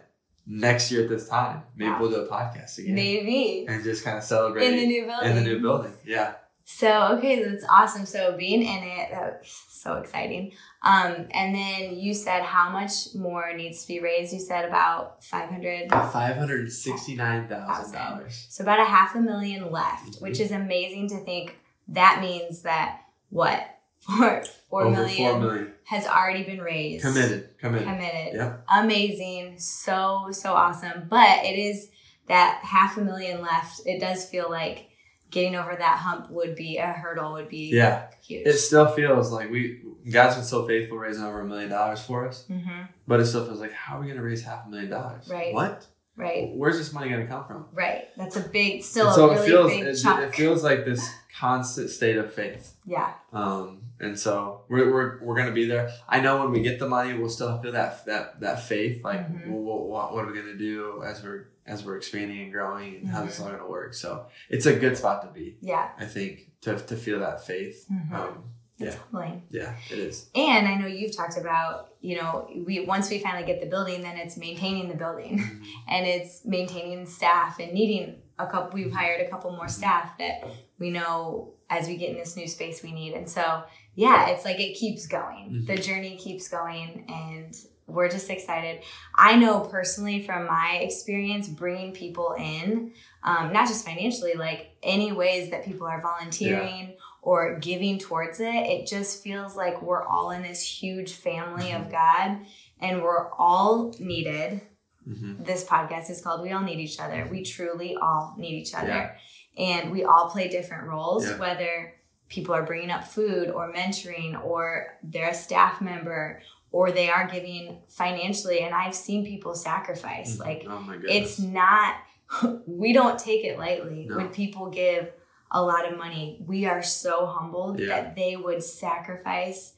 next 0.47 0.91
year 0.91 1.03
at 1.03 1.09
this 1.09 1.27
time. 1.27 1.63
Maybe 1.75 1.91
Wow. 1.91 1.99
we'll 2.01 2.09
do 2.11 2.21
a 2.21 2.27
podcast 2.27 2.79
again 2.79 2.95
maybe 2.95 3.65
and 3.67 3.83
just 3.83 4.03
kind 4.03 4.17
of 4.17 4.23
celebrate 4.23 4.65
in 4.65 4.77
the 4.77 4.87
new 4.87 5.05
building. 5.05 5.29
in 5.29 5.35
the 5.35 5.43
new 5.43 5.59
building. 5.59 5.93
Yeah. 6.05 6.35
So 6.71 7.17
okay, 7.17 7.43
that's 7.43 7.65
awesome. 7.67 8.05
So 8.05 8.37
being 8.37 8.61
in 8.61 8.83
it, 8.83 9.09
that 9.11 9.39
was 9.41 9.63
so 9.69 9.95
exciting. 9.95 10.51
Um, 10.83 11.27
and 11.31 11.55
then 11.55 11.97
you 11.97 12.13
said 12.13 12.43
how 12.43 12.69
much 12.69 13.15
more 13.15 13.51
needs 13.53 13.81
to 13.81 13.87
be 13.87 13.99
raised? 13.99 14.31
You 14.31 14.39
said 14.39 14.65
about 14.65 15.23
five 15.23 15.49
hundred. 15.49 15.89
Five 15.89 16.37
hundred 16.37 16.61
and 16.61 16.71
sixty 16.71 17.15
nine 17.15 17.47
thousand 17.47 17.93
dollars. 17.93 18.45
So 18.49 18.63
about 18.63 18.79
a 18.79 18.85
half 18.85 19.15
a 19.15 19.19
million 19.19 19.71
left, 19.71 20.17
which 20.21 20.39
is 20.39 20.51
amazing 20.51 21.09
to 21.09 21.17
think. 21.17 21.57
That 21.87 22.21
means 22.21 22.61
that 22.61 23.01
what 23.29 23.65
four 24.01 24.43
four 24.69 24.83
Over 24.83 24.91
million 24.95 25.31
four 25.31 25.39
million. 25.41 25.73
has 25.85 26.05
already 26.05 26.43
been 26.43 26.61
raised. 26.61 27.03
Committed. 27.03 27.57
Committed. 27.57 27.87
Committed. 27.87 28.35
Yeah. 28.35 28.57
Amazing. 28.71 29.57
So 29.57 30.27
so 30.31 30.53
awesome. 30.53 31.07
But 31.09 31.43
it 31.45 31.57
is 31.57 31.89
that 32.27 32.59
half 32.63 32.95
a 32.95 33.01
million 33.01 33.41
left. 33.41 33.81
It 33.87 33.99
does 33.99 34.23
feel 34.29 34.51
like 34.51 34.88
getting 35.31 35.55
over 35.55 35.75
that 35.75 35.97
hump 35.99 36.29
would 36.31 36.55
be 36.55 36.77
a 36.77 36.87
hurdle. 36.87 37.33
Would 37.33 37.49
be 37.49 37.69
Yeah. 37.73 38.07
huge. 38.21 38.47
It 38.47 38.53
still 38.53 38.87
feels 38.87 39.31
like 39.31 39.49
we 39.51 39.81
God's 40.09 40.35
been 40.35 40.45
so 40.45 40.65
faithful 40.65 40.97
raising 40.97 41.23
over 41.23 41.41
a 41.41 41.45
million 41.45 41.69
dollars 41.69 42.01
for 42.01 42.27
us. 42.27 42.45
hmm 42.47 42.83
But 43.07 43.19
it 43.19 43.25
still 43.27 43.45
feels 43.45 43.59
like 43.59 43.71
how 43.73 43.97
are 43.97 44.01
we 44.01 44.07
gonna 44.07 44.23
raise 44.23 44.43
half 44.43 44.65
a 44.65 44.69
million 44.69 44.89
dollars? 44.89 45.27
Right. 45.29 45.53
What? 45.53 45.85
Right. 46.15 46.51
Where's 46.53 46.77
this 46.77 46.91
money 46.91 47.09
gonna 47.09 47.27
come 47.27 47.45
from? 47.45 47.65
Right. 47.73 48.09
That's 48.17 48.35
a 48.35 48.41
big, 48.41 48.83
still 48.83 49.07
And 49.07 49.15
so 49.15 49.29
a 49.29 49.33
it 49.41 49.45
feels 49.45 49.71
big 49.71 49.83
it, 49.85 49.95
chunk. 49.95 50.21
it 50.21 50.35
feels 50.35 50.63
like 50.63 50.83
this 50.83 51.07
constant 51.37 51.89
state 51.89 52.17
of 52.17 52.33
faith. 52.33 52.73
yeah. 52.85 53.13
Um, 53.31 53.81
and 54.01 54.17
so 54.17 54.61
we're, 54.69 54.91
we're, 54.91 55.19
we're 55.23 55.35
gonna 55.35 55.51
be 55.51 55.65
there. 55.65 55.89
I 56.07 56.19
know 56.21 56.41
when 56.41 56.51
we 56.51 56.61
get 56.61 56.79
the 56.79 56.87
money, 56.87 57.13
we'll 57.13 57.29
still 57.29 57.61
feel 57.61 57.71
that 57.73 58.05
that 58.05 58.39
that 58.41 58.63
faith. 58.63 59.03
Like, 59.03 59.21
Mhm. 59.29 59.47
well, 59.49 59.61
what, 59.61 59.87
what, 59.87 60.13
what 60.13 60.25
are 60.25 60.31
we 60.31 60.37
gonna 60.39 60.55
do 60.57 61.03
as 61.05 61.21
we're 61.23 61.47
as 61.69 61.85
we're 61.85 61.97
expanding 61.97 62.41
and 62.41 62.51
growing, 62.51 62.95
and 62.97 63.07
how 63.07 63.23
this 63.23 63.35
is 63.37 63.39
Mhm. 63.39 63.45
all 63.45 63.51
gonna 63.57 63.69
work? 63.69 63.93
So 63.93 64.25
it's 64.49 64.65
a 64.65 64.75
good 64.75 64.97
spot 64.97 65.21
to 65.21 65.29
be. 65.39 65.57
Yeah. 65.61 65.89
I 65.97 66.05
think 66.05 66.51
to, 66.61 66.75
to 66.77 66.95
feel 66.97 67.19
that 67.19 67.45
faith. 67.45 67.85
Mhm. 67.91 68.11
Um, 68.11 68.43
It's 68.79 68.95
humbling. 68.95 69.43
yeah, 69.49 69.75
it 69.91 69.99
is. 69.99 70.29
And 70.35 70.67
I 70.67 70.75
know 70.75 70.87
you've 70.87 71.15
talked 71.15 71.37
about, 71.37 71.89
you 72.01 72.17
know, 72.17 72.49
we 72.65 72.79
once 72.81 73.09
we 73.09 73.19
finally 73.19 73.45
get 73.45 73.61
the 73.61 73.67
building, 73.67 74.01
then 74.01 74.17
it's 74.17 74.35
maintaining 74.37 74.89
the 74.89 74.95
building 74.95 75.39
and 75.87 76.05
it's 76.07 76.43
maintaining 76.45 77.05
staff 77.05 77.59
and 77.59 77.71
needing 77.73 78.21
a 78.39 78.47
couple. 78.47 78.71
We've 78.73 78.91
hired 78.91 79.21
a 79.25 79.29
couple 79.29 79.51
more 79.51 79.67
staff 79.67 80.17
that 80.17 80.43
we 80.79 80.89
know 80.91 81.53
as 81.69 81.87
we 81.87 81.97
get 81.97 82.09
in 82.11 82.17
this 82.17 82.35
new 82.35 82.47
space 82.47 82.81
we 82.81 82.91
need. 82.91 83.13
And 83.13 83.29
so, 83.29 83.63
yeah, 83.95 84.29
it's 84.29 84.43
like 84.45 84.59
it 84.59 84.73
keeps 84.75 85.05
going. 85.07 85.49
Mhm. 85.51 85.67
The 85.67 85.75
journey 85.77 86.15
keeps 86.17 86.47
going, 86.47 87.05
and 87.09 87.53
we're 87.89 88.09
just 88.09 88.29
excited. 88.29 88.81
I 89.15 89.35
know 89.35 89.61
personally 89.61 90.23
from 90.23 90.45
my 90.47 90.79
experience 90.81 91.47
bringing 91.47 91.91
people 91.93 92.35
in, 92.37 92.93
um, 93.23 93.51
not 93.53 93.67
just 93.67 93.85
financially, 93.85 94.33
like 94.35 94.71
any 94.83 95.11
ways 95.11 95.51
that 95.51 95.65
people 95.65 95.87
are 95.87 96.01
volunteering 96.01 96.95
or 97.21 97.59
giving 97.59 97.99
towards 97.99 98.39
it, 98.39 98.53
it 98.53 98.87
just 98.87 99.21
feels 99.23 99.55
like 99.55 99.81
we're 99.81 100.03
all 100.05 100.31
in 100.31 100.41
this 100.41 100.61
huge 100.61 101.13
family 101.13 101.71
of 101.73 101.91
God 101.91 102.39
and 102.79 103.01
we're 103.01 103.29
all 103.33 103.93
needed. 103.99 104.61
Mhm. 105.07 105.45
This 105.45 105.63
podcast 105.65 106.09
is 106.09 106.21
called 106.21 106.41
We 106.43 106.51
All 106.51 106.61
Need 106.61 106.79
Each 106.79 106.99
Other. 106.99 107.27
We 107.29 107.43
truly 107.43 107.95
all 107.95 108.35
need 108.37 108.53
each 108.55 108.73
other. 108.73 108.87
Yeah. 108.87 109.11
And 109.57 109.91
we 109.91 110.03
all 110.05 110.29
play 110.29 110.47
different 110.47 110.87
roles, 110.87 111.27
Yeah. 111.27 111.37
whether 111.37 111.93
people 112.29 112.53
are 112.53 112.63
bringing 112.63 112.91
up 112.91 113.03
food 113.03 113.49
or 113.49 113.73
mentoring 113.73 114.41
or 114.45 114.97
they're 115.03 115.29
a 115.31 115.33
staff 115.33 115.81
member 115.81 116.41
or 116.71 116.91
they 116.91 117.09
are 117.09 117.27
giving 117.27 117.79
financially. 117.87 118.59
And 118.61 118.73
I've 118.75 118.95
seen 118.95 119.25
people 119.25 119.55
sacrifice. 119.55 120.39
Like, 120.39 120.65
oh 120.69 120.93
it's 121.03 121.39
not 121.39 121.95
we 122.67 122.93
don't 122.93 123.17
take 123.17 123.43
it 123.43 123.57
lightly 123.57 124.05
No. 124.07 124.17
when 124.17 124.29
people 124.29 124.69
give 124.69 125.11
a 125.51 125.61
lot 125.63 125.91
of 125.91 125.97
money 125.97 126.43
we 126.45 126.65
are 126.65 126.83
so 126.83 127.25
humbled 127.25 127.79
Yeah. 127.79 127.87
that 127.87 128.15
they 128.15 128.35
would 128.35 128.63
sacrifice 128.63 129.73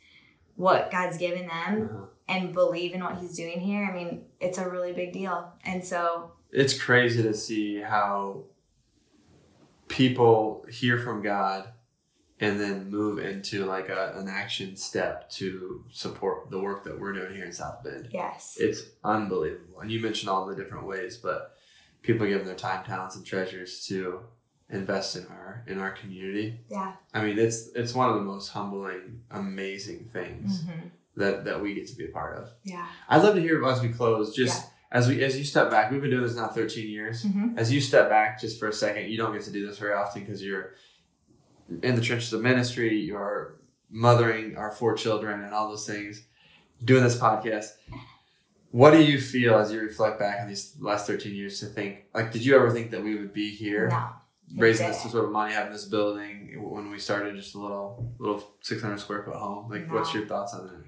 what 0.56 0.92
god's 0.92 1.18
given 1.18 1.48
them 1.48 1.90
Uh-huh. 1.90 2.06
and 2.28 2.52
believe 2.54 2.94
in 2.94 3.02
what 3.02 3.20
he's 3.20 3.38
doing 3.38 3.62
here 3.62 3.86
i 3.90 3.96
mean 3.96 4.26
it's 4.42 4.58
a 4.58 4.70
really 4.70 4.92
big 4.92 5.14
deal 5.14 5.54
and 5.64 5.82
so 5.86 6.34
it's 6.52 6.78
crazy 6.78 7.24
to 7.24 7.34
see 7.34 7.80
how 7.80 8.44
people 9.88 10.66
hear 10.70 10.98
from 10.98 11.22
God 11.22 11.70
and 12.42 12.60
then 12.60 12.90
move 12.90 13.20
into 13.20 13.66
like 13.66 13.88
a, 13.88 14.14
an 14.18 14.28
action 14.28 14.76
step 14.76 15.30
to 15.30 15.86
support 15.92 16.50
the 16.50 16.60
work 16.60 16.84
that 16.84 17.00
we're 17.00 17.14
doing 17.14 17.34
here 17.36 17.46
in 17.46 17.54
South 17.54 17.84
Bend. 17.84 18.10
yes 18.12 18.58
It's 18.60 18.82
unbelievable. 19.04 19.80
And 19.80 19.92
you 19.92 20.02
mentioned 20.02 20.30
all 20.30 20.46
the 20.48 20.56
different 20.56 20.86
ways, 20.88 21.18
but 21.18 21.56
people 22.02 22.26
giving 22.28 22.46
their 22.48 22.56
time, 22.56 22.84
talents, 22.84 23.16
and 23.16 23.26
treasures 23.26 23.86
to 23.88 24.22
invest 24.70 25.16
in 25.16 25.26
our 25.28 25.64
in 25.68 25.78
our 25.80 25.92
community. 25.92 26.60
yeah 26.70 26.94
I 27.14 27.24
mean, 27.24 27.38
it's 27.38 27.68
it's 27.76 27.94
one 27.94 28.10
of 28.10 28.16
the 28.16 28.22
most 28.22 28.50
humbling, 28.50 29.22
amazing 29.30 30.10
things 30.12 30.64
Mhm. 30.64 30.90
that 31.18 31.46
that 31.46 31.62
we 31.62 31.74
get 31.76 31.88
to 31.90 31.96
be 31.96 32.06
a 32.06 32.12
part 32.12 32.38
of. 32.38 32.50
yeah 32.64 32.88
I'd 33.10 33.22
love 33.24 33.36
to 33.36 33.42
hear 33.42 33.62
it 33.62 33.68
as 33.72 33.82
we 33.82 33.90
close, 33.90 34.34
just 34.36 34.58
Yeah. 34.64 34.70
as 35.00 35.08
we 35.10 35.24
as 35.24 35.38
you 35.38 35.44
step 35.44 35.70
back. 35.70 35.92
We've 35.92 36.02
been 36.02 36.10
doing 36.10 36.24
this 36.24 36.36
now 36.38 36.48
13 36.48 36.90
years. 36.90 37.24
Mhm. 37.26 37.58
As 37.58 37.72
you 37.72 37.82
step 37.82 38.10
back 38.10 38.40
just 38.40 38.60
for 38.60 38.68
a 38.70 38.74
second, 38.74 39.10
you 39.12 39.18
don't 39.18 39.34
get 39.34 39.44
to 39.44 39.52
do 39.52 39.68
this 39.68 39.78
very 39.78 39.94
often 39.94 40.22
because 40.24 40.42
you're 40.42 40.74
in 41.84 41.96
the 41.96 42.02
trenches 42.02 42.34
of 42.34 42.42
ministry. 42.42 42.98
You're 43.00 43.56
mothering 43.90 44.58
our 44.58 44.72
four 44.72 44.96
children 44.96 45.42
and 45.44 45.54
all 45.54 45.70
those 45.70 45.86
things. 45.88 46.24
Doing 46.84 47.04
this 47.04 47.18
podcast. 47.18 47.68
What 48.72 48.92
do 48.92 49.04
you 49.04 49.20
feel 49.20 49.58
as 49.58 49.72
you 49.72 49.80
reflect 49.82 50.18
back 50.20 50.42
on 50.42 50.48
these 50.48 50.76
last 50.80 51.06
13 51.08 51.36
years 51.36 51.60
to 51.60 51.66
think 51.66 52.06
like 52.14 52.32
did 52.32 52.46
you 52.46 52.56
ever 52.56 52.72
think 52.72 52.92
that 52.92 53.04
we 53.04 53.16
would 53.16 53.34
be 53.34 53.52
here 53.54 53.90
no 53.90 54.10
raising 54.58 54.88
this 54.88 55.02
sort 55.04 55.26
of 55.26 55.32
money 55.32 55.54
having 55.54 55.74
this 55.74 55.86
building 55.86 56.56
when 56.62 56.90
we 56.90 56.98
started 56.98 57.36
just 57.36 57.54
a 57.56 57.60
little 57.60 58.14
little 58.18 58.42
600 58.62 58.98
square 59.00 59.24
foot 59.24 59.36
home 59.36 59.70
like 59.70 59.92
what's 59.92 60.14
your 60.14 60.26
thoughts 60.26 60.54
on 60.54 60.68
that 60.68 60.84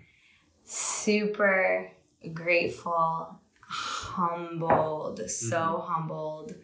super 0.63 1.91
grateful, 2.33 3.39
humbled, 3.59 5.19
so 5.29 5.57
Mm-hmm. 5.57 5.93
humbled. 5.93 6.55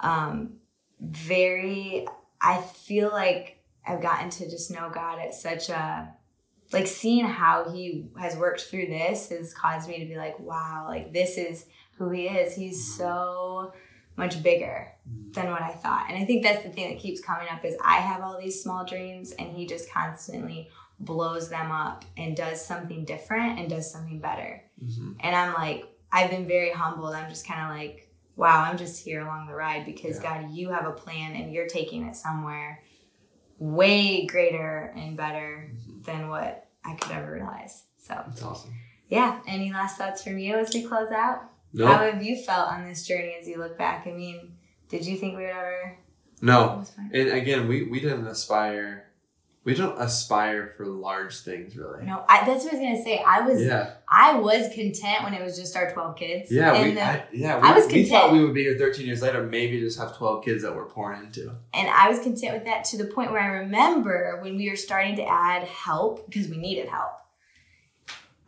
Um, 0.00 0.54
very, 1.00 2.06
I 2.40 2.60
feel 2.60 3.10
like 3.10 3.57
I've 3.88 4.02
gotten 4.02 4.30
to 4.30 4.48
just 4.50 4.70
know 4.70 4.90
God 4.92 5.18
at 5.18 5.34
such 5.34 5.68
a, 5.70 6.12
like 6.72 6.86
seeing 6.86 7.24
how 7.26 7.70
He 7.70 8.08
has 8.18 8.36
worked 8.36 8.62
through 8.62 8.86
this 8.86 9.30
has 9.30 9.54
caused 9.54 9.88
me 9.88 9.98
to 10.00 10.06
be 10.06 10.16
like, 10.16 10.38
wow, 10.38 10.84
like 10.88 11.12
this 11.12 11.38
is 11.38 11.66
who 11.96 12.10
He 12.10 12.26
is. 12.28 12.54
He's 12.54 12.78
Mhm. 12.78 12.96
so 12.98 13.72
much 14.16 14.42
bigger 14.42 14.88
than 15.32 15.50
what 15.50 15.62
I 15.62 15.70
thought. 15.70 16.06
And 16.08 16.18
I 16.18 16.24
think 16.24 16.42
that's 16.42 16.62
the 16.64 16.70
thing 16.70 16.90
that 16.90 16.98
keeps 17.00 17.20
coming 17.20 17.46
up 17.50 17.64
is 17.64 17.76
I 17.84 17.96
have 17.98 18.20
all 18.20 18.38
these 18.38 18.60
small 18.62 18.84
dreams 18.84 19.30
and 19.32 19.56
he 19.56 19.64
just 19.66 19.90
constantly 19.92 20.68
blows 21.00 21.48
them 21.48 21.70
up 21.70 22.04
and 22.16 22.36
does 22.36 22.64
something 22.64 23.04
different 23.04 23.60
and 23.60 23.70
does 23.70 23.88
something 23.90 24.18
better. 24.18 24.60
Mhm. 24.84 25.16
And 25.20 25.36
I'm 25.36 25.54
like, 25.54 25.84
I've 26.10 26.30
been 26.30 26.48
very 26.48 26.70
humbled. 26.72 27.14
I'm 27.14 27.28
just 27.28 27.46
kind 27.46 27.60
of 27.70 27.76
like, 27.76 28.12
wow, 28.34 28.62
I'm 28.62 28.76
just 28.76 29.04
here 29.04 29.20
along 29.20 29.46
the 29.46 29.54
ride 29.54 29.84
because 29.84 30.16
Yeah. 30.16 30.40
God, 30.42 30.50
you 30.50 30.70
have 30.70 30.86
a 30.86 30.92
plan 30.92 31.36
and 31.36 31.52
you're 31.52 31.68
taking 31.68 32.04
it 32.04 32.16
somewhere 32.16 32.82
way 33.58 34.26
greater 34.26 34.92
and 34.96 35.16
better 35.16 35.70
Mhm. 35.74 36.04
than 36.04 36.28
what 36.28 36.66
I 36.84 36.94
could 36.94 37.12
ever 37.12 37.32
realize. 37.32 37.84
So, 37.98 38.14
that's 38.26 38.42
awesome 38.42 38.72
yeah. 39.08 39.40
Any 39.46 39.72
last 39.72 39.96
thoughts 39.96 40.22
from 40.22 40.38
you 40.38 40.56
as 40.56 40.72
we 40.74 40.82
close 40.82 41.10
out? 41.10 41.50
no 41.72 41.86
How 41.86 41.98
have 42.10 42.22
you 42.22 42.36
felt 42.36 42.68
on 42.68 42.86
this 42.86 43.06
journey 43.06 43.36
as 43.40 43.48
you 43.48 43.56
look 43.58 43.78
back? 43.78 44.06
I 44.06 44.10
mean, 44.12 44.52
did 44.88 45.06
you 45.06 45.16
think 45.16 45.36
we 45.36 45.44
would 45.44 45.50
ever? 45.50 45.96
no 46.40 46.84
And 47.12 47.28
again, 47.30 47.68
we, 47.68 47.84
we 47.84 48.00
didn't 48.00 48.26
aspire, 48.26 49.07
we 49.64 49.74
don't 49.74 50.00
aspire 50.00 50.72
for 50.76 50.86
large 50.86 51.40
things 51.40 51.76
really. 51.76 52.04
No, 52.04 52.24
I, 52.28 52.46
that's 52.46 52.64
what 52.64 52.74
I 52.74 52.78
was 52.78 52.84
gonna 52.86 53.02
say. 53.02 53.22
I 53.26 53.40
was, 53.42 53.62
Yeah, 53.62 53.90
I 54.10 54.34
was 54.36 54.72
content 54.72 55.24
when 55.24 55.34
it 55.34 55.42
was 55.44 55.58
just 55.58 55.76
our 55.76 55.92
twelve 55.92 56.16
kids. 56.16 56.50
yeah, 56.50 56.72
and 56.74 56.88
we, 56.88 56.94
the- 56.94 57.02
I, 57.04 57.24
yeah, 57.32 57.60
we, 57.60 57.68
I 57.68 57.72
was 57.74 57.84
content. 57.84 58.04
we 58.04 58.08
thought 58.08 58.32
we 58.32 58.44
would 58.44 58.54
be 58.54 58.62
here 58.62 58.78
13 58.78 59.04
years 59.06 59.20
later, 59.20 59.42
maybe 59.42 59.78
just 59.80 59.98
have 59.98 60.16
12 60.16 60.44
kids 60.44 60.62
that 60.62 60.74
we're 60.74 60.86
pouring 60.86 61.24
into. 61.24 61.50
and 61.74 61.88
I 61.88 62.08
was 62.08 62.20
content 62.20 62.54
with 62.54 62.64
that 62.64 62.84
to 62.84 62.96
the 62.96 63.04
point 63.06 63.30
where 63.32 63.42
I 63.42 63.46
remember 63.58 64.38
when 64.42 64.56
we 64.56 64.70
were 64.70 64.76
starting 64.76 65.16
to 65.16 65.24
add 65.28 65.64
help 65.64 66.26
because 66.30 66.48
we 66.48 66.56
needed 66.56 66.88
help. 66.88 67.12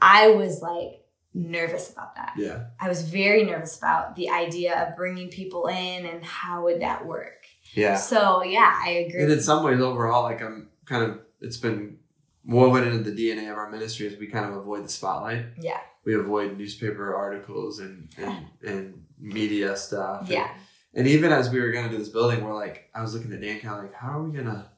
I 0.01 0.29
was 0.29 0.63
like 0.63 1.05
nervous 1.35 1.93
about 1.93 2.17
that. 2.17 2.33
Yeah, 2.37 2.65
I 2.81 2.89
was 2.89 3.03
very 3.03 3.45
nervous 3.45 3.77
about 3.77 4.17
the 4.17 4.31
idea 4.31 4.75
of 4.89 4.97
bringing 4.97 5.29
people 5.29 5.67
in 5.67 6.07
and 6.07 6.25
how 6.25 6.65
would 6.65 6.81
that 6.81 7.05
work. 7.07 7.45
yeah. 7.75 7.97
So 7.97 8.43
yeah, 8.43 8.73
I 8.83 8.91
agree. 9.09 9.23
And 9.23 9.33
in 9.33 9.41
some 9.43 9.63
ways, 9.65 9.81
overall, 9.81 10.23
like 10.23 10.41
I'm 10.43 10.70
kind 10.91 11.05
of, 11.11 11.21
it's 11.41 11.57
been 11.57 11.99
woven 12.45 12.83
into 12.87 13.11
the 13.11 13.17
DNA 13.17 13.51
of 13.51 13.57
our 13.57 13.71
ministry 13.71 14.07
as 14.07 14.17
we 14.19 14.27
kind 14.27 14.45
of 14.45 14.57
avoid 14.57 14.85
the 14.85 14.89
spotlight. 14.89 15.45
yeah, 15.59 15.81
We 16.05 16.15
avoid 16.15 16.59
newspaper 16.59 17.15
articles 17.15 17.79
and, 17.79 18.09
and, 18.19 18.47
and 18.71 19.05
media 19.19 19.77
stuff. 19.77 20.21
And- 20.23 20.29
yeah, 20.31 20.51
And 20.95 21.07
even 21.07 21.33
as 21.33 21.49
we 21.51 21.61
were 21.61 21.71
gonna 21.73 21.89
do 21.91 21.97
this 21.99 22.09
building, 22.09 22.43
we're 22.45 22.55
like, 22.55 22.91
I 22.95 23.01
was 23.03 23.15
looking 23.15 23.33
at 23.33 23.41
Dan, 23.41 23.61
kind 23.61 23.77
of 23.77 23.83
like, 23.85 23.95
how 23.95 24.19
are 24.19 24.23
we 24.23 24.37
gonna 24.37 24.71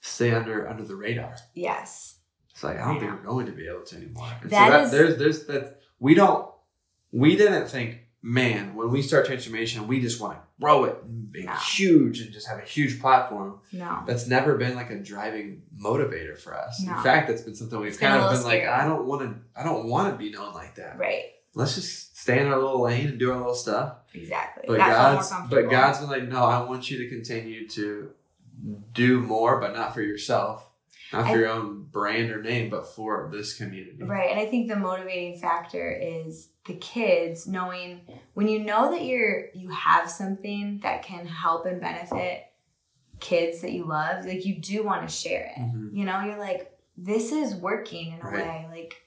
stay 0.00 0.30
under 0.32 0.68
under 0.68 0.84
the 0.84 0.94
radar? 0.96 1.34
yes, 1.54 2.18
It's 2.50 2.62
like 2.64 2.76
I 2.78 2.84
don't 2.86 2.96
I 2.96 3.00
think 3.00 3.12
we're 3.12 3.30
going 3.32 3.46
to 3.46 3.52
be 3.52 3.66
able 3.68 3.84
to 3.84 3.96
anymore. 3.96 4.28
And 4.42 4.50
That 4.50 4.66
so 4.66 4.70
that, 4.72 4.84
is- 4.84 4.90
there's 4.92 5.16
there's 5.18 5.46
that 5.46 5.80
we 5.98 6.14
don't 6.14 6.48
we 7.12 7.36
didn't 7.36 7.68
think, 7.68 8.00
man, 8.28 8.74
when 8.74 8.90
we 8.90 9.02
start 9.02 9.24
transformation, 9.24 9.86
we 9.86 10.00
just 10.00 10.20
want 10.20 10.34
to 10.34 10.40
grow 10.60 10.82
it 10.84 10.96
and 11.04 11.30
be 11.30 11.44
No. 11.44 11.52
huge 11.52 12.20
and 12.20 12.32
just 12.32 12.48
have 12.48 12.58
a 12.58 12.62
huge 12.62 13.00
platform. 13.00 13.60
no, 13.72 14.02
That's 14.04 14.26
never 14.26 14.56
been 14.56 14.74
like 14.74 14.90
a 14.90 14.96
driving 14.98 15.62
motivator 15.80 16.36
for 16.36 16.52
us. 16.56 16.82
No. 16.82 16.96
In 16.96 17.02
fact, 17.04 17.28
that's 17.28 17.42
been 17.42 17.54
something 17.54 17.78
we've 17.78 17.90
It's 17.90 17.98
kind 17.98 18.14
of 18.14 18.22
been 18.22 18.32
little 18.36 18.46
like. 18.50 18.64
I 18.66 18.84
don't 18.84 19.06
want 19.06 19.22
to 19.22 19.34
I 19.60 19.62
don't 19.62 19.86
want 19.88 20.12
to 20.12 20.18
be 20.18 20.30
known 20.30 20.52
like 20.54 20.74
that. 20.74 20.98
right, 20.98 21.22
Let's 21.54 21.76
just 21.76 22.18
stay 22.18 22.40
in 22.40 22.48
our 22.48 22.58
little 22.58 22.80
lane 22.80 23.06
and 23.10 23.18
do 23.18 23.30
our 23.30 23.36
little 23.38 23.54
stuff. 23.54 23.94
exactly. 24.12 24.64
But 24.66 24.78
God's 24.78 25.32
but 25.48 25.70
God's 25.70 26.00
been 26.00 26.08
like, 26.10 26.28
no, 26.28 26.44
I 26.44 26.64
want 26.68 26.90
you 26.90 26.98
to 26.98 27.08
continue 27.08 27.68
to 27.68 28.10
do 28.92 29.20
more, 29.20 29.60
but 29.60 29.72
not 29.76 29.94
for 29.94 30.02
yourself, 30.02 30.68
not 31.12 31.22
for 31.24 31.28
I- 31.30 31.34
your 31.34 31.48
own 31.48 31.84
brand 31.84 32.30
or 32.30 32.42
name, 32.42 32.70
but 32.70 32.86
for 32.86 33.28
this 33.32 33.56
community. 33.56 34.02
Right. 34.02 34.30
And 34.30 34.40
I 34.40 34.46
think 34.46 34.68
the 34.68 34.76
motivating 34.76 35.38
factor 35.38 35.90
is 35.90 36.50
the 36.66 36.74
kids 36.74 37.46
knowing 37.46 38.00
when 38.34 38.48
you 38.48 38.58
know 38.58 38.90
that 38.90 39.04
you're 39.04 39.46
you 39.54 39.68
have 39.70 40.10
something 40.10 40.80
that 40.82 41.02
can 41.02 41.26
help 41.26 41.66
and 41.66 41.80
benefit 41.80 42.42
kids 43.20 43.62
that 43.62 43.72
you 43.72 43.84
love, 43.84 44.26
like 44.26 44.44
you 44.44 44.56
do 44.60 44.82
want 44.84 45.08
to 45.08 45.14
share 45.14 45.52
it. 45.56 45.60
Mhm. 45.60 45.90
You 45.94 46.04
know, 46.04 46.20
you're 46.22 46.38
like, 46.38 46.70
this 46.96 47.32
is 47.32 47.54
working 47.54 48.12
in 48.12 48.20
a 48.20 48.24
Right. 48.24 48.34
way. 48.34 48.66
Like 48.70 49.02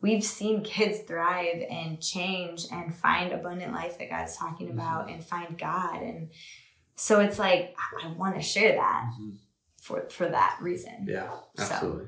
we've 0.00 0.22
seen 0.22 0.62
kids 0.64 1.00
thrive 1.00 1.64
and 1.68 2.00
change 2.00 2.66
and 2.70 2.94
find 2.94 3.32
abundant 3.32 3.72
life 3.72 3.98
that 3.98 4.10
God's 4.10 4.36
talking 4.36 4.70
about 4.70 5.10
and 5.10 5.24
find 5.24 5.58
God. 5.58 6.02
And 6.02 6.30
so 6.94 7.20
it's 7.20 7.38
like 7.38 7.74
I, 8.02 8.08
I 8.08 8.12
want 8.12 8.36
to 8.36 8.42
share 8.42 8.72
that 8.76 9.10
Mhm. 9.20 9.38
For 9.88 10.08
for 10.10 10.28
that 10.28 10.58
reason. 10.60 11.06
Yeah, 11.08 11.30
So. 11.56 11.62
absolutely. 11.64 12.06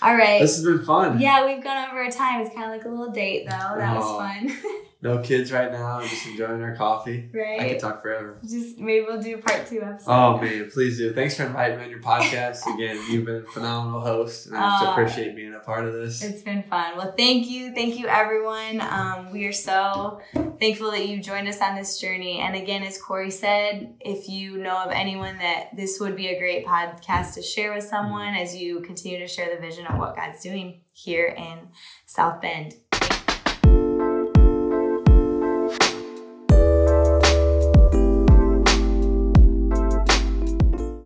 All 0.00 0.16
right. 0.16 0.40
This 0.40 0.56
has 0.56 0.64
been 0.64 0.84
fun. 0.84 1.20
Yeah, 1.20 1.46
we've 1.46 1.62
gone 1.62 1.88
over 1.88 2.02
our 2.02 2.10
time. 2.10 2.40
It's 2.40 2.52
kind 2.54 2.64
of 2.64 2.76
like 2.76 2.84
a 2.84 2.88
little 2.88 3.12
date, 3.12 3.44
though. 3.48 3.74
That 3.76 3.94
was 3.94 4.04
Oh. 4.04 4.18
fun, 4.18 4.50
No 5.02 5.18
kids 5.18 5.50
right 5.50 5.72
now. 5.72 6.00
Just 6.00 6.26
enjoying 6.28 6.62
our 6.62 6.76
coffee. 6.76 7.28
Right. 7.34 7.60
I 7.60 7.68
could 7.70 7.80
talk 7.80 8.02
forever. 8.02 8.38
Just 8.42 8.78
maybe 8.78 9.04
we'll 9.08 9.20
do 9.20 9.34
a 9.34 9.38
part 9.38 9.66
two 9.66 9.82
episode. 9.82 10.10
Oh 10.12 10.38
man, 10.40 10.70
please 10.72 10.96
do. 10.98 11.12
Thanks 11.12 11.36
for 11.36 11.42
inviting 11.44 11.78
me 11.78 11.84
on 11.84 11.90
your 11.90 12.00
podcast. 12.00 12.72
Again, 12.72 12.98
you've 13.10 13.24
been 13.24 13.42
a 13.46 13.50
phenomenal 13.50 14.00
host, 14.00 14.46
and 14.46 14.56
I 14.56 14.60
just 14.78 14.84
Uh, 14.84 14.92
appreciate 14.92 15.34
being 15.34 15.54
a 15.54 15.58
part 15.58 15.84
of 15.86 15.92
this. 15.92 16.22
It's 16.22 16.42
been 16.42 16.62
fun. 16.62 16.96
Well, 16.96 17.12
thank 17.16 17.48
you, 17.50 17.74
thank 17.74 17.98
you, 17.98 18.06
everyone. 18.06 18.80
Um, 18.80 19.32
we 19.32 19.44
are 19.46 19.52
so 19.52 20.20
thankful 20.60 20.92
that 20.92 21.08
you 21.08 21.20
joined 21.20 21.48
us 21.48 21.60
on 21.60 21.74
this 21.74 21.98
journey. 22.00 22.38
And 22.38 22.54
again, 22.54 22.84
as 22.84 22.96
Corey 22.96 23.32
said, 23.32 23.94
if 24.00 24.28
you 24.28 24.56
know 24.58 24.76
of 24.84 24.92
anyone 24.92 25.36
that 25.38 25.74
this 25.76 25.98
would 25.98 26.14
be 26.14 26.28
a 26.28 26.38
great 26.38 26.64
podcast 26.64 27.34
to 27.34 27.42
share 27.42 27.74
with 27.74 27.82
someone 27.84 28.34
as 28.34 28.54
you 28.54 28.80
continue 28.82 29.18
to 29.18 29.26
share 29.26 29.52
the 29.52 29.60
vision 29.60 29.84
of 29.86 29.98
what 29.98 30.14
God's 30.14 30.40
doing 30.42 30.82
here 30.92 31.26
in 31.26 31.58
South 32.06 32.40
Bend. 32.40 32.74